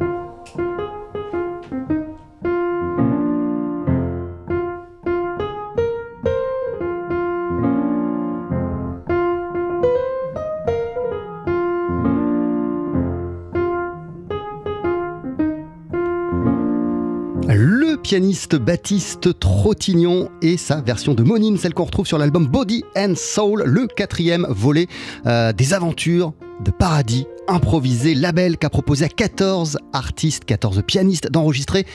Le 17.49 17.97
pianiste 17.97 18.57
Baptiste 18.57 19.39
Trottignon 19.39 20.31
et 20.43 20.57
sa 20.57 20.81
version 20.81 21.15
de 21.15 21.23
Monine, 21.23 21.59
celle 21.59 21.75
qu'on 21.75 21.85
retrouve 21.85 22.07
sur 22.07 22.19
l'album 22.19 22.47
Body 22.47 22.85
and 22.97 23.15
Soul, 23.17 23.63
le 23.67 23.87
quatrième 23.87 24.47
volet 24.49 24.87
euh, 25.27 25.53
des 25.53 25.75
aventures 25.75 26.33
de 26.61 26.71
Paradis 26.71 27.27
improvisé, 27.49 28.15
label 28.15 28.57
qu'a 28.57 28.71
proposé 28.71 29.05
à 29.05 29.09
14 29.09 29.79
artistes, 29.93 30.45
14 30.45 30.83
pianistes 30.87 31.31
d'enregistrer 31.31 31.87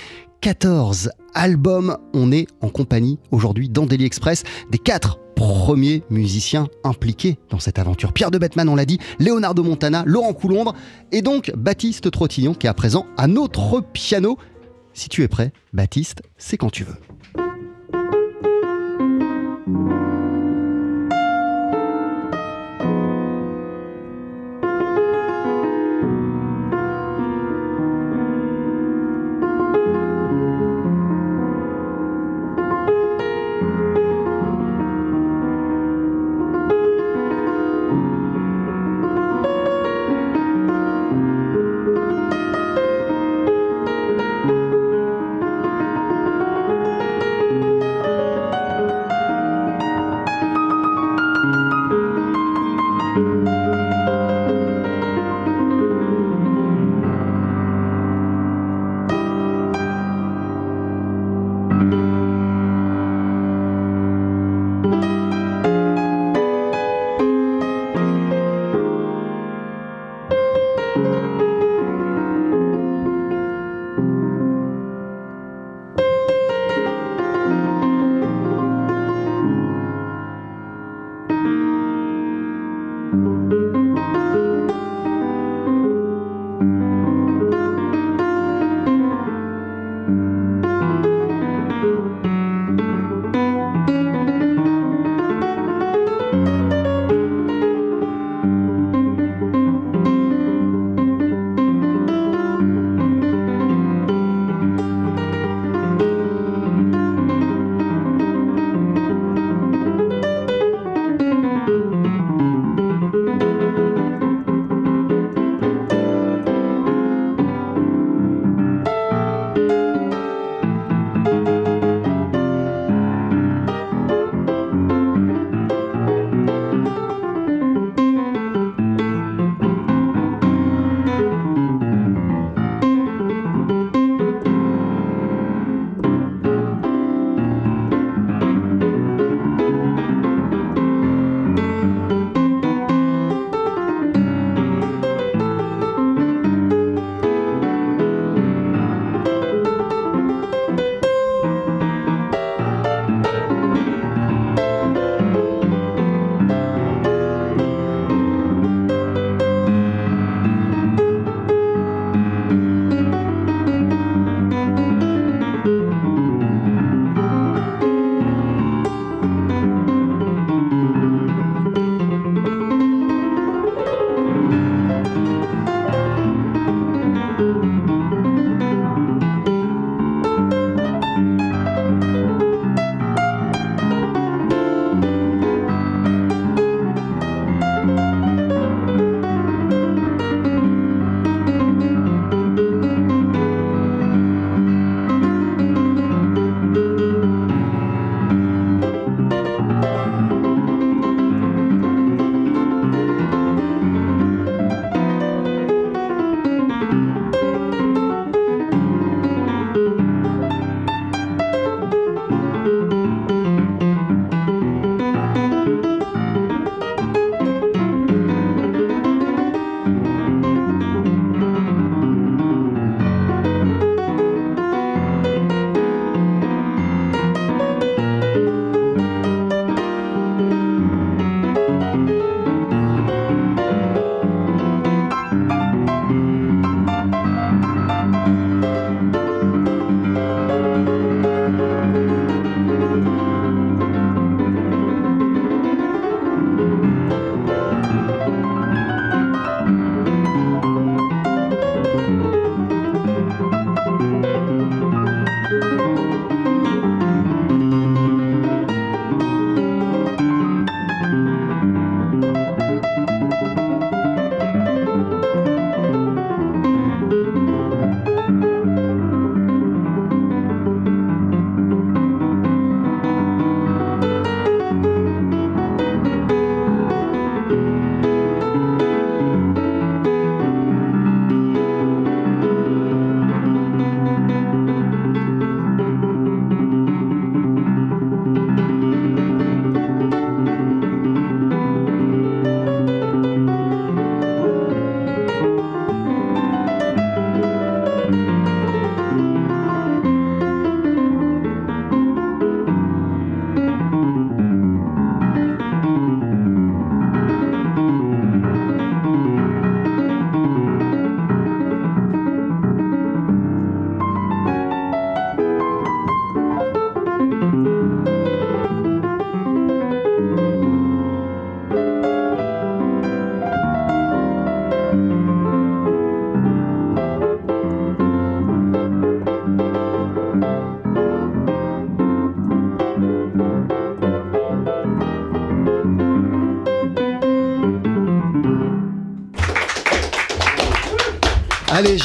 14 0.42 1.12
albums. 1.34 1.98
On 2.14 2.32
est 2.32 2.48
en 2.62 2.70
compagnie 2.70 3.20
aujourd'hui 3.32 3.70
dans 3.70 3.86
Daily 3.86 4.06
Express 4.06 4.44
des 4.72 4.78
quatre 4.78 5.20
premiers 5.36 6.04
musiciens 6.10 6.68
impliqués 6.84 7.38
dans 7.50 7.60
cette 7.60 7.80
aventure. 7.80 8.12
Pierre 8.12 8.32
de 8.32 8.38
Bettman, 8.38 8.68
on 8.70 8.76
l'a 8.76 8.86
dit, 8.86 9.00
Leonardo 9.20 9.64
Montana, 9.64 10.04
Laurent 10.06 10.34
Coulombre 10.34 10.74
et 11.12 11.22
donc 11.22 11.52
Baptiste 11.56 12.10
Trottignon 12.10 12.54
qui 12.54 12.68
est 12.68 12.70
à 12.70 12.74
présent 12.74 13.06
à 13.18 13.28
notre 13.28 13.82
piano. 13.82 14.38
Si 14.94 15.10
tu 15.10 15.24
es 15.24 15.28
prêt, 15.28 15.52
Baptiste, 15.74 16.24
c'est 16.38 16.58
quand 16.58 16.72
tu 16.72 16.84
veux. 16.84 17.07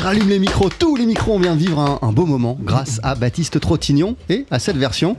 Je 0.03 0.07
rallume 0.09 0.31
les 0.31 0.41
micros, 0.41 0.69
tous 0.69 0.97
les 0.97 1.07
micros, 1.07 1.35
on 1.35 1.39
vient 1.39 1.55
de 1.55 1.61
vivre 1.61 1.79
un, 1.79 2.01
un 2.03 2.11
beau 2.11 2.27
moment 2.27 2.59
grâce 2.61 2.99
à 3.05 3.15
Baptiste 3.15 3.61
Trottignon 3.61 4.17
et 4.29 4.47
à 4.51 4.59
cette 4.59 4.77
version. 4.77 5.17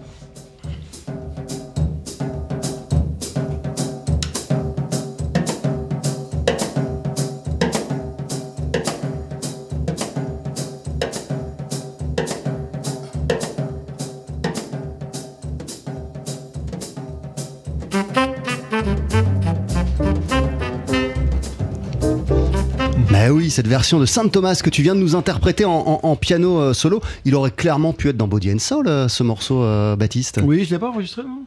Cette 23.54 23.68
version 23.68 24.00
de 24.00 24.06
Saint 24.06 24.28
Thomas 24.28 24.60
que 24.64 24.70
tu 24.70 24.82
viens 24.82 24.96
de 24.96 25.00
nous 25.00 25.16
interpréter 25.16 25.64
en, 25.66 25.72
en- 25.72 26.00
en 26.04 26.16
piano 26.18 26.60
euh, 26.60 26.74
solo, 26.74 27.02
il 27.26 27.36
aurait 27.36 27.52
clairement 27.52 27.94
pu 27.94 28.10
être 28.10 28.18
dans 28.18 28.28
Body 28.28 28.52
and 28.54 28.60
Soul, 28.60 28.88
euh, 28.88 29.08
ce 29.08 29.24
morceau, 29.24 29.64
euh, 29.64 29.96
Baptiste. 29.96 30.40
Oui, 30.44 30.66
je 30.66 30.72
l'ai 30.74 30.80
pas 30.80 30.90
enregistré, 30.90 31.24
non. 31.24 31.44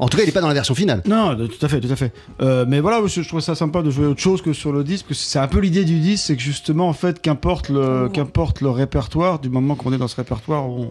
En 0.00 0.08
tout 0.08 0.16
cas, 0.16 0.22
il 0.22 0.26
n'est 0.26 0.32
pas 0.32 0.40
dans 0.40 0.48
la 0.48 0.54
version 0.54 0.74
finale. 0.74 1.02
Non, 1.06 1.36
tout 1.36 1.64
à 1.64 1.68
fait, 1.68 1.78
tout 1.78 1.92
à 1.92 1.96
fait. 1.96 2.10
Euh, 2.40 2.64
mais 2.66 2.80
voilà, 2.80 3.02
je, 3.06 3.20
je 3.20 3.28
trouve 3.28 3.40
ça 3.40 3.54
sympa 3.54 3.82
de 3.82 3.90
jouer 3.90 4.06
autre 4.06 4.20
chose 4.20 4.40
que 4.40 4.54
sur 4.54 4.72
le 4.72 4.82
disque, 4.82 5.14
c'est 5.14 5.38
un 5.38 5.46
peu 5.46 5.58
l'idée 5.58 5.84
du 5.84 5.98
disque, 6.00 6.24
c'est 6.28 6.36
que 6.36 6.42
justement, 6.42 6.88
en 6.88 6.94
fait, 6.94 7.20
qu'importe 7.20 7.68
le, 7.68 8.08
qu'importe 8.08 8.62
le 8.62 8.70
répertoire, 8.70 9.38
du 9.40 9.50
moment 9.50 9.74
qu'on 9.74 9.92
est 9.92 9.98
dans 9.98 10.08
ce 10.08 10.16
répertoire, 10.16 10.66
on, 10.66 10.90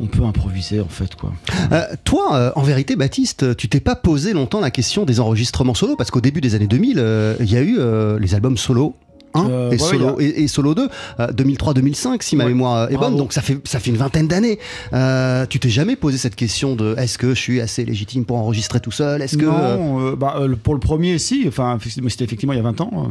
on 0.00 0.06
peut 0.06 0.24
improviser, 0.24 0.80
en 0.80 0.88
fait, 0.88 1.14
quoi. 1.14 1.32
Euh, 1.70 1.82
toi, 2.02 2.34
euh, 2.34 2.50
en 2.56 2.62
vérité, 2.62 2.96
Baptiste, 2.96 3.56
tu 3.56 3.68
t'es 3.68 3.78
pas 3.78 3.94
posé 3.94 4.32
longtemps 4.32 4.58
la 4.60 4.72
question 4.72 5.04
des 5.04 5.20
enregistrements 5.20 5.74
solo, 5.74 5.94
parce 5.94 6.10
qu'au 6.10 6.20
début 6.20 6.40
des 6.40 6.56
années 6.56 6.66
2000, 6.66 6.96
euh, 6.98 7.36
il 7.38 7.52
y 7.52 7.56
a 7.56 7.60
eu 7.62 7.76
euh, 7.78 8.18
les 8.18 8.34
albums 8.34 8.56
solo. 8.56 8.96
1 9.34 9.48
Euh, 9.48 9.68
et, 9.68 9.72
ouais, 9.72 9.78
solo, 9.78 10.20
et, 10.20 10.42
et 10.44 10.48
solo 10.48 10.74
2, 10.74 10.88
euh, 11.20 11.26
2003-2005 11.32 12.22
si 12.22 12.36
ma 12.36 12.44
Ouais, 12.44 12.50
mémoire 12.50 12.90
est 12.90 12.96
bonne, 12.96 13.16
donc 13.16 13.32
ça 13.32 13.42
fait, 13.42 13.58
ça 13.64 13.78
fait 13.80 13.90
une 13.90 13.96
vingtaine 13.96 14.28
d'années. 14.28 14.58
Euh, 14.92 15.46
tu 15.46 15.58
t'es 15.58 15.68
jamais 15.68 15.96
posé 15.96 16.18
cette 16.18 16.36
question 16.36 16.76
de 16.76 16.94
est-ce 16.98 17.18
que 17.18 17.34
je 17.34 17.40
suis 17.40 17.60
assez 17.60 17.84
légitime 17.84 18.24
pour 18.24 18.36
enregistrer 18.36 18.80
tout 18.80 18.90
seul? 18.90 19.22
Est-ce 19.22 19.36
que 19.36 19.44
euh, 19.46 19.76
Non, 19.76 20.00
euh, 20.00 20.16
bah, 20.16 20.36
euh, 20.38 20.54
pour 20.62 20.74
le 20.74 20.80
premier, 20.80 21.18
si. 21.18 21.44
Enfin, 21.48 21.78
c'était 21.80 22.24
effectivement 22.24 22.52
il 22.52 22.56
y 22.56 22.60
a 22.60 22.62
20 22.62 22.80
ans, 22.80 23.08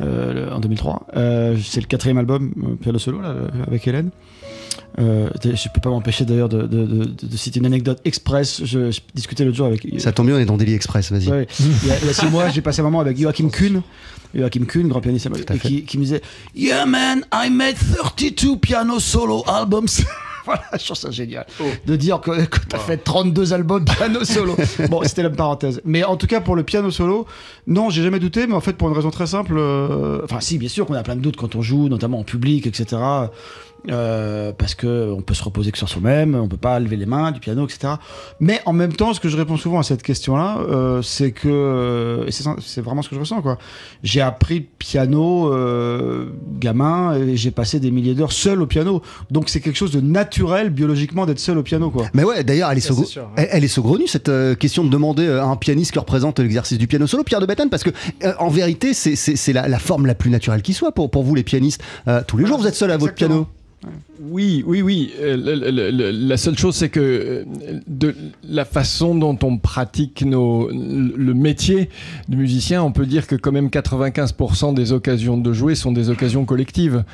euh, 0.00 0.04
euh, 0.04 0.52
en 0.54 0.60
2003. 0.60 1.06
Euh, 1.16 1.56
c'est 1.62 1.80
le 1.80 1.86
quatrième 1.86 2.18
album, 2.18 2.52
euh, 2.62 2.74
piano 2.76 2.98
solo, 2.98 3.20
là, 3.20 3.28
euh, 3.28 3.48
avec 3.66 3.86
Hélène. 3.86 4.10
Euh, 4.98 5.28
je 5.44 5.68
peux 5.74 5.80
pas 5.80 5.90
m'empêcher 5.90 6.24
d'ailleurs 6.24 6.48
de, 6.48 6.62
de- 6.62 6.86
de- 6.86 7.26
de 7.26 7.36
citer 7.36 7.58
une 7.60 7.66
anecdote 7.66 8.00
express. 8.06 8.62
Je, 8.64 8.90
je 8.90 9.00
discutais 9.14 9.44
l'autre 9.44 9.56
jour 9.58 9.66
avec. 9.66 9.86
ça 9.98 10.12
tombe 10.12 10.26
bien, 10.26 10.36
on 10.36 10.38
est 10.38 10.46
dans 10.46 10.56
Daily 10.56 10.74
Express, 10.74 11.12
vas-y. 11.12 11.28
Ouais, 11.28 11.46
il, 11.60 11.88
y 11.88 11.90
a, 11.92 11.98
il 12.00 12.06
y 12.06 12.10
a 12.10 12.12
six 12.14 12.26
mois, 12.26 12.48
j'ai 12.48 12.62
passé 12.62 12.80
un 12.80 12.84
moment 12.84 13.00
avec 13.00 13.18
Joachim 13.20 13.48
Kuhn. 13.50 13.82
Joachim 14.34 14.64
Kuhn, 14.66 14.88
grand 14.88 15.00
pianiste, 15.00 15.28
et 15.54 15.58
qui, 15.58 15.84
qui 15.84 15.98
me 15.98 16.02
disait 16.04 16.22
Yeah, 16.54 16.86
man, 16.86 17.24
I 17.32 17.50
made 17.50 17.76
32 17.96 18.56
piano 18.58 18.98
solo 18.98 19.44
albums. 19.46 19.86
voilà, 20.46 20.62
je 20.78 20.84
trouve 20.84 20.96
ça 20.96 21.10
génial. 21.10 21.46
De 21.86 21.96
dire 21.96 22.20
que, 22.20 22.44
que 22.46 22.58
t'as 22.68 22.78
fait 22.78 22.96
32 22.98 23.52
albums 23.52 23.84
piano 23.84 24.24
solo. 24.24 24.56
bon, 24.90 25.02
c'était 25.04 25.22
la 25.22 25.30
parenthèse. 25.30 25.80
Mais 25.84 26.04
en 26.04 26.16
tout 26.16 26.26
cas, 26.26 26.40
pour 26.40 26.56
le 26.56 26.62
piano 26.64 26.90
solo, 26.90 27.26
non, 27.66 27.90
j'ai 27.90 28.02
jamais 28.02 28.18
douté, 28.18 28.46
mais 28.46 28.54
en 28.54 28.60
fait, 28.60 28.72
pour 28.74 28.88
une 28.88 28.94
raison 28.96 29.10
très 29.10 29.26
simple. 29.26 29.54
euh, 29.58 30.20
Enfin, 30.24 30.40
si, 30.40 30.56
bien 30.58 30.68
sûr 30.70 30.86
qu'on 30.86 30.94
a 30.94 31.02
plein 31.02 31.16
de 31.16 31.20
doutes 31.20 31.36
quand 31.36 31.54
on 31.54 31.60
joue, 31.62 31.88
notamment 31.88 32.18
en 32.18 32.24
public, 32.24 32.66
etc. 32.66 32.96
Euh, 33.88 34.52
parce 34.56 34.74
que 34.74 35.12
on 35.16 35.20
peut 35.22 35.34
se 35.34 35.44
reposer 35.44 35.70
que 35.70 35.78
sur 35.78 35.88
soi-même, 35.88 36.34
on 36.34 36.48
peut 36.48 36.56
pas 36.56 36.80
lever 36.80 36.96
les 36.96 37.06
mains 37.06 37.30
du 37.30 37.38
piano, 37.38 37.64
etc. 37.64 37.94
Mais 38.40 38.60
en 38.66 38.72
même 38.72 38.92
temps, 38.92 39.14
ce 39.14 39.20
que 39.20 39.28
je 39.28 39.36
réponds 39.36 39.56
souvent 39.56 39.78
à 39.78 39.84
cette 39.84 40.02
question-là, 40.02 40.58
euh, 40.68 41.02
c'est 41.02 41.30
que 41.30 42.26
c'est 42.60 42.80
vraiment 42.80 43.02
ce 43.02 43.08
que 43.08 43.14
je 43.14 43.20
ressens 43.20 43.42
quoi. 43.42 43.58
J'ai 44.02 44.20
appris 44.20 44.58
le 44.58 44.64
piano 44.78 45.52
euh, 45.52 46.30
gamin 46.58 47.14
et 47.14 47.36
j'ai 47.36 47.52
passé 47.52 47.78
des 47.78 47.92
milliers 47.92 48.14
d'heures 48.14 48.32
seul 48.32 48.60
au 48.60 48.66
piano, 48.66 49.02
donc 49.30 49.48
c'est 49.48 49.60
quelque 49.60 49.76
chose 49.76 49.92
de 49.92 50.00
naturel 50.00 50.70
biologiquement 50.70 51.24
d'être 51.24 51.38
seul 51.38 51.58
au 51.58 51.62
piano 51.62 51.90
quoi. 51.90 52.06
Mais 52.12 52.24
ouais, 52.24 52.42
d'ailleurs, 52.42 52.70
elle 52.72 52.78
est, 52.78 52.90
ouais. 52.90 53.04
elle, 53.36 53.68
saugrenue 53.68 54.08
cette 54.08 54.28
euh, 54.28 54.54
question 54.56 54.82
de 54.84 54.90
demander 54.90 55.28
à 55.28 55.44
un 55.44 55.56
pianiste 55.56 55.92
qui 55.92 55.98
représente 56.00 56.40
l'exercice 56.40 56.78
du 56.78 56.88
piano 56.88 57.06
solo, 57.06 57.22
Pierre 57.22 57.40
de 57.40 57.46
Béthane, 57.46 57.70
parce 57.70 57.84
que 57.84 57.90
euh, 58.24 58.32
en 58.40 58.48
vérité, 58.48 58.94
c'est- 58.94 59.52
la, 59.52 59.68
la 59.68 59.78
forme 59.78 60.06
la 60.06 60.14
plus 60.16 60.30
naturelle 60.30 60.62
qui 60.62 60.72
soit 60.72 60.90
pour, 60.92 61.08
pour 61.10 61.22
vous 61.22 61.34
les 61.36 61.44
pianistes. 61.44 61.82
Euh, 62.08 62.22
tous 62.26 62.36
les 62.36 62.46
jours, 62.46 62.58
vous 62.58 62.66
êtes 62.66 62.74
seul 62.74 62.90
à 62.90 62.96
votre 62.96 63.14
piano. 63.14 63.46
Oui, 64.20 64.64
oui, 64.66 64.82
oui. 64.82 65.12
Euh, 65.20 65.36
le- 65.36 65.70
le- 65.70 65.90
le- 65.90 66.10
la 66.10 66.36
seule 66.36 66.56
chose, 66.58 66.74
c'est 66.74 66.88
que 66.88 67.00
euh, 67.00 67.44
de 67.86 68.14
la 68.48 68.64
façon 68.64 69.14
dont 69.14 69.38
on 69.42 69.58
pratique 69.58 70.24
nos, 70.24 70.68
le 70.70 71.34
métier 71.34 71.90
de 72.28 72.36
musicien, 72.36 72.82
on 72.82 72.92
peut 72.92 73.06
dire 73.06 73.26
que 73.26 73.36
quand 73.36 73.52
même 73.52 73.68
95% 73.68 74.74
des 74.74 74.92
occasions 74.92 75.36
de 75.38 75.52
jouer 75.52 75.74
sont 75.74 75.92
des 75.92 76.10
occasions 76.10 76.44
collectives. 76.44 77.04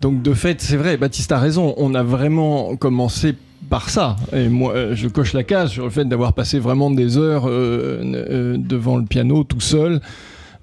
Donc 0.00 0.22
de 0.22 0.32
fait, 0.34 0.60
c'est 0.60 0.76
vrai, 0.76 0.96
Baptiste 0.96 1.32
a 1.32 1.38
raison, 1.38 1.74
on 1.76 1.94
a 1.94 2.02
vraiment 2.02 2.76
commencé 2.76 3.34
par 3.68 3.90
ça. 3.90 4.16
Et 4.32 4.48
moi, 4.48 4.72
euh, 4.74 4.94
je 4.94 5.08
coche 5.08 5.32
la 5.34 5.44
case 5.44 5.70
sur 5.70 5.84
le 5.84 5.90
fait 5.90 6.04
d'avoir 6.04 6.32
passé 6.32 6.58
vraiment 6.58 6.90
des 6.90 7.18
heures 7.18 7.44
euh, 7.48 8.00
euh, 8.04 8.56
devant 8.58 8.96
le 8.96 9.04
piano 9.04 9.44
tout 9.44 9.60
seul. 9.60 10.00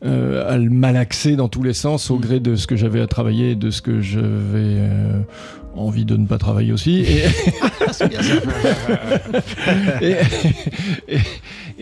euh, 0.05 0.49
à 0.49 0.57
le 0.57 0.69
malaxer 0.69 1.35
dans 1.35 1.49
tous 1.49 1.61
les 1.61 1.73
sens 1.73 2.09
au 2.09 2.15
gré 2.17 2.39
de 2.39 2.55
ce 2.55 2.67
que 2.67 2.77
j'avais 2.77 3.01
à 3.01 3.07
travailler 3.07 3.55
de 3.55 3.69
ce 3.69 3.81
que 3.81 3.99
j'avais 3.99 4.23
euh, 4.55 5.19
envie 5.75 6.05
de 6.05 6.17
ne 6.17 6.25
pas 6.27 6.37
travailler 6.37 6.71
aussi. 6.71 6.99
Et, 7.01 7.23
et, 10.01 10.15
et- 11.07 11.19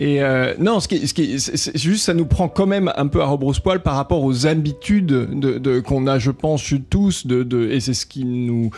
et, 0.00 0.22
euh, 0.22 0.54
non, 0.60 0.78
ce 0.78 0.86
qui, 0.86 1.08
ce 1.08 1.12
qui, 1.14 1.40
c'est 1.40 1.76
juste, 1.76 2.04
ça 2.04 2.14
nous 2.14 2.24
prend 2.26 2.48
quand 2.48 2.66
même 2.66 2.92
un 2.96 3.08
peu 3.08 3.20
à 3.20 3.24
rebrousse-poil 3.26 3.82
par 3.82 3.96
rapport 3.96 4.22
aux 4.22 4.46
habitudes 4.46 5.06
de, 5.06 5.58
de- 5.58 5.80
qu'on 5.80 6.06
a, 6.06 6.20
je 6.20 6.30
pense, 6.30 6.72
tous, 6.88 7.26
de, 7.26 7.42
de, 7.42 7.68
et 7.72 7.80
c'est 7.80 7.94
ce 7.94 8.06
qui 8.06 8.24
nous, 8.24 8.70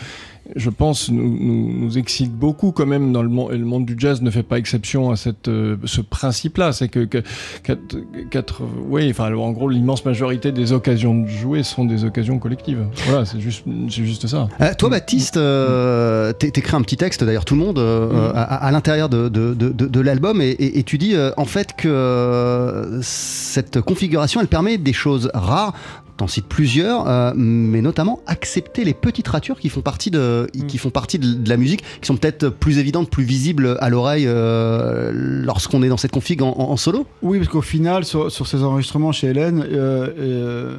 je 0.55 0.69
pense, 0.69 1.09
nous, 1.09 1.37
nous, 1.39 1.71
nous 1.85 1.97
excite 1.97 2.33
beaucoup 2.33 2.71
quand 2.71 2.85
même 2.85 3.13
dans 3.13 3.21
le 3.23 3.29
monde, 3.29 3.53
et 3.53 3.57
le 3.57 3.65
monde 3.65 3.85
du 3.85 3.95
jazz 3.97 4.21
ne 4.21 4.29
fait 4.31 4.43
pas 4.43 4.57
exception 4.57 5.11
à 5.11 5.15
cette, 5.15 5.47
euh, 5.47 5.77
ce 5.85 6.01
principe-là, 6.01 6.73
c'est 6.73 6.89
que, 6.89 7.05
que 7.05 7.21
quatre, 7.63 7.97
quatre- 8.31 8.61
enfin, 9.09 9.33
en 9.33 9.51
gros, 9.51 9.69
l'immense 9.69 10.03
majorité 10.03 10.51
des 10.51 10.73
occasions 10.73 11.21
de 11.21 11.27
jouer 11.27 11.63
sont 11.63 11.85
des 11.85 12.03
occasions 12.05 12.39
collectives. 12.39 12.85
Voilà, 13.05 13.23
c'est 13.25 13.39
juste, 13.39 13.63
c'est 13.89 14.03
juste 14.03 14.27
ça. 14.27 14.49
Euh, 14.59 14.73
toi, 14.77 14.89
Baptiste, 14.89 15.37
euh, 15.37 16.33
t'é- 16.33 16.51
t'écris 16.51 16.75
un 16.75 16.81
petit 16.81 16.97
texte, 16.97 17.23
d'ailleurs 17.23 17.45
tout 17.45 17.55
le 17.55 17.61
monde, 17.61 17.77
euh, 17.79 18.31
à, 18.33 18.41
à 18.65 18.71
l'intérieur 18.71 19.09
de, 19.09 19.29
de- 19.29 19.53
de- 19.53 19.69
de- 19.69 19.87
de 19.87 19.99
l'album, 20.01 20.41
et, 20.41 20.49
et- 20.49 20.79
et 20.79 20.83
tu 20.83 20.97
dis 20.97 21.13
en 21.37 21.45
fait 21.45 21.73
que 21.77 22.99
cette 23.01 23.79
configuration, 23.81 24.41
elle 24.41 24.47
permet 24.47 24.77
des 24.77 24.93
choses 24.93 25.29
rares. 25.33 25.73
T'en 26.21 26.27
cites 26.27 26.45
plusieurs, 26.45 27.09
euh, 27.09 27.31
mais 27.35 27.81
notamment 27.81 28.19
accepter 28.27 28.83
les 28.83 28.93
petites 28.93 29.27
ratures 29.27 29.59
qui 29.59 29.69
font 29.69 29.81
partie 29.81 30.11
de, 30.11 30.45
qui 30.67 30.77
font 30.77 30.91
partie 30.91 31.17
de, 31.17 31.33
de 31.33 31.49
la 31.49 31.57
musique, 31.57 31.81
qui 31.99 32.05
sont 32.05 32.15
peut-être 32.15 32.49
plus 32.49 32.77
évidentes, 32.77 33.09
plus 33.09 33.23
visibles 33.23 33.75
à 33.79 33.89
l'oreille 33.89 34.25
euh, 34.27 35.09
lorsqu'on 35.13 35.81
est 35.81 35.89
dans 35.89 35.97
cette 35.97 36.11
config 36.11 36.43
en, 36.43 36.49
en- 36.49 36.69
en 36.69 36.77
solo? 36.77 37.07
Oui, 37.23 37.39
parce 37.39 37.49
qu'au 37.49 37.63
final, 37.63 38.05
sur, 38.05 38.31
sur 38.31 38.45
ces 38.45 38.61
enregistrements 38.61 39.11
chez 39.11 39.29
Hélène, 39.29 39.65
euh, 39.67 40.09
euh, 40.19 40.77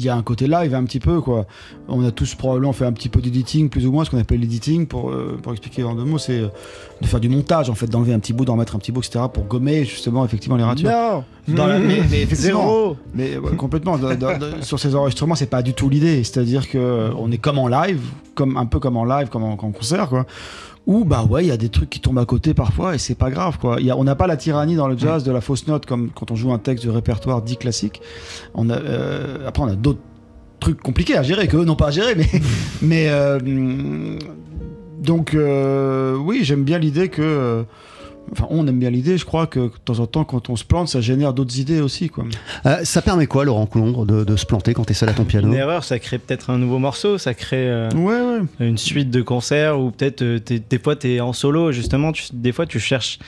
y 0.00 0.08
a 0.08 0.14
un 0.16 0.22
côté 0.22 0.46
live 0.46 0.74
un 0.74 0.84
petit 0.84 1.00
peu, 1.00 1.20
quoi. 1.20 1.46
On 1.88 2.04
a 2.04 2.10
tous 2.10 2.34
probablement 2.34 2.72
fait 2.72 2.84
un 2.86 2.92
petit 2.92 3.08
peu 3.08 3.20
d'editing, 3.20 3.68
plus 3.68 3.86
ou 3.86 3.92
moins, 3.92 4.04
ce 4.04 4.10
qu'on 4.10 4.18
appelle 4.18 4.40
l'editing, 4.40 4.86
pour, 4.86 5.10
euh, 5.10 5.38
pour 5.42 5.52
expliquer 5.52 5.82
en 5.84 5.94
deux 5.94 6.04
mots, 6.04 6.18
c'est 6.18 6.38
euh, 6.40 6.48
de 7.00 7.06
faire 7.06 7.20
du 7.20 7.28
montage, 7.28 7.68
en 7.70 7.74
fait, 7.74 7.86
d'enlever 7.86 8.12
un 8.14 8.18
petit 8.20 8.32
bout, 8.32 8.44
d'en 8.44 8.56
mettre 8.56 8.76
un 8.76 8.78
petit 8.78 8.92
bout, 8.92 9.00
etc., 9.04 9.24
pour 9.32 9.44
gommer 9.44 9.84
justement, 9.84 10.24
effectivement, 10.24 10.56
les 10.56 10.64
ratures. 10.64 10.88
Non 11.48 11.56
Dans 11.56 11.66
la- 11.66 11.78
mais, 11.80 12.02
mais 12.10 12.24
Zéro 12.26 12.96
Mais 13.14 13.36
ouais, 13.36 13.56
complètement. 13.56 13.98
Dans- 13.98 14.14
dans- 14.14 14.62
sur 14.62 14.78
ces 14.78 14.94
enregistrements, 14.94 15.34
c'est 15.34 15.46
pas 15.50 15.62
du 15.62 15.74
tout 15.74 15.88
l'idée. 15.88 16.22
C'est-à-dire 16.22 16.68
que 16.70 17.10
on 17.18 17.32
est 17.32 17.38
comme 17.38 17.58
en 17.58 17.66
live, 17.68 18.00
comme 18.34 18.56
un 18.56 18.66
peu 18.66 18.78
comme 18.78 18.96
en 18.96 19.04
live, 19.04 19.28
comme 19.28 19.42
en, 19.42 19.52
en 19.52 19.56
concert, 19.72 20.08
quoi. 20.08 20.24
Ou 20.86 21.04
bah 21.04 21.24
ouais, 21.28 21.44
il 21.44 21.48
y 21.48 21.52
a 21.52 21.56
des 21.56 21.68
trucs 21.68 21.90
qui 21.90 22.00
tombent 22.00 22.18
à 22.18 22.24
côté 22.24 22.54
parfois 22.54 22.94
et 22.94 22.98
c'est 22.98 23.14
pas 23.14 23.30
grave 23.30 23.58
quoi. 23.58 23.76
Il 23.78 23.86
Y 23.86 23.90
a, 23.90 23.96
on 23.96 24.02
n'a 24.02 24.16
pas 24.16 24.26
la 24.26 24.36
tyrannie 24.36 24.74
dans 24.74 24.88
le 24.88 24.98
jazz 24.98 25.22
de 25.22 25.30
la 25.30 25.40
fausse 25.40 25.68
note 25.68 25.86
comme 25.86 26.10
quand 26.10 26.32
on 26.32 26.34
joue 26.34 26.52
un 26.52 26.58
texte 26.58 26.84
de 26.84 26.90
répertoire 26.90 27.42
dit 27.42 27.56
classique. 27.56 28.00
On 28.54 28.68
a, 28.68 28.74
euh, 28.78 29.46
après 29.46 29.62
on 29.62 29.68
a 29.68 29.76
d'autres 29.76 30.00
trucs 30.58 30.80
compliqués 30.80 31.16
à 31.16 31.22
gérer 31.22 31.46
que 31.46 31.56
eux 31.56 31.64
n'ont 31.64 31.76
pas 31.76 31.88
à 31.88 31.90
gérer, 31.92 32.16
mais 32.16 32.28
mais 32.82 33.06
euh, 33.10 34.18
donc 34.98 35.34
euh, 35.34 36.16
oui, 36.16 36.40
j'aime 36.42 36.64
bien 36.64 36.78
l'idée 36.78 37.08
que 37.08 37.64
Enfin, 38.30 38.46
on 38.50 38.66
aime 38.66 38.78
bien 38.78 38.88
l'idée, 38.90 39.18
je 39.18 39.24
crois 39.26 39.46
que 39.46 39.58
de 39.60 39.70
temps 39.84 39.98
en 39.98 40.06
temps, 40.06 40.24
quand 40.24 40.48
on 40.48 40.56
se 40.56 40.64
plante, 40.64 40.88
ça 40.88 41.00
génère 41.02 41.34
d'autres 41.34 41.58
idées 41.58 41.80
aussi. 41.80 42.08
Quoi. 42.08 42.24
Euh, 42.64 42.78
ça 42.84 43.02
permet 43.02 43.26
quoi, 43.26 43.44
Laurent 43.44 43.66
Coulombre, 43.66 44.06
de, 44.06 44.24
de 44.24 44.36
se 44.36 44.46
planter 44.46 44.72
quand 44.72 44.84
t'es 44.84 44.94
seul 44.94 45.10
à 45.10 45.12
ton 45.12 45.24
piano? 45.24 45.48
Une 45.48 45.54
erreur, 45.54 45.84
ça 45.84 45.98
crée 45.98 46.18
peut-être 46.18 46.48
un 46.48 46.56
nouveau 46.56 46.78
morceau, 46.78 47.18
ça 47.18 47.34
crée 47.34 47.68
euh, 47.68 47.90
Ouais, 47.90 48.14
ouais. 48.20 48.66
une 48.68 48.78
suite 48.78 49.10
de 49.10 49.20
concerts 49.20 49.78
ou 49.78 49.90
peut-être 49.90 50.22
euh, 50.22 50.38
des 50.48 50.78
fois 50.78 50.96
tu 50.96 51.10
es 51.12 51.20
en 51.20 51.32
solo, 51.34 51.72
justement, 51.72 52.12
tu- 52.12 52.24
des 52.32 52.52
fois 52.52 52.64
tu 52.64 52.80
cherches. 52.80 53.18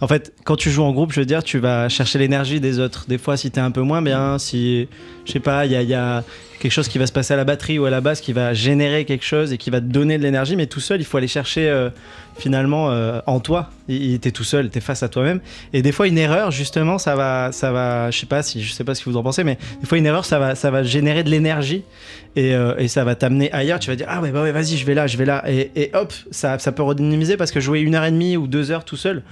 En 0.00 0.08
fait, 0.08 0.32
quand 0.44 0.56
tu 0.56 0.70
joues 0.70 0.82
en 0.82 0.92
groupe, 0.92 1.12
je 1.12 1.20
veux 1.20 1.26
dire, 1.26 1.44
tu 1.44 1.58
vas 1.58 1.88
chercher 1.88 2.18
l'énergie 2.18 2.60
des 2.60 2.80
autres. 2.80 3.04
Des 3.08 3.18
fois, 3.18 3.36
si 3.36 3.50
t'es 3.52 3.60
un 3.60 3.70
peu 3.70 3.82
moins 3.82 4.02
bien, 4.02 4.36
si, 4.38 4.88
je 5.24 5.32
sais 5.32 5.38
pas, 5.40 5.64
il 5.64 5.70
y 5.72 5.76
a, 5.76 5.82
il 5.82 5.88
y 5.88 5.94
a 5.94 6.24
quelque 6.62 6.72
chose 6.72 6.88
qui 6.88 6.98
va 6.98 7.06
se 7.06 7.12
passer 7.12 7.34
à 7.34 7.36
la 7.36 7.44
batterie 7.44 7.78
ou 7.80 7.84
à 7.86 7.90
la 7.90 8.00
basse, 8.00 8.20
qui 8.20 8.32
va 8.32 8.54
générer 8.54 9.04
quelque 9.04 9.24
chose 9.24 9.52
et 9.52 9.58
qui 9.58 9.68
va 9.70 9.80
te 9.80 9.86
donner 9.86 10.16
de 10.16 10.22
l'énergie. 10.22 10.54
Mais 10.54 10.66
tout 10.66 10.80
seul, 10.80 11.00
il 11.00 11.04
faut 11.04 11.16
aller 11.18 11.26
chercher 11.26 11.68
euh, 11.68 11.90
finalement 12.38 12.90
euh, 12.90 13.20
en 13.26 13.40
toi. 13.40 13.70
Il 13.88 14.14
était 14.14 14.30
tout 14.30 14.44
seul, 14.44 14.70
t'es 14.70 14.80
face 14.80 15.02
à 15.02 15.08
toi-même. 15.08 15.40
Et 15.72 15.82
des 15.82 15.90
fois, 15.90 16.06
une 16.06 16.16
erreur, 16.16 16.52
justement, 16.52 16.98
ça 16.98 17.16
va, 17.16 17.50
ça 17.50 17.72
va, 17.72 18.12
je 18.12 18.18
sais 18.20 18.26
pas 18.26 18.42
si, 18.42 18.62
je 18.62 18.72
sais 18.72 18.84
pas 18.84 18.94
ce 18.94 19.04
que 19.04 19.10
vous 19.10 19.16
en 19.16 19.24
pensez, 19.24 19.42
mais 19.42 19.58
des 19.80 19.86
fois, 19.86 19.98
une 19.98 20.06
erreur, 20.06 20.24
ça 20.24 20.38
va, 20.38 20.54
ça 20.54 20.70
va 20.70 20.84
générer 20.84 21.24
de 21.24 21.30
l'énergie 21.30 21.82
et, 22.36 22.54
euh, 22.54 22.74
et 22.78 22.86
ça 22.86 23.02
va 23.02 23.16
t'amener 23.16 23.50
ailleurs. 23.52 23.80
Tu 23.80 23.90
vas 23.90 23.96
dire, 23.96 24.06
ah 24.08 24.20
ouais, 24.20 24.30
bah 24.30 24.42
ouais, 24.42 24.52
vas-y, 24.52 24.76
je 24.76 24.86
vais 24.86 24.94
là, 24.94 25.08
je 25.08 25.16
vais 25.16 25.24
là. 25.24 25.42
Et, 25.50 25.72
et 25.74 25.90
hop, 25.94 26.12
ça, 26.30 26.60
ça 26.60 26.70
peut 26.70 26.84
redynamiser 26.84 27.36
parce 27.36 27.50
que 27.50 27.58
jouer 27.58 27.80
une 27.80 27.96
heure 27.96 28.04
et 28.04 28.12
demie 28.12 28.36
ou 28.36 28.46
deux 28.46 28.70
heures 28.70 28.84
tout 28.84 28.96
seul 28.96 29.24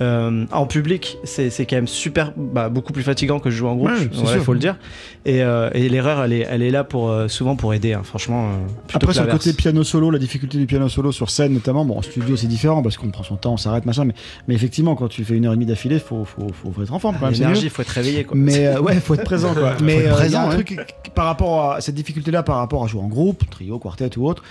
en 0.00 0.66
public, 0.66 1.18
c'est 1.24 1.50
quand 1.66 1.76
même 1.76 1.88
super, 1.88 2.32
bah, 2.36 2.68
beaucoup 2.68 2.92
plus 2.92 3.02
fatigant 3.02 3.40
que 3.40 3.50
je 3.50 3.56
joue 3.56 3.66
en 3.66 3.74
groupe. 3.74 3.90
Ouais, 3.90 4.08
il 4.34 4.40
faut 4.40 4.52
le 4.52 4.60
dire. 4.60 4.76
Et, 5.24 5.38
et 5.38 5.88
l'erreur, 5.88 6.22
elle 6.24 6.32
est, 6.32 6.46
elle 6.48 6.62
est 6.62 6.70
là 6.70 6.75
pour 6.84 7.10
euh, 7.10 7.28
souvent 7.28 7.56
pour 7.56 7.74
aider. 7.74 7.92
hein, 7.92 8.02
franchement. 8.04 8.48
euh, 8.50 8.94
Après, 8.94 9.12
sur 9.12 9.24
le 9.24 9.30
côté 9.32 9.52
piano 9.52 9.82
solo, 9.84 10.10
la 10.10 10.18
difficulté 10.18 10.58
du 10.58 10.66
piano 10.66 10.88
solo 10.88 11.12
sur 11.12 11.30
scène 11.30 11.52
notamment, 11.52 11.84
bon, 11.84 11.98
en 11.98 12.02
studio 12.02 12.36
c'est 12.36 12.46
différent 12.46 12.82
parce 12.82 12.96
qu'on 12.96 13.10
prend 13.10 13.22
son 13.24 13.36
temps, 13.36 13.52
on 13.54 13.56
s'arrête, 13.56 13.86
machin, 13.86 14.04
mais, 14.04 14.14
mais 14.48 14.54
effectivement, 14.54 14.94
quand 14.96 15.08
tu 15.08 15.24
fais 15.24 15.34
une 15.36 15.46
heure 15.46 15.52
et 15.52 15.56
demie 15.56 15.66
d'affilée, 15.66 15.98
faut, 15.98 16.24
faut, 16.24 16.48
faut, 16.52 16.72
faut 16.72 16.82
être 16.82 16.92
en 16.92 16.98
forme 16.98 17.16
quand 17.18 17.26
même. 17.26 17.34
L'énergie, 17.34 17.68
faut 17.68 17.82
être 17.82 17.88
réveillé. 17.88 18.24
Quoi. 18.24 18.36
Mais 18.36 18.66
euh, 18.66 18.80
ouais, 18.80 18.94
faut 19.00 19.14
être 19.14 19.24
présent 19.24 19.54
quoi. 19.54 19.74
Mais 19.82 20.06
euh, 20.06 20.12
présent, 20.12 20.26
il 20.26 20.32
y 20.32 20.36
a 20.36 20.42
un 20.42 20.48
truc 20.62 20.78
par 21.14 21.26
rapport 21.26 21.72
à 21.72 21.80
cette 21.80 21.94
difficulté-là, 21.94 22.42
par 22.42 22.56
rapport 22.56 22.84
à 22.84 22.86
jouer 22.86 23.00
en 23.00 23.08
groupe, 23.08 23.48
trio, 23.50 23.78
quartet 23.78 24.16
ou 24.18 24.26
autre, 24.28 24.42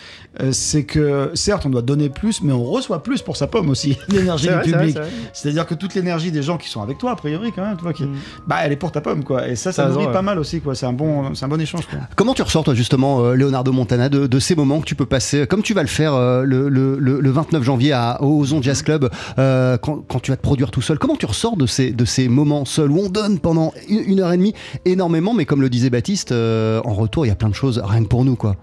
euh, 0.41 0.51
c'est 0.51 0.83
que 0.83 1.31
certes 1.33 1.65
on 1.65 1.69
doit 1.69 1.81
donner 1.81 2.09
plus, 2.09 2.41
mais 2.41 2.53
on 2.53 2.63
reçoit 2.63 3.03
plus 3.03 3.21
pour 3.21 3.37
sa 3.37 3.47
pomme 3.47 3.69
aussi, 3.69 3.97
l'énergie 4.09 4.47
du 4.47 4.53
vrai, 4.53 4.63
public. 4.63 4.97
C'est-à-dire 5.33 5.65
que 5.65 5.75
toute 5.75 5.93
l'énergie 5.95 6.31
des 6.31 6.41
gens 6.43 6.57
qui 6.57 6.69
sont 6.69 6.81
avec 6.81 6.97
toi, 6.97 7.11
a 7.11 7.15
priori 7.15 7.51
quand 7.55 7.63
même, 7.63 7.75
tu 7.77 7.83
vois, 7.83 7.93
qui, 7.93 8.05
bah 8.47 8.57
elle 8.63 8.71
est 8.71 8.75
pour 8.77 8.91
ta 8.91 9.01
pomme 9.01 9.23
quoi. 9.23 9.47
Et 9.47 9.55
ça, 9.55 9.71
ça 9.71 9.85
raison, 9.85 10.01
nourrit 10.01 10.13
pas 10.13 10.21
mal 10.21 10.39
aussi 10.39 10.61
quoi. 10.61 10.75
C'est 10.75 10.85
un 10.85 10.93
bon, 10.93 11.33
c'est 11.35 11.45
un 11.45 11.47
bon 11.47 11.59
échange 11.61 11.85
quoi. 11.87 11.99
Comment 12.15 12.33
tu 12.33 12.41
ressors, 12.43 12.63
toi, 12.63 12.73
justement, 12.73 13.25
euh, 13.25 13.33
Leonardo 13.35 13.73
Montana, 13.73 14.07
de, 14.07 14.25
de 14.25 14.39
ces 14.39 14.55
moments 14.55 14.79
que 14.79 14.85
tu 14.85 14.95
peux 14.95 15.05
passer, 15.05 15.45
comme 15.47 15.61
tu 15.61 15.73
vas 15.73 15.81
le 15.81 15.89
faire 15.89 16.13
euh, 16.13 16.43
le, 16.43 16.69
le- 16.69 16.97
le- 16.97 17.19
le 17.19 17.29
29 17.29 17.61
janvier 17.61 17.91
à, 17.91 18.21
au 18.23 18.39
Ozon 18.39 18.61
Jazz 18.61 18.81
Club, 18.83 19.09
euh, 19.37 19.77
quand, 19.77 19.97
quand 20.07 20.19
tu 20.21 20.31
vas 20.31 20.37
te 20.37 20.41
produire 20.41 20.71
tout 20.71 20.81
seul 20.81 20.97
Comment 20.97 21.17
tu 21.17 21.25
ressors 21.25 21.57
de 21.57 21.65
ces, 21.65 21.91
de 21.91 22.05
ces 22.05 22.29
moments 22.29 22.63
seuls 22.63 22.89
où 22.91 22.99
on 22.99 23.09
donne 23.09 23.39
pendant 23.39 23.73
une, 23.89 23.99
une 24.07 24.19
heure 24.21 24.31
et 24.31 24.37
demie 24.37 24.53
énormément, 24.85 25.33
mais 25.33 25.43
comme 25.45 25.61
le 25.61 25.69
disait 25.69 25.89
Baptiste, 25.89 26.31
euh, 26.31 26.81
en 26.85 26.93
retour, 26.93 27.25
il 27.25 27.29
y 27.29 27.31
a 27.33 27.35
plein 27.35 27.49
de 27.49 27.53
choses, 27.55 27.81
rien 27.83 28.03
que 28.03 28.07
pour 28.07 28.23
nous, 28.23 28.35
quoi. 28.37 28.55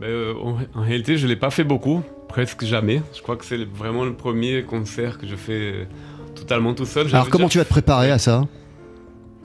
Ben, 0.00 0.06
euh, 0.08 0.32
en, 0.74 0.80
réalité, 0.82 1.18
je 1.18 1.26
l'ai 1.26 1.36
pas 1.36 1.50
fait 1.50 1.64
beaucoup, 1.64 2.00
presque 2.28 2.64
jamais. 2.64 3.02
Je 3.14 3.20
crois 3.20 3.36
que 3.36 3.44
c'est 3.44 3.58
vraiment 3.76 4.04
le 4.04 4.14
premier 4.14 4.62
concert 4.62 5.18
que 5.18 5.26
je 5.26 5.36
fais 5.36 5.52
euh, 5.52 5.84
totalement 6.34 6.72
tout 6.72 6.86
seul. 6.86 7.08
Alors, 7.08 7.28
comment 7.28 7.44
déjà 7.44 7.52
tu 7.52 7.58
vas 7.58 7.64
te 7.64 7.70
préparer 7.70 8.10
à 8.10 8.18
ça? 8.18 8.46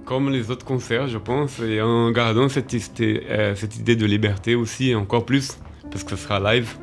Comme 0.09 0.31
les 0.31 0.49
autres 0.49 0.65
concerts, 0.65 1.07
je 1.07 1.19
pense, 1.19 1.59
et 1.59 1.81
en 1.83 2.09
gardant 2.09 2.49
cette, 2.49 2.73
idée- 2.73 3.21
euh, 3.29 3.53
cette 3.55 3.75
idée 3.77 3.95
de 3.95 4.07
liberté 4.07 4.55
aussi, 4.55 4.95
encore 4.95 5.23
plus, 5.23 5.59
parce 5.91 6.03
que 6.03 6.15
ce 6.15 6.23
sera 6.23 6.39
live. 6.39 6.73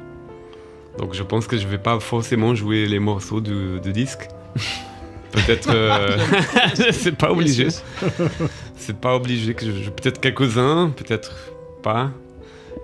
Donc 0.97 1.13
je 1.13 1.25
pense 1.25 1.49
que 1.49 1.57
je 1.57 1.67
vais 1.67 1.77
pas 1.79 1.99
forcément 1.99 2.55
jouer 2.55 2.87
les 2.87 3.01
morceaux 3.01 3.41
du, 3.41 3.81
du 3.81 3.93
disque. 3.93 4.29
Peut-être. 5.33 5.71
euh, 5.75 6.17
c'est 6.93 7.17
pas 7.19 7.33
obligé. 7.33 7.67
C'est 8.77 8.97
pas 8.97 9.17
obligé 9.17 9.55
que 9.55 9.67
je 9.67 9.83
joue 9.83 9.91
peut-être 9.91 10.21
quelques-uns, 10.21 10.91
peut-être 10.97 11.35
pas. 11.83 12.11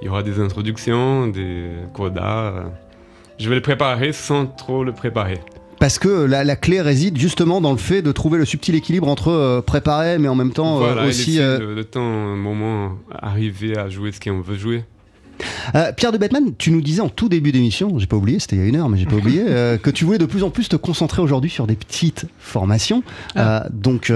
Il 0.03 0.07
y 0.07 0.09
aura 0.09 0.25
des 0.25 0.41
introductions, 0.41 1.29
des 1.29 1.69
codas. 1.95 2.65
Je 3.39 3.49
vais 3.49 3.55
le 3.55 3.63
préparer 3.63 4.13
sans 4.13 4.47
trop 4.47 4.83
le 4.83 4.93
préparer. 4.93 5.39
Parce 5.83 5.99
que 5.99 6.09
la, 6.27 6.45
la 6.45 6.55
clé 6.55 6.81
réside 6.81 7.19
justement 7.19 7.61
dans 7.61 7.73
le 7.73 7.77
fait 7.77 8.03
de 8.03 8.13
trouver 8.13 8.39
le 8.39 8.45
subtil 8.45 8.77
équilibre 8.77 9.09
entre 9.09 9.33
euh, 9.33 9.61
préparer, 9.63 10.17
mais 10.21 10.29
en 10.29 10.37
même 10.37 10.53
temps 10.53 10.77
euh, 10.77 10.93
voilà, 10.93 11.07
aussi. 11.09 11.41
euh, 11.41 11.59
le, 11.59 11.75
le 11.75 11.83
temps, 11.83 12.01
un 12.01 12.37
moment, 12.37 12.93
arriver 13.11 13.77
à 13.77 13.89
jouer 13.89 14.13
ce 14.13 14.21
qu'on 14.21 14.43
veut 14.43 14.57
jouer. 14.57 14.85
Euh, 15.75 15.93
Pierre 15.93 16.13
de 16.13 16.19
Batman, 16.19 16.53
tu 16.59 16.71
nous 16.71 16.81
disais 16.81 17.01
en 17.01 17.09
tout 17.09 17.29
début 17.29 17.53
d'émission, 17.53 17.99
j'ai 17.99 18.07
pas 18.07 18.17
oublié, 18.17 18.39
c'était 18.39 18.57
il 18.57 18.63
y 18.63 18.65
a 18.65 18.69
une 18.69 18.77
heure, 18.77 18.89
mais 18.89 18.99
j'ai 18.99 19.07
pas 19.07 19.17
oublié, 19.17 19.43
euh, 19.47 19.77
que 19.79 19.91
tu 19.91 20.05
voulais 20.05 20.19
de 20.19 20.27
plus 20.27 20.43
en 20.43 20.51
plus 20.51 20.69
te 20.69 20.77
concentrer 20.77 21.23
aujourd'hui 21.23 21.51
sur 21.51 21.67
des 21.67 21.75
petites 21.77 22.27
formations. 22.39 23.03
Euh, 23.37 23.61
donc, 23.73 24.13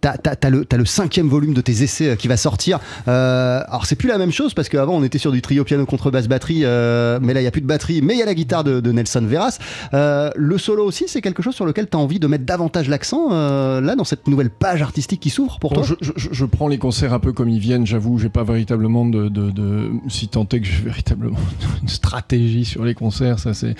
t'as 0.00 0.14
as, 0.42 0.50
le, 0.50 0.84
cinquième 0.84 1.28
volume 1.28 1.54
de 1.54 1.60
tes 1.60 1.82
essais 1.82 2.16
qui 2.18 2.28
va 2.28 2.36
sortir. 2.36 2.78
Alors, 3.06 3.86
c'est 3.86 3.96
plus 3.96 4.08
la 4.08 4.18
même 4.18 4.32
chose 4.32 4.54
parce 4.54 4.68
qu'avant, 4.68 4.94
on 4.96 5.02
était 5.04 5.18
sur 5.18 5.32
du 5.32 5.42
trio 5.42 5.64
piano 5.64 5.86
contrebasse 5.86 6.28
batterie, 6.28 6.60
euh, 6.64 7.18
mais 7.22 7.34
là, 7.34 7.40
il 7.40 7.44
y 7.44 7.46
a 7.46 7.50
plus 7.50 7.60
de 7.62 7.66
batterie, 7.66 8.00
mais 8.02 8.14
il 8.14 8.18
y 8.18 8.22
a 8.22 8.26
la 8.26 8.34
guitare 8.34 8.64
de, 8.64 8.80
de 8.80 8.92
Nelson 8.92 9.24
Veras. 9.26 9.58
Le 9.92 10.58
solo 10.58 10.84
aussi, 10.84 11.04
c'est 11.06 11.20
quelque 11.20 11.42
chose 11.42 11.54
sur 11.54 11.66
lequel 11.66 11.88
tu 11.88 11.96
as 11.96 12.00
envie 12.00 12.18
de 12.18 12.26
mettre 12.26 12.44
davantage 12.44 12.88
l'accent 12.88 13.30
là 13.30 13.94
dans 13.96 14.04
cette 14.04 14.26
nouvelle 14.28 14.50
page 14.50 14.82
artistique 14.82 15.20
qui 15.20 15.30
s'ouvre 15.30 15.58
pour 15.58 15.70
Bon, 15.72 15.82
toi? 15.82 15.96
je, 16.00 16.10
je- 16.16 16.28
je 16.32 16.44
prends 16.44 16.68
les 16.68 16.78
concerts 16.78 17.12
un 17.12 17.18
peu 17.18 17.32
comme 17.32 17.48
ils 17.48 17.58
viennent, 17.60 17.86
j'avoue, 17.86 18.18
j'ai 18.18 18.28
pas 18.28 18.44
véritablement 18.44 19.06
de, 19.06 19.28
de, 19.28 19.50
de- 19.50 19.90
si 20.10 20.28
tant 20.28 20.46
est 20.48 20.60
que 20.60 20.66
j'ai 20.66 20.82
véritablement 20.82 21.38
une 21.82 21.88
stratégie 21.88 22.64
sur 22.64 22.84
les 22.84 22.94
concerts, 22.94 23.38
ça 23.38 23.54
c'est. 23.54 23.74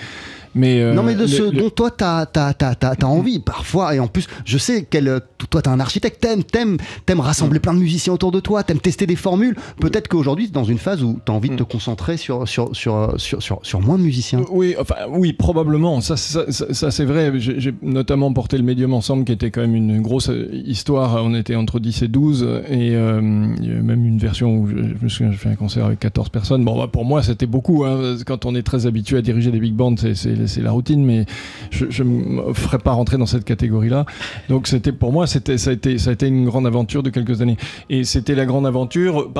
Mais 0.55 0.81
euh, 0.81 0.93
Non 0.93 1.03
mais 1.03 1.15
de 1.15 1.25
ce 1.27 1.43
le- 1.43 1.51
dont 1.51 1.69
toi 1.69 1.91
t'as 1.91 2.25
as, 2.35 2.53
t'as 2.53 3.05
envie 3.07 3.39
parfois 3.39 3.95
et 3.95 3.99
en 3.99 4.07
plus 4.07 4.27
je 4.45 4.57
sais 4.57 4.83
que 4.83 5.19
toi 5.49 5.61
t'es 5.61 5.69
un 5.69 5.79
architecte 5.79 6.19
t'aimes 6.21 6.43
t'aimes 6.43 6.77
t'aimes 7.05 7.19
rassembler 7.21 7.59
Mm. 7.59 7.61
plein 7.61 7.73
de 7.73 7.79
musiciens 7.79 8.13
autour 8.13 8.31
de 8.31 8.39
toi 8.39 8.63
t'aimes 8.63 8.79
tester 8.79 9.05
des 9.07 9.15
formules 9.15 9.55
peut-être 9.79 10.07
qu'aujourd'hui 10.07 10.47
t'es 10.47 10.51
dans 10.53 10.63
une 10.63 10.77
phase 10.77 11.03
où 11.03 11.19
t'as 11.25 11.33
envie 11.33 11.49
de 11.49 11.55
te 11.55 11.63
concentrer 11.63 12.17
sur 12.17 12.47
sur, 12.47 12.75
sur, 12.75 13.13
sur, 13.17 13.41
sur, 13.41 13.59
sur 13.63 13.81
moins 13.81 13.97
de 13.97 14.03
musiciens 14.03 14.41
Oui, 14.51 14.75
enfin, 14.79 14.95
oui, 15.09 15.33
probablement. 15.33 16.01
Ça, 16.01 16.17
ça, 16.17 16.51
ça- 16.51 16.73
ça, 16.73 16.91
c'est 16.91 17.05
vrai. 17.05 17.31
J'ai 17.37 17.73
notamment 17.81 18.31
porté 18.33 18.57
le 18.57 18.63
médium 18.63 18.93
ensemble, 18.93 19.25
qui 19.25 19.31
était 19.31 19.51
quand 19.51 19.61
même 19.61 19.75
une 19.75 20.01
grosse 20.01 20.29
euh, 20.29 20.49
histoire. 20.65 21.17
On 21.23 21.33
était 21.35 21.55
entre 21.55 21.79
10 21.79 22.01
et 22.03 22.07
12, 22.07 22.43
et 22.69 22.95
euh, 22.95 23.47
il 23.61 23.67
y 23.67 23.71
a 23.71 23.81
même 23.81 24.05
une 24.05 24.17
version 24.17 24.55
où 24.57 24.67
je, 24.67 24.75
je 24.75 25.03
me 25.03 25.09
souviens, 25.09 25.31
j'ai 25.31 25.37
fait 25.37 25.49
un 25.49 25.55
concert 25.55 25.85
avec 25.85 25.99
14 25.99 26.29
personnes. 26.29 26.63
Bon, 26.65 26.77
bah, 26.77 26.87
pour 26.91 27.05
moi, 27.05 27.21
c'était 27.23 27.45
beaucoup. 27.45 27.83
hein. 27.85 28.15
Quand 28.25 28.45
on 28.45 28.55
est 28.55 28.63
très 28.63 28.85
habitué 28.85 29.17
à 29.17 29.21
diriger 29.21 29.51
des 29.51 29.59
big 29.59 29.73
bands, 29.73 29.95
c'est- 29.97 30.15
c'est 30.47 30.61
la 30.61 30.71
routine, 30.71 31.05
mais 31.05 31.25
je 31.71 32.03
ne 32.03 32.09
me 32.09 32.53
ferais 32.53 32.79
pas 32.79 32.91
rentrer 32.91 33.17
dans 33.17 33.25
cette 33.25 33.45
catégorie-là. 33.45 34.05
Donc, 34.49 34.67
c'était 34.67 34.91
pour 34.91 35.11
moi, 35.11 35.27
ça 35.27 35.39
a 35.39 35.71
été 35.71 35.97
ça 35.97 36.09
a 36.09 36.13
été 36.13 36.27
une 36.27 36.45
grande 36.45 36.67
aventure 36.67 37.03
de 37.03 37.09
quelques 37.09 37.41
années. 37.41 37.57
Et 37.89 38.03
c'était 38.03 38.35
la 38.35 38.45
grande 38.45 38.65
aventure 38.65 39.31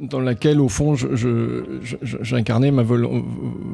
dans 0.00 0.20
laquelle, 0.20 0.60
au 0.60 0.68
fond, 0.68 0.94
j'incarnais 2.22 2.70
ma 2.70 2.82
volo- 2.82 3.24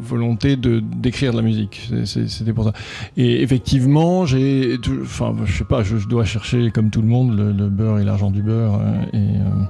volonté 0.00 0.56
d'écrire 0.56 1.32
de 1.32 1.36
la 1.36 1.42
musique. 1.42 1.90
C'était 2.04 2.52
pour 2.52 2.64
ça. 2.64 2.72
Et 3.16 3.42
effectivement, 3.42 4.26
j'ai, 4.26 4.78
enfin, 5.02 5.34
je 5.44 5.58
sais 5.58 5.64
pas, 5.64 5.82
je, 5.82 5.96
dois 6.08 6.24
chercher 6.24 6.70
comme 6.70 6.90
tout 6.90 7.02
le 7.02 7.08
monde 7.08 7.36
le, 7.36 7.68
beurre 7.68 7.98
et 7.98 8.04
l'argent 8.04 8.30
du 8.30 8.42
beurre. 8.42 8.80
et 9.12 9.16
euh, 9.16 9.64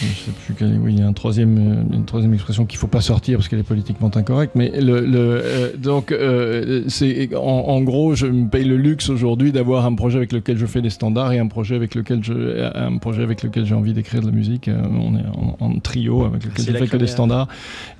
je 0.00 0.06
sais 0.06 0.30
plus 0.44 0.54
quel 0.58 0.74
est- 0.74 0.78
oui, 0.78 0.94
il 0.94 0.98
y 1.00 1.02
a 1.02 1.06
un 1.06 1.12
troisième, 1.12 1.86
une 1.92 2.04
troisième 2.04 2.34
expression 2.34 2.66
qu'il 2.66 2.78
faut 2.78 2.86
pas 2.86 3.00
sortir 3.00 3.38
parce 3.38 3.48
qu'elle 3.48 3.58
est 3.60 3.62
politiquement 3.62 4.10
incorrecte. 4.14 4.54
Mais 4.54 4.70
le, 4.80 5.00
le, 5.00 5.40
euh, 5.44 5.76
donc, 5.76 6.12
euh, 6.12 6.82
c'est 6.88 7.34
en, 7.34 7.40
en 7.40 7.80
gros, 7.82 8.14
je 8.14 8.26
me 8.26 8.48
paye 8.48 8.64
le 8.64 8.76
luxe 8.76 9.08
aujourd'hui 9.08 9.52
d'avoir 9.52 9.86
un 9.86 9.94
projet 9.94 10.18
avec 10.18 10.32
lequel 10.32 10.58
je 10.58 10.66
fais 10.66 10.82
des 10.82 10.90
standards 10.90 11.32
et 11.32 11.38
un 11.38 11.46
projet 11.48 11.74
avec 11.76 11.94
lequel 11.94 12.22
je, 12.22 12.70
un 12.76 12.98
projet 12.98 13.22
avec 13.22 13.42
lequel 13.42 13.64
j'ai 13.66 13.74
envie 13.74 13.94
d'écrire 13.94 14.20
de 14.20 14.26
la 14.26 14.32
musique. 14.32 14.68
Euh, 14.68 14.82
on 14.90 15.16
est 15.16 15.24
en, 15.34 15.56
en 15.60 15.78
trio 15.78 16.24
avec 16.24 16.44
lequel 16.44 16.64
je 16.66 16.72
la 16.72 16.78
fais 16.80 16.86
que 16.88 16.96
des 16.96 17.06
standards 17.06 17.48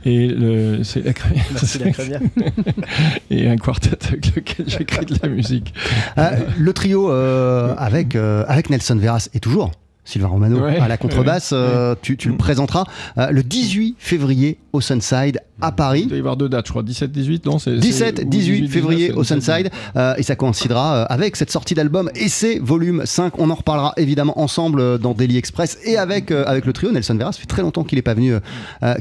et 0.05 0.28
le, 0.28 0.82
c'est 0.84 1.05
la 1.05 1.12
et 3.30 3.49
un 3.49 3.57
quartet 3.57 3.90
avec 4.09 4.34
lequel 4.34 4.68
j'écris 4.68 5.07
de 5.07 5.14
la 5.22 5.28
musique. 5.28 5.72
Euh, 6.18 6.30
le 6.59 6.72
trio 6.72 7.11
euh, 7.11 7.74
avec, 7.78 8.16
euh, 8.16 8.44
avec 8.49 8.70
Nelson 8.70 8.97
Veras 8.97 9.28
et 9.34 9.40
toujours 9.40 9.70
Sylvain 10.07 10.29
Romano 10.29 10.61
Ouais, 10.61 10.79
à 10.79 10.89
la 10.89 10.97
contrebasse, 10.97 11.51
ouais, 11.53 11.59
euh, 11.61 11.95
tu, 12.01 12.17
tu 12.17 12.29
le 12.29 12.37
présenteras 12.37 12.85
euh, 13.19 13.31
le 13.31 13.43
18 13.43 13.97
février 13.99 14.57
au 14.73 14.81
Sunside 14.81 15.41
à 15.61 15.73
Paris. 15.73 16.03
Il 16.05 16.09
doit 16.09 16.17
y 16.17 16.21
avoir 16.21 16.37
deux 16.37 16.49
dates, 16.49 16.67
je 16.67 16.71
crois. 16.71 16.83
17-18, 16.85 17.45
non 17.47 17.59
c'est- 17.59 17.77
17, 17.77 18.19
c'est- 18.19 18.25
ou 18.25 18.29
18 18.29 18.61
19, 18.63 18.73
février 18.73 19.13
au 19.13 19.25
Sunside. 19.25 19.71
euh, 19.97 20.15
et 20.17 20.23
ça 20.23 20.37
coïncidera 20.37 21.03
avec 21.05 21.35
cette 21.37 21.51
sortie 21.51 21.75
d'album 21.75 22.11
et 22.15 22.29
c'est 22.29 22.59
volume 22.61 23.03
5 23.05 23.39
on 23.39 23.51
en 23.51 23.55
reparlera 23.57 23.93
évidemment 23.97 24.39
ensemble 24.41 24.99
dans 24.99 25.13
Daily 25.13 25.37
Express 25.39 25.79
et 25.85 25.97
avec, 25.99 26.31
avec 26.31 26.65
le 26.67 26.73
trio. 26.73 26.93
Nelson 26.93 27.15
Veras 27.17 27.33
ça 27.33 27.41
fait 27.41 27.47
très 27.47 27.63
longtemps 27.63 27.83
qu'il 27.85 27.99
est 27.99 28.03
pas 28.03 28.15
venu 28.15 28.35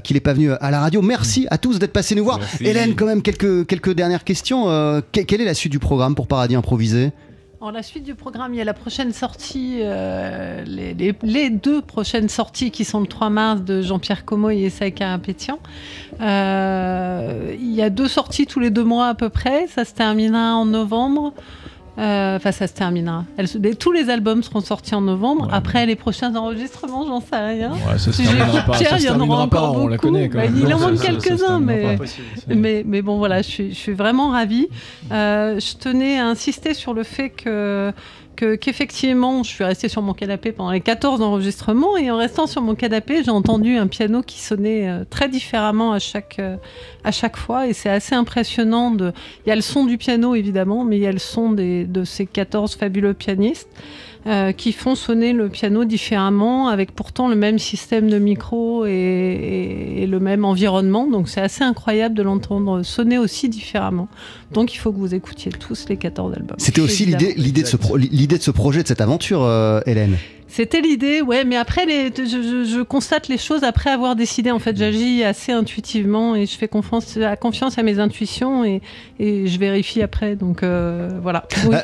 qu'il 0.03 0.17
est 0.17 0.21
pas 0.21 0.33
venu 0.33 0.51
à 0.51 0.71
la 0.71 0.79
radio. 0.79 1.01
Merci 1.03 1.45
à 1.51 1.57
tous 1.59 1.77
d'être 1.77 1.93
passés 1.93 2.15
nous 2.15 2.23
voir. 2.23 2.39
Merci. 2.39 2.65
Hélène 2.65 2.95
quand 2.95 3.05
même 3.05 3.21
quelques, 3.21 3.67
quelques 3.67 3.93
dernières 3.93 4.23
questions 4.23 4.65
que- 5.11 5.21
quelle 5.21 5.41
est 5.41 5.45
la 5.45 5.53
suite 5.53 5.71
du 5.71 5.79
programme 5.79 6.15
pour 6.15 6.27
Paradis 6.27 6.55
Improvisé? 6.55 7.11
En 7.65 7.71
la 7.71 7.81
suite 7.81 8.03
du 8.03 8.13
programme, 8.13 8.53
il 8.53 8.57
y 8.57 8.61
a 8.61 8.63
la 8.63 8.75
prochaine 8.75 9.11
sortie, 9.11 9.79
euh, 9.81 10.63
les, 10.65 11.49
deux 11.49 11.81
prochaines 11.81 12.29
sorties 12.29 12.69
qui 12.69 12.85
sont 12.85 13.01
le 13.01 13.07
3 13.07 13.31
mars 13.31 13.61
de 13.63 13.81
Jean-Pierre 13.81 14.23
Comoy 14.23 14.61
et 14.61 14.69
Saïka 14.69 15.17
Pétian. 15.17 15.57
Euh, 16.21 17.55
il 17.59 17.73
y 17.73 17.81
a 17.81 17.89
deux 17.89 18.07
sorties 18.07 18.45
tous 18.45 18.59
les 18.59 18.69
deux 18.69 18.83
mois 18.83 19.07
à 19.07 19.15
peu 19.15 19.29
près. 19.29 19.65
Ça 19.65 19.83
se 19.83 19.95
terminera 19.95 20.53
en 20.53 20.65
novembre. 20.65 21.33
Euh, 21.97 22.35
Enfin, 22.35 22.51
ça 22.51 22.67
se 22.67 22.73
terminera. 22.73 23.23
Se- 23.45 23.57
tous 23.75 23.91
les 23.93 24.09
albums 24.09 24.43
seront 24.43 24.59
sortis 24.59 24.93
en 24.95 25.01
novembre. 25.01 25.47
Après, 25.51 25.85
les 25.85 25.95
prochains 25.95 26.35
enregistrements, 26.35 27.05
j'en 27.07 27.21
sais 27.21 27.37
rien. 27.37 27.71
Ouais, 27.71 27.97
ça 27.97 28.11
se 28.11 28.21
terminera 28.21 28.61
pas, 28.63 28.73
Pierre, 28.73 28.89
ça 28.89 28.97
se 28.97 29.03
il 29.03 29.05
y 29.07 29.09
en 29.09 29.19
aura 29.21 29.43
encore 29.43 29.75
on 29.77 29.87
la 29.87 29.95
beaucoup. 29.95 30.07
connaît 30.07 30.27
quand 30.29 30.39
Bah, 30.39 30.45
il 30.45 30.73
en 30.73 30.79
manque 30.79 30.99
quelques-uns, 30.99 31.59
mais, 31.59 31.97
mais, 32.47 32.83
mais 32.85 33.01
bon, 33.01 33.17
voilà, 33.17 33.41
je 33.41 33.47
suis, 33.49 33.69
je 33.69 33.75
suis 33.79 33.93
vraiment 33.93 34.31
ravie. 34.31 34.67
Euh, 35.11 35.59
je 35.59 35.75
tenais 35.77 36.19
à 36.19 36.27
insister 36.27 36.73
sur 36.73 36.93
le 36.93 37.03
fait 37.03 37.29
que 37.29 37.93
que- 38.35 38.55
qu'effectivement, 38.55 39.43
je 39.43 39.49
suis 39.49 39.63
restée 39.63 39.87
sur 39.89 40.01
mon 40.01 40.13
canapé 40.13 40.51
pendant 40.51 40.71
les 40.71 40.81
14 40.81 41.21
enregistrements 41.21 41.97
et 41.97 42.11
en 42.11 42.17
restant 42.17 42.47
sur 42.47 42.61
mon 42.61 42.75
canapé, 42.75 43.23
j'ai 43.23 43.31
entendu 43.31 43.77
un 43.77 43.87
piano 43.87 44.21
qui 44.21 44.39
sonnait 44.41 44.87
euh, 44.89 45.03
très 45.09 45.29
différemment 45.29 45.91
à 45.93 45.99
chaque, 45.99 46.37
euh, 46.39 46.57
à 47.03 47.11
chaque 47.11 47.37
fois 47.37 47.67
et 47.67 47.73
c'est 47.73 47.89
assez 47.89 48.15
impressionnant. 48.15 48.91
De... 48.91 49.13
Il 49.45 49.49
y 49.49 49.51
a 49.51 49.55
le 49.55 49.61
son 49.61 49.85
du 49.85 49.97
piano 49.97 50.35
évidemment, 50.35 50.83
mais 50.83 50.97
il 50.97 51.01
y 51.03 51.07
a 51.07 51.11
le 51.11 51.19
son 51.19 51.51
des, 51.51 51.85
de 51.85 52.03
ces 52.03 52.25
14 52.25 52.75
fabuleux 52.75 53.13
pianistes. 53.13 53.69
Euh, 54.27 54.51
qui 54.51 54.71
font 54.71 54.95
sonner 54.95 55.33
le 55.33 55.49
piano 55.49 55.85
différemment, 55.85 56.67
avec 56.69 56.91
pourtant 56.93 57.27
le 57.27 57.35
même 57.35 57.59
système 57.59 58.09
de 58.09 58.17
micro 58.17 58.85
et, 58.85 58.91
et- 58.91 60.03
et 60.03 60.07
le 60.07 60.19
même 60.19 60.45
environnement. 60.45 61.07
Donc 61.07 61.29
c'est 61.29 61.41
assez 61.41 61.63
incroyable 61.63 62.15
de 62.15 62.23
l'entendre 62.23 62.81
sonner 62.83 63.17
aussi 63.17 63.49
différemment. 63.49 64.07
Donc 64.51 64.73
il 64.73 64.77
faut 64.77 64.91
que 64.91 64.97
vous 64.97 65.13
écoutiez 65.13 65.51
tous 65.51 65.85
les 65.89 65.97
14 65.97 66.33
albums. 66.33 66.55
C'était 66.57 66.81
aussi 66.81 67.05
l'idée 67.05 67.33
l'idée 67.37 67.61
de, 67.63 67.67
ce 67.67 67.77
pro- 67.77 67.97
de 67.97 68.37
ce 68.41 68.51
projet, 68.51 68.81
de 68.83 68.87
cette 68.87 69.01
aventure, 69.01 69.43
euh, 69.43 69.79
Hélène? 69.85 70.17
C'était 70.55 70.79
l'idée, 70.79 71.21
ouais, 71.21 71.43
mais 71.43 71.57
après, 71.57 71.85
les, 71.85 72.13
je, 72.17 72.23
je- 72.23 72.63
je 72.63 72.81
constate 72.81 73.27
les 73.27 73.37
choses 73.37 73.65
après 73.65 73.89
avoir 73.89 74.15
décidé. 74.15 74.51
En 74.51 74.59
fait, 74.59 74.77
j'agis 74.77 75.21
assez 75.23 75.51
intuitivement 75.51 76.33
et 76.33 76.45
je 76.45 76.55
fais 76.57 76.69
confiance 76.69 77.17
à, 77.17 77.35
confiance 77.35 77.77
à 77.77 77.83
mes 77.83 77.99
intuitions 77.99 78.63
et, 78.63 78.81
et 79.19 79.47
je 79.47 79.59
vérifie 79.59 80.01
après. 80.01 80.37
Donc 80.37 80.63
euh, 80.63 81.09
voilà. 81.21 81.43
Oui, 81.67 81.75
Euh, 81.75 81.79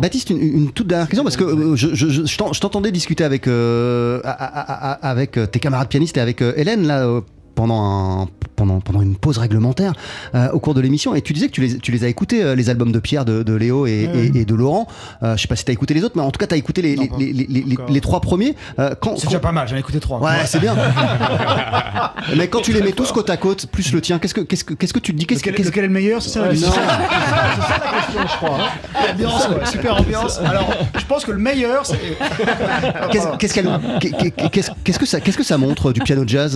Baptiste, 0.00 0.30
une, 0.30 0.38
une 0.42 0.72
toute 0.72 0.88
dernière 0.88 1.06
question 1.08 1.22
parce 1.22 1.36
que 1.36 1.44
euh, 1.44 1.76
je, 1.76 1.94
je- 1.94 2.08
je- 2.08 2.24
je 2.26 2.36
t'en- 2.38 2.52
je 2.52 2.60
t'entendais 2.60 2.90
discuter 2.90 3.22
avec 3.22 3.46
euh, 3.46 4.20
avec 4.24 5.36
euh, 5.38 5.46
tes 5.46 5.60
camarades 5.60 5.88
pianistes 5.88 6.16
et 6.16 6.20
avec 6.20 6.42
euh, 6.42 6.52
Hélène 6.56 6.86
là. 6.86 7.06
euh, 7.06 7.20
pendant, 7.54 7.84
un, 7.84 8.28
pendant, 8.56 8.80
pendant 8.80 9.02
une 9.02 9.16
pause 9.16 9.38
réglementaire 9.38 9.92
euh, 10.34 10.50
au 10.52 10.60
cours 10.60 10.74
de 10.74 10.80
l'émission 10.80 11.14
et 11.14 11.22
tu 11.22 11.32
disais 11.32 11.46
que 11.48 11.52
tu 11.52 11.60
les, 11.60 11.78
tu 11.78 11.90
les 11.92 12.04
as 12.04 12.08
écoutés 12.08 12.42
euh, 12.42 12.54
les 12.54 12.70
albums 12.70 12.92
de 12.92 12.98
Pierre, 12.98 13.24
de, 13.24 13.42
de 13.42 13.54
Léo 13.54 13.86
et, 13.86 14.08
et- 14.14 14.38
et 14.40 14.44
de 14.44 14.54
Laurent 14.54 14.86
euh, 15.22 15.36
je 15.36 15.42
sais 15.42 15.48
pas 15.48 15.56
si 15.56 15.64
tu 15.64 15.70
as 15.70 15.74
écouté 15.74 15.94
les 15.94 16.04
autres 16.04 16.14
mais 16.16 16.22
en 16.22 16.30
tout 16.30 16.38
cas 16.38 16.46
tu 16.46 16.54
as 16.54 16.58
écouté 16.58 16.82
les, 16.82 16.96
les, 17.18 17.32
les, 17.32 17.64
les- 17.88 18.00
trois 18.00 18.20
premiers 18.20 18.54
Euh, 18.78 18.94
quand, 19.00 19.16
C'est 19.16 19.22
quand- 19.24 19.28
déjà 19.30 19.40
pas 19.40 19.52
mal, 19.52 19.68
j'en 19.68 19.76
ai 19.76 19.80
écouté 19.80 20.00
trois. 20.00 20.18
Ouais, 20.20 20.30
c'est 20.46 20.58
bien. 20.60 20.74
Mais 22.36 22.48
quand 22.48 22.60
tu 22.60 22.72
les 22.72 22.82
mets 22.82 22.92
tous 22.92 23.10
côte 23.12 23.30
à 23.30 23.36
côte, 23.36 23.66
plus 23.66 23.92
le 23.92 24.00
tien, 24.00 24.18
qu'est-ce 24.18 24.34
que, 24.34 24.40
qu'est-ce 24.40 24.64
que, 24.64 24.74
qu'est-ce 24.74 24.92
que 24.92 24.98
tu 24.98 25.12
te 25.12 25.18
dis 25.18 25.26
qu'est-ce 25.26 25.42
que, 25.42 25.50
Lequel, 25.50 25.56
qu'est-ce- 25.64 25.68
lequel 25.70 25.84
est 25.84 25.88
le 25.88 25.92
meilleur 25.92 26.22
C'est 26.22 26.30
ça 26.30 26.40
la 26.42 26.48
question 26.48 26.68
non. 26.68 26.74
C'est 27.56 27.62
ça 27.62 27.80
la 27.84 28.00
question, 28.00 28.20
je 28.30 28.36
crois. 28.36 28.58
hein. 28.60 29.06
Ambiance, 29.12 29.70
super 29.70 29.96
ambiance. 30.00 30.38
Alors, 30.38 30.70
je 30.98 31.04
pense 31.04 31.24
que 31.24 31.32
le 31.32 31.38
meilleur, 31.38 31.84
c'est. 31.86 31.96
Qu'est-ce, 33.12 34.70
qu'est-ce 34.84 34.98
que 34.98 35.06
ça, 35.06 35.20
qu'est-ce 35.20 35.36
que 35.36 35.42
ça 35.44 35.58
montre 35.58 35.92
du 35.92 36.00
piano 36.00 36.24
jazz 36.26 36.52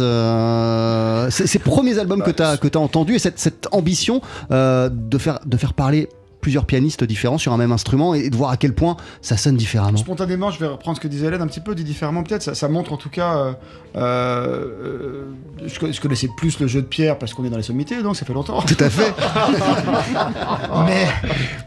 ces, 1.30 1.46
ces 1.46 1.58
albums 1.98 2.22
que 2.22 2.30
tu 2.30 2.42
as 2.42 2.80
entendus 2.80 3.14
et 3.14 3.18
cette, 3.18 3.38
cette 3.38 3.68
ambition 3.72 4.20
euh, 4.50 4.88
de 4.92 5.18
faire 5.18 5.40
de 5.44 5.56
faire 5.56 5.74
parler 5.74 6.08
plusieurs 6.46 6.64
pianistes 6.64 7.02
différents 7.02 7.38
sur 7.38 7.52
un 7.52 7.56
même 7.56 7.72
instrument 7.72 8.14
et 8.14 8.30
de 8.30 8.36
voir 8.36 8.50
à 8.52 8.56
quel 8.56 8.72
point 8.72 8.96
ça 9.20 9.36
sonne 9.36 9.56
différemment. 9.56 9.96
Spontanément, 9.96 10.52
je 10.52 10.60
vais 10.60 10.68
reprendre 10.68 10.96
ce 10.96 11.00
que 11.02 11.08
disait 11.08 11.26
Hélène 11.26 11.42
un 11.42 11.48
petit 11.48 11.58
peu, 11.58 11.74
dit 11.74 11.82
différemment 11.82 12.22
peut-être. 12.22 12.42
Ça, 12.44 12.54
ça 12.54 12.68
montre 12.68 12.92
en 12.92 12.96
tout 12.96 13.10
cas. 13.10 13.36
euh, 13.36 13.52
euh, 13.96 15.24
je, 15.66 15.76
co- 15.80 15.90
je 15.90 16.00
connaissais 16.00 16.28
plus 16.36 16.60
le 16.60 16.68
jeu 16.68 16.82
de 16.82 16.86
pierre 16.86 17.18
parce 17.18 17.34
qu'on 17.34 17.44
est 17.44 17.50
dans 17.50 17.56
les 17.56 17.64
sommités, 17.64 18.00
donc 18.00 18.14
ça 18.14 18.24
fait 18.24 18.32
longtemps. 18.32 18.62
Tout 18.62 18.76
à 18.78 18.88
fait. 18.90 19.12
mais 20.86 21.06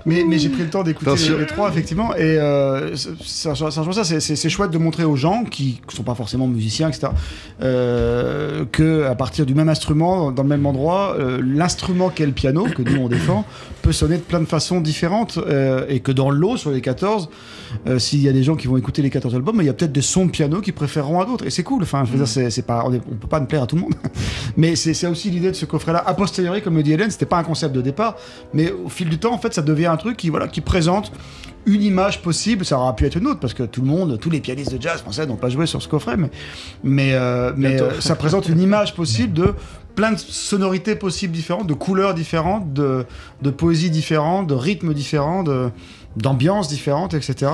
mais, 0.05 0.23
mais 0.27 0.37
j'ai 0.39 0.47
pris 0.49 0.63
le 0.63 0.69
temps 0.69 0.83
d'écouter 0.83 1.11
les, 1.17 1.39
les 1.39 1.45
trois, 1.45 1.67
effectivement. 1.69 2.13
Et 2.15 2.37
euh, 2.37 2.95
ça, 2.95 3.55
ça, 3.55 3.69
ça, 3.71 4.03
c'est- 4.03 4.49
chouette 4.49 4.71
de 4.71 4.77
montrer 4.77 5.03
aux 5.03 5.15
gens 5.17 5.43
qui 5.43 5.81
ne 5.89 5.93
sont 5.93 6.03
pas 6.03 6.15
forcément 6.15 6.47
musiciens, 6.47 6.87
etc., 6.87 7.07
euh, 7.61 8.63
que 8.71 9.03
à 9.05 9.15
partir 9.15 9.45
du 9.45 9.53
même 9.55 9.67
instrument, 9.69 10.31
dans 10.31 10.43
le 10.43 10.49
même 10.49 10.65
endroit, 10.65 11.17
l'instrument 11.43 12.07
qu'est 12.09 12.25
le 12.25 12.31
piano, 12.31 12.63
que 12.63 12.81
nous 12.81 13.01
on 13.01 13.09
défend, 13.09 13.43
peut 13.81 13.91
sonner 13.91 14.15
de 14.17 14.21
plein 14.21 14.39
de 14.39 14.45
façons 14.45 14.68
différentes. 14.79 15.37
euh, 15.37 15.85
et 15.89 15.99
que 15.99 16.11
dans 16.11 16.29
le 16.29 16.37
lot, 16.37 16.57
sur 16.57 16.71
les 16.71 16.81
14, 16.81 17.29
euh, 17.87 17.99
s'il 17.99 18.21
y 18.21 18.29
a 18.29 18.31
des 18.31 18.43
gens 18.43 18.55
qui 18.55 18.67
vont 18.67 18.77
écouter 18.77 19.01
les 19.01 19.09
14 19.09 19.33
albums, 19.35 19.57
il 19.59 19.65
y 19.65 19.69
a 19.69 19.73
peut-être 19.73 19.91
des 19.91 20.01
sons 20.01 20.25
de 20.25 20.31
piano 20.31 20.61
qui 20.61 20.71
préféreront 20.71 21.19
à 21.19 21.25
d'autres. 21.25 21.45
Et 21.45 21.49
c'est 21.49 21.63
cool. 21.63 21.83
Enfin, 21.83 22.03
je 22.05 22.11
veux 22.11 22.17
dire, 22.17 22.27
c'est 22.27 22.49
c'est 22.49 22.61
pas, 22.63 22.83
on, 22.85 22.93
est- 22.93 23.01
on 23.11 23.15
peut 23.15 23.27
pas 23.27 23.39
ne 23.39 23.45
plaire 23.45 23.63
à 23.63 23.67
tout 23.67 23.75
le 23.75 23.81
monde. 23.83 23.93
mais 24.57 24.75
c'est 24.75 24.93
c'est 24.93 25.07
aussi 25.07 25.29
l'idée 25.29 25.49
de 25.51 25.55
ce 25.55 25.65
coffret-là. 25.65 26.03
A 26.05 26.13
posteriori, 26.13 26.61
comme 26.61 26.75
le 26.75 26.83
dit 26.83 26.93
Hélène, 26.93 27.11
c'était 27.11 27.25
pas 27.25 27.37
un 27.37 27.43
concept 27.43 27.73
de 27.75 27.81
départ, 27.81 28.15
mais 28.53 28.71
au 28.71 28.89
fil 28.89 29.09
du 29.09 29.17
temps, 29.19 29.33
en 29.33 29.37
fait, 29.39 29.53
ça 29.53 29.61
devient 29.61 29.87
un 29.87 29.97
truc 29.97 30.17
qui, 30.17 30.29
voilà, 30.29 30.47
qui 30.47 30.61
présente 30.61 31.11
une 31.65 31.83
image 31.83 32.21
possible. 32.21 32.65
Ça 32.65 32.77
aura 32.79 32.95
pu 32.95 33.05
être 33.05 33.15
une 33.17 33.27
autre 33.27 33.39
parce 33.39 33.53
que 33.53 33.63
tout 33.63 33.81
le 33.81 33.87
monde, 33.87 34.17
tous 34.19 34.29
les 34.29 34.39
pianistes 34.39 34.73
de 34.73 34.81
jazz 34.81 35.01
français 35.01 35.25
n'ont 35.27 35.35
pas 35.35 35.49
joué 35.49 35.65
sur 35.65 35.81
ce 35.81 35.87
coffret, 35.87 36.17
mais, 36.17 36.29
mais, 36.83 37.09
euh, 37.13 37.51
mais 37.55 37.79
euh, 37.81 37.99
ça 38.01 38.15
présente 38.15 38.47
une 38.49 38.59
image 38.61 38.95
possible 38.95 39.33
de 39.33 39.53
plein 39.95 40.11
de 40.13 40.17
sonorités 40.17 40.95
possibles 40.95 41.33
différentes, 41.33 41.67
de 41.67 41.73
couleurs 41.73 42.13
différentes, 42.13 42.73
de, 42.73 43.05
de 43.41 43.49
poésie 43.49 43.89
différente, 43.89 44.47
de 44.47 44.53
rythmes 44.53 44.93
différents, 44.93 45.43
d'ambiances 46.15 46.67
différentes, 46.67 47.13
etc. 47.13 47.51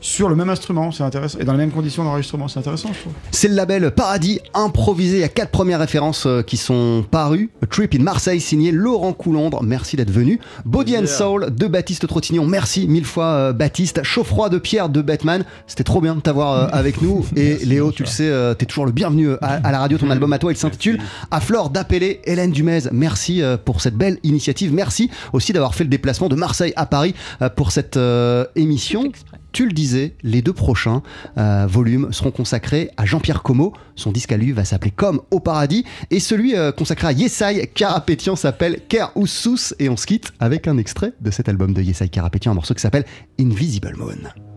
Sur 0.00 0.28
le 0.28 0.36
même 0.36 0.50
instrument, 0.50 0.92
c'est 0.92 1.02
intéressant, 1.02 1.38
et 1.38 1.44
dans 1.44 1.52
les 1.52 1.58
mêmes 1.58 1.70
conditions 1.70 2.04
d'enregistrement, 2.04 2.48
c'est 2.48 2.58
intéressant, 2.58 2.90
je 2.92 3.00
trouve. 3.00 3.12
C'est 3.30 3.48
le 3.48 3.54
label 3.54 3.90
Paradis 3.90 4.40
improvisé. 4.54 5.18
Il 5.18 5.20
y 5.20 5.24
a 5.24 5.28
quatre 5.28 5.50
premières 5.50 5.80
références 5.80 6.26
euh, 6.26 6.42
qui 6.42 6.56
sont 6.56 7.04
parues. 7.10 7.50
A 7.62 7.66
Trip 7.66 7.94
in 7.94 8.02
Marseille, 8.02 8.40
signé 8.40 8.72
Laurent 8.72 9.12
Coulondre. 9.12 9.62
Merci 9.62 9.96
d'être 9.96 10.10
venu. 10.10 10.40
Body 10.64 10.96
and 10.96 11.06
Soul 11.06 11.54
de 11.54 11.66
Baptiste 11.66 12.06
Trottignon. 12.06 12.46
Merci 12.46 12.88
mille 12.88 13.04
fois, 13.04 13.26
euh, 13.26 13.52
Baptiste. 13.52 14.02
Chaud-froid 14.02 14.48
de 14.48 14.58
Pierre 14.58 14.88
de 14.88 15.02
Batman. 15.02 15.44
C'était 15.66 15.84
trop 15.84 16.00
bien 16.00 16.14
de 16.14 16.20
t'avoir 16.20 16.52
euh, 16.52 16.66
avec 16.72 17.02
nous. 17.02 17.26
Et 17.36 17.56
Léo, 17.64 17.92
tu 17.92 18.02
le 18.02 18.08
sais, 18.08 18.28
euh, 18.28 18.54
t'es 18.54 18.66
toujours 18.66 18.86
le 18.86 18.92
bienvenu 18.92 19.32
à, 19.42 19.60
à 19.62 19.72
la 19.72 19.78
radio. 19.78 19.98
Ton 19.98 20.10
album 20.10 20.32
à 20.32 20.38
toi, 20.38 20.52
il 20.52 20.56
s'intitule 20.56 20.98
À 21.30 21.40
fleur 21.40 21.70
d'appeler 21.70 22.20
Hélène 22.24 22.52
Dumez. 22.52 22.80
Merci 22.92 23.42
euh, 23.42 23.56
pour 23.56 23.80
cette 23.80 23.96
belle 23.96 24.18
initiative. 24.22 24.72
Merci 24.72 25.10
aussi 25.32 25.52
d'avoir 25.52 25.74
fait 25.74 25.84
le 25.84 25.90
déplacement 25.90 26.28
de 26.28 26.34
Marseille 26.34 26.72
à 26.76 26.86
Paris 26.86 27.14
euh, 27.42 27.48
pour 27.48 27.72
cette 27.72 27.96
euh, 27.96 28.44
émission. 28.56 29.10
Tu 29.52 29.66
le 29.66 29.72
disais, 29.72 30.14
les 30.22 30.42
deux 30.42 30.52
prochains 30.52 31.02
euh, 31.38 31.66
volumes 31.68 32.12
seront 32.12 32.30
consacrés 32.30 32.90
à 32.96 33.04
Jean-Pierre 33.04 33.42
Como. 33.42 33.72
Son 33.96 34.12
disque 34.12 34.32
à 34.32 34.36
lui 34.36 34.52
va 34.52 34.64
s'appeler 34.64 34.90
Comme 34.90 35.20
au 35.30 35.40
paradis. 35.40 35.84
Et 36.10 36.20
celui 36.20 36.56
euh, 36.56 36.72
consacré 36.72 37.08
à 37.08 37.12
Yesai 37.12 37.66
Karapetian 37.74 38.36
s'appelle 38.36 38.80
Ker 38.88 39.12
Oussous. 39.16 39.74
Et 39.78 39.88
on 39.88 39.96
se 39.96 40.06
quitte 40.06 40.32
avec 40.38 40.68
un 40.68 40.78
extrait 40.78 41.12
de 41.20 41.30
cet 41.30 41.48
album 41.48 41.72
de 41.72 41.82
Yesai 41.82 42.08
Karapetian, 42.08 42.52
un 42.52 42.54
morceau 42.54 42.74
qui 42.74 42.80
s'appelle 42.80 43.04
Invisible 43.38 43.94
Moon. 43.96 44.49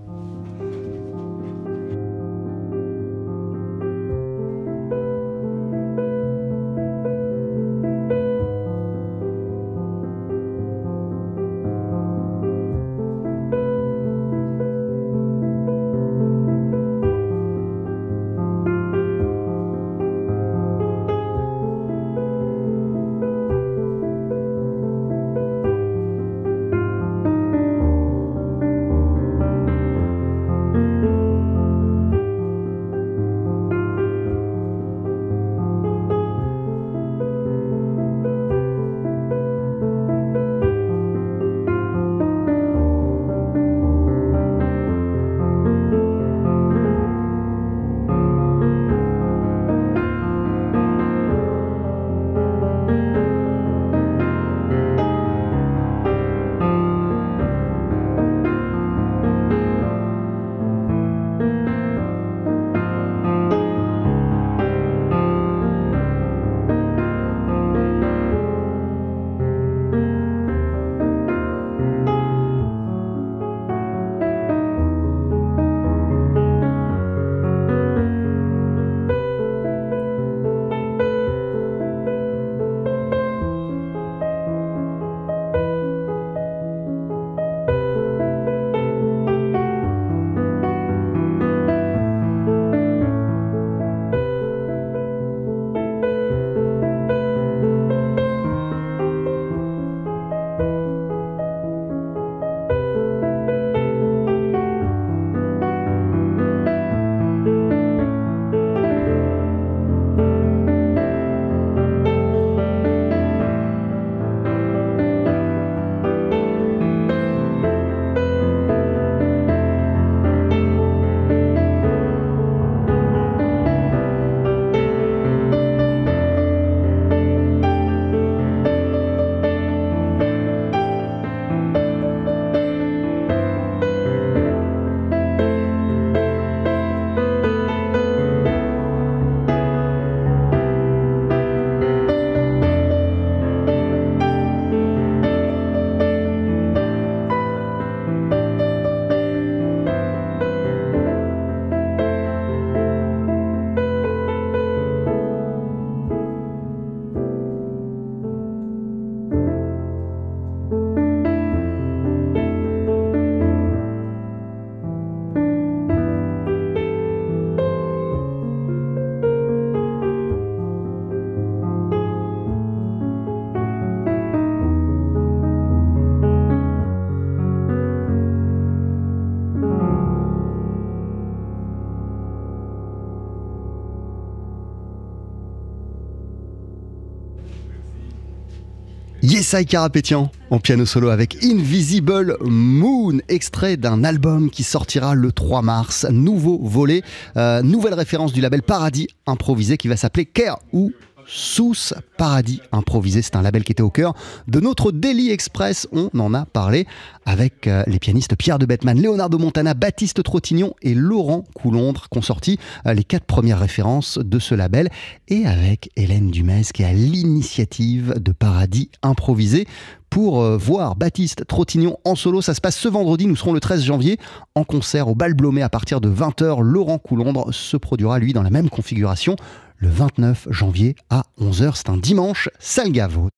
Yesai 189.53 189.65
Karapétian 189.65 190.31
en 190.49 190.59
piano 190.59 190.83
solo 190.83 191.09
avec 191.09 191.43
Invisible 191.43 192.37
Moon, 192.41 193.19
extrait 193.29 193.77
d'un 193.77 194.03
album 194.03 194.49
qui 194.49 194.63
sortira 194.63 195.13
le 195.13 195.31
3 195.31 195.61
mars. 195.61 196.07
Nouveau 196.09 196.59
volet, 196.63 197.03
euh, 197.37 197.61
nouvelle 197.61 197.93
référence 197.93 198.33
du 198.33 198.41
label 198.41 198.63
Paradis 198.63 199.09
Improvisé 199.27 199.77
qui 199.77 199.87
va 199.87 199.95
s'appeler 199.95 200.25
Care 200.25 200.57
ou 200.71 200.91
Sous 201.27 201.73
Paradis 202.17 202.61
Improvisé. 202.71 203.21
C'est 203.21 203.35
un 203.35 203.41
label 203.41 203.63
qui 203.63 203.71
était 203.71 203.83
au 203.83 203.89
cœur 203.89 204.13
de 204.47 204.59
notre 204.59 204.91
Daily 204.91 205.31
Express. 205.31 205.87
On 205.91 206.09
en 206.19 206.33
a 206.33 206.45
parlé 206.45 206.87
avec 207.25 207.67
euh, 207.67 207.83
les 207.87 207.99
pianistes 207.99 208.35
Pierre 208.35 208.59
de 208.59 208.65
Bettman, 208.65 209.01
Leonardo 209.01 209.37
Montana, 209.37 209.73
Baptiste 209.73 210.23
Trottignon 210.23 210.73
et 210.81 210.93
Laurent 210.93 211.43
Coulondre 211.55 212.07
qui 212.11 212.17
ont 212.17 212.21
sorti 212.21 212.59
euh, 212.85 212.93
les 212.93 213.03
quatre 213.03 213.25
premières 213.25 213.59
références 213.59 214.17
de 214.17 214.39
ce 214.39 214.55
label 214.55 214.89
et 215.27 215.45
avec 215.45 215.89
Hélène 215.95 216.31
Dumez 216.31 216.63
qui 216.73 216.83
est 216.83 216.87
à 216.87 216.93
l'initiative 216.93 218.15
de 218.19 218.31
Paradis 218.31 218.89
Improvisé 219.01 219.67
pour 220.13 220.43
euh, 220.43 220.57
voir 220.57 220.95
Baptiste 220.95 221.47
Trottignon 221.47 221.97
en 222.05 222.15
solo. 222.15 222.41
Ça 222.41 222.53
se 222.53 222.61
passe 222.61 222.77
ce 222.77 222.87
vendredi, 222.87 223.25
nous 223.25 223.35
serons 223.35 223.51
le 223.51 223.59
13 223.59 223.83
janvier 223.83 224.19
en 224.53 224.63
concert 224.63 225.07
au 225.07 225.15
Bal 225.15 225.33
Blomé 225.33 225.63
à 225.63 225.69
partir 225.69 226.01
de 226.01 226.09
20h. 226.09 226.61
Laurent 226.61 226.99
Coulondre 226.99 227.51
se 227.51 227.77
produira 227.77 228.19
lui 228.19 228.31
dans 228.31 228.43
la 228.43 228.51
même 228.51 228.69
configuration 228.69 229.35
le 229.77 229.89
29 229.89 230.47
janvier 230.49 230.95
à 231.09 231.23
11h. 231.39 231.71
C'est 231.75 231.89
un 231.89 231.97
dimanche, 231.97 232.49
Salgavo. 232.59 233.29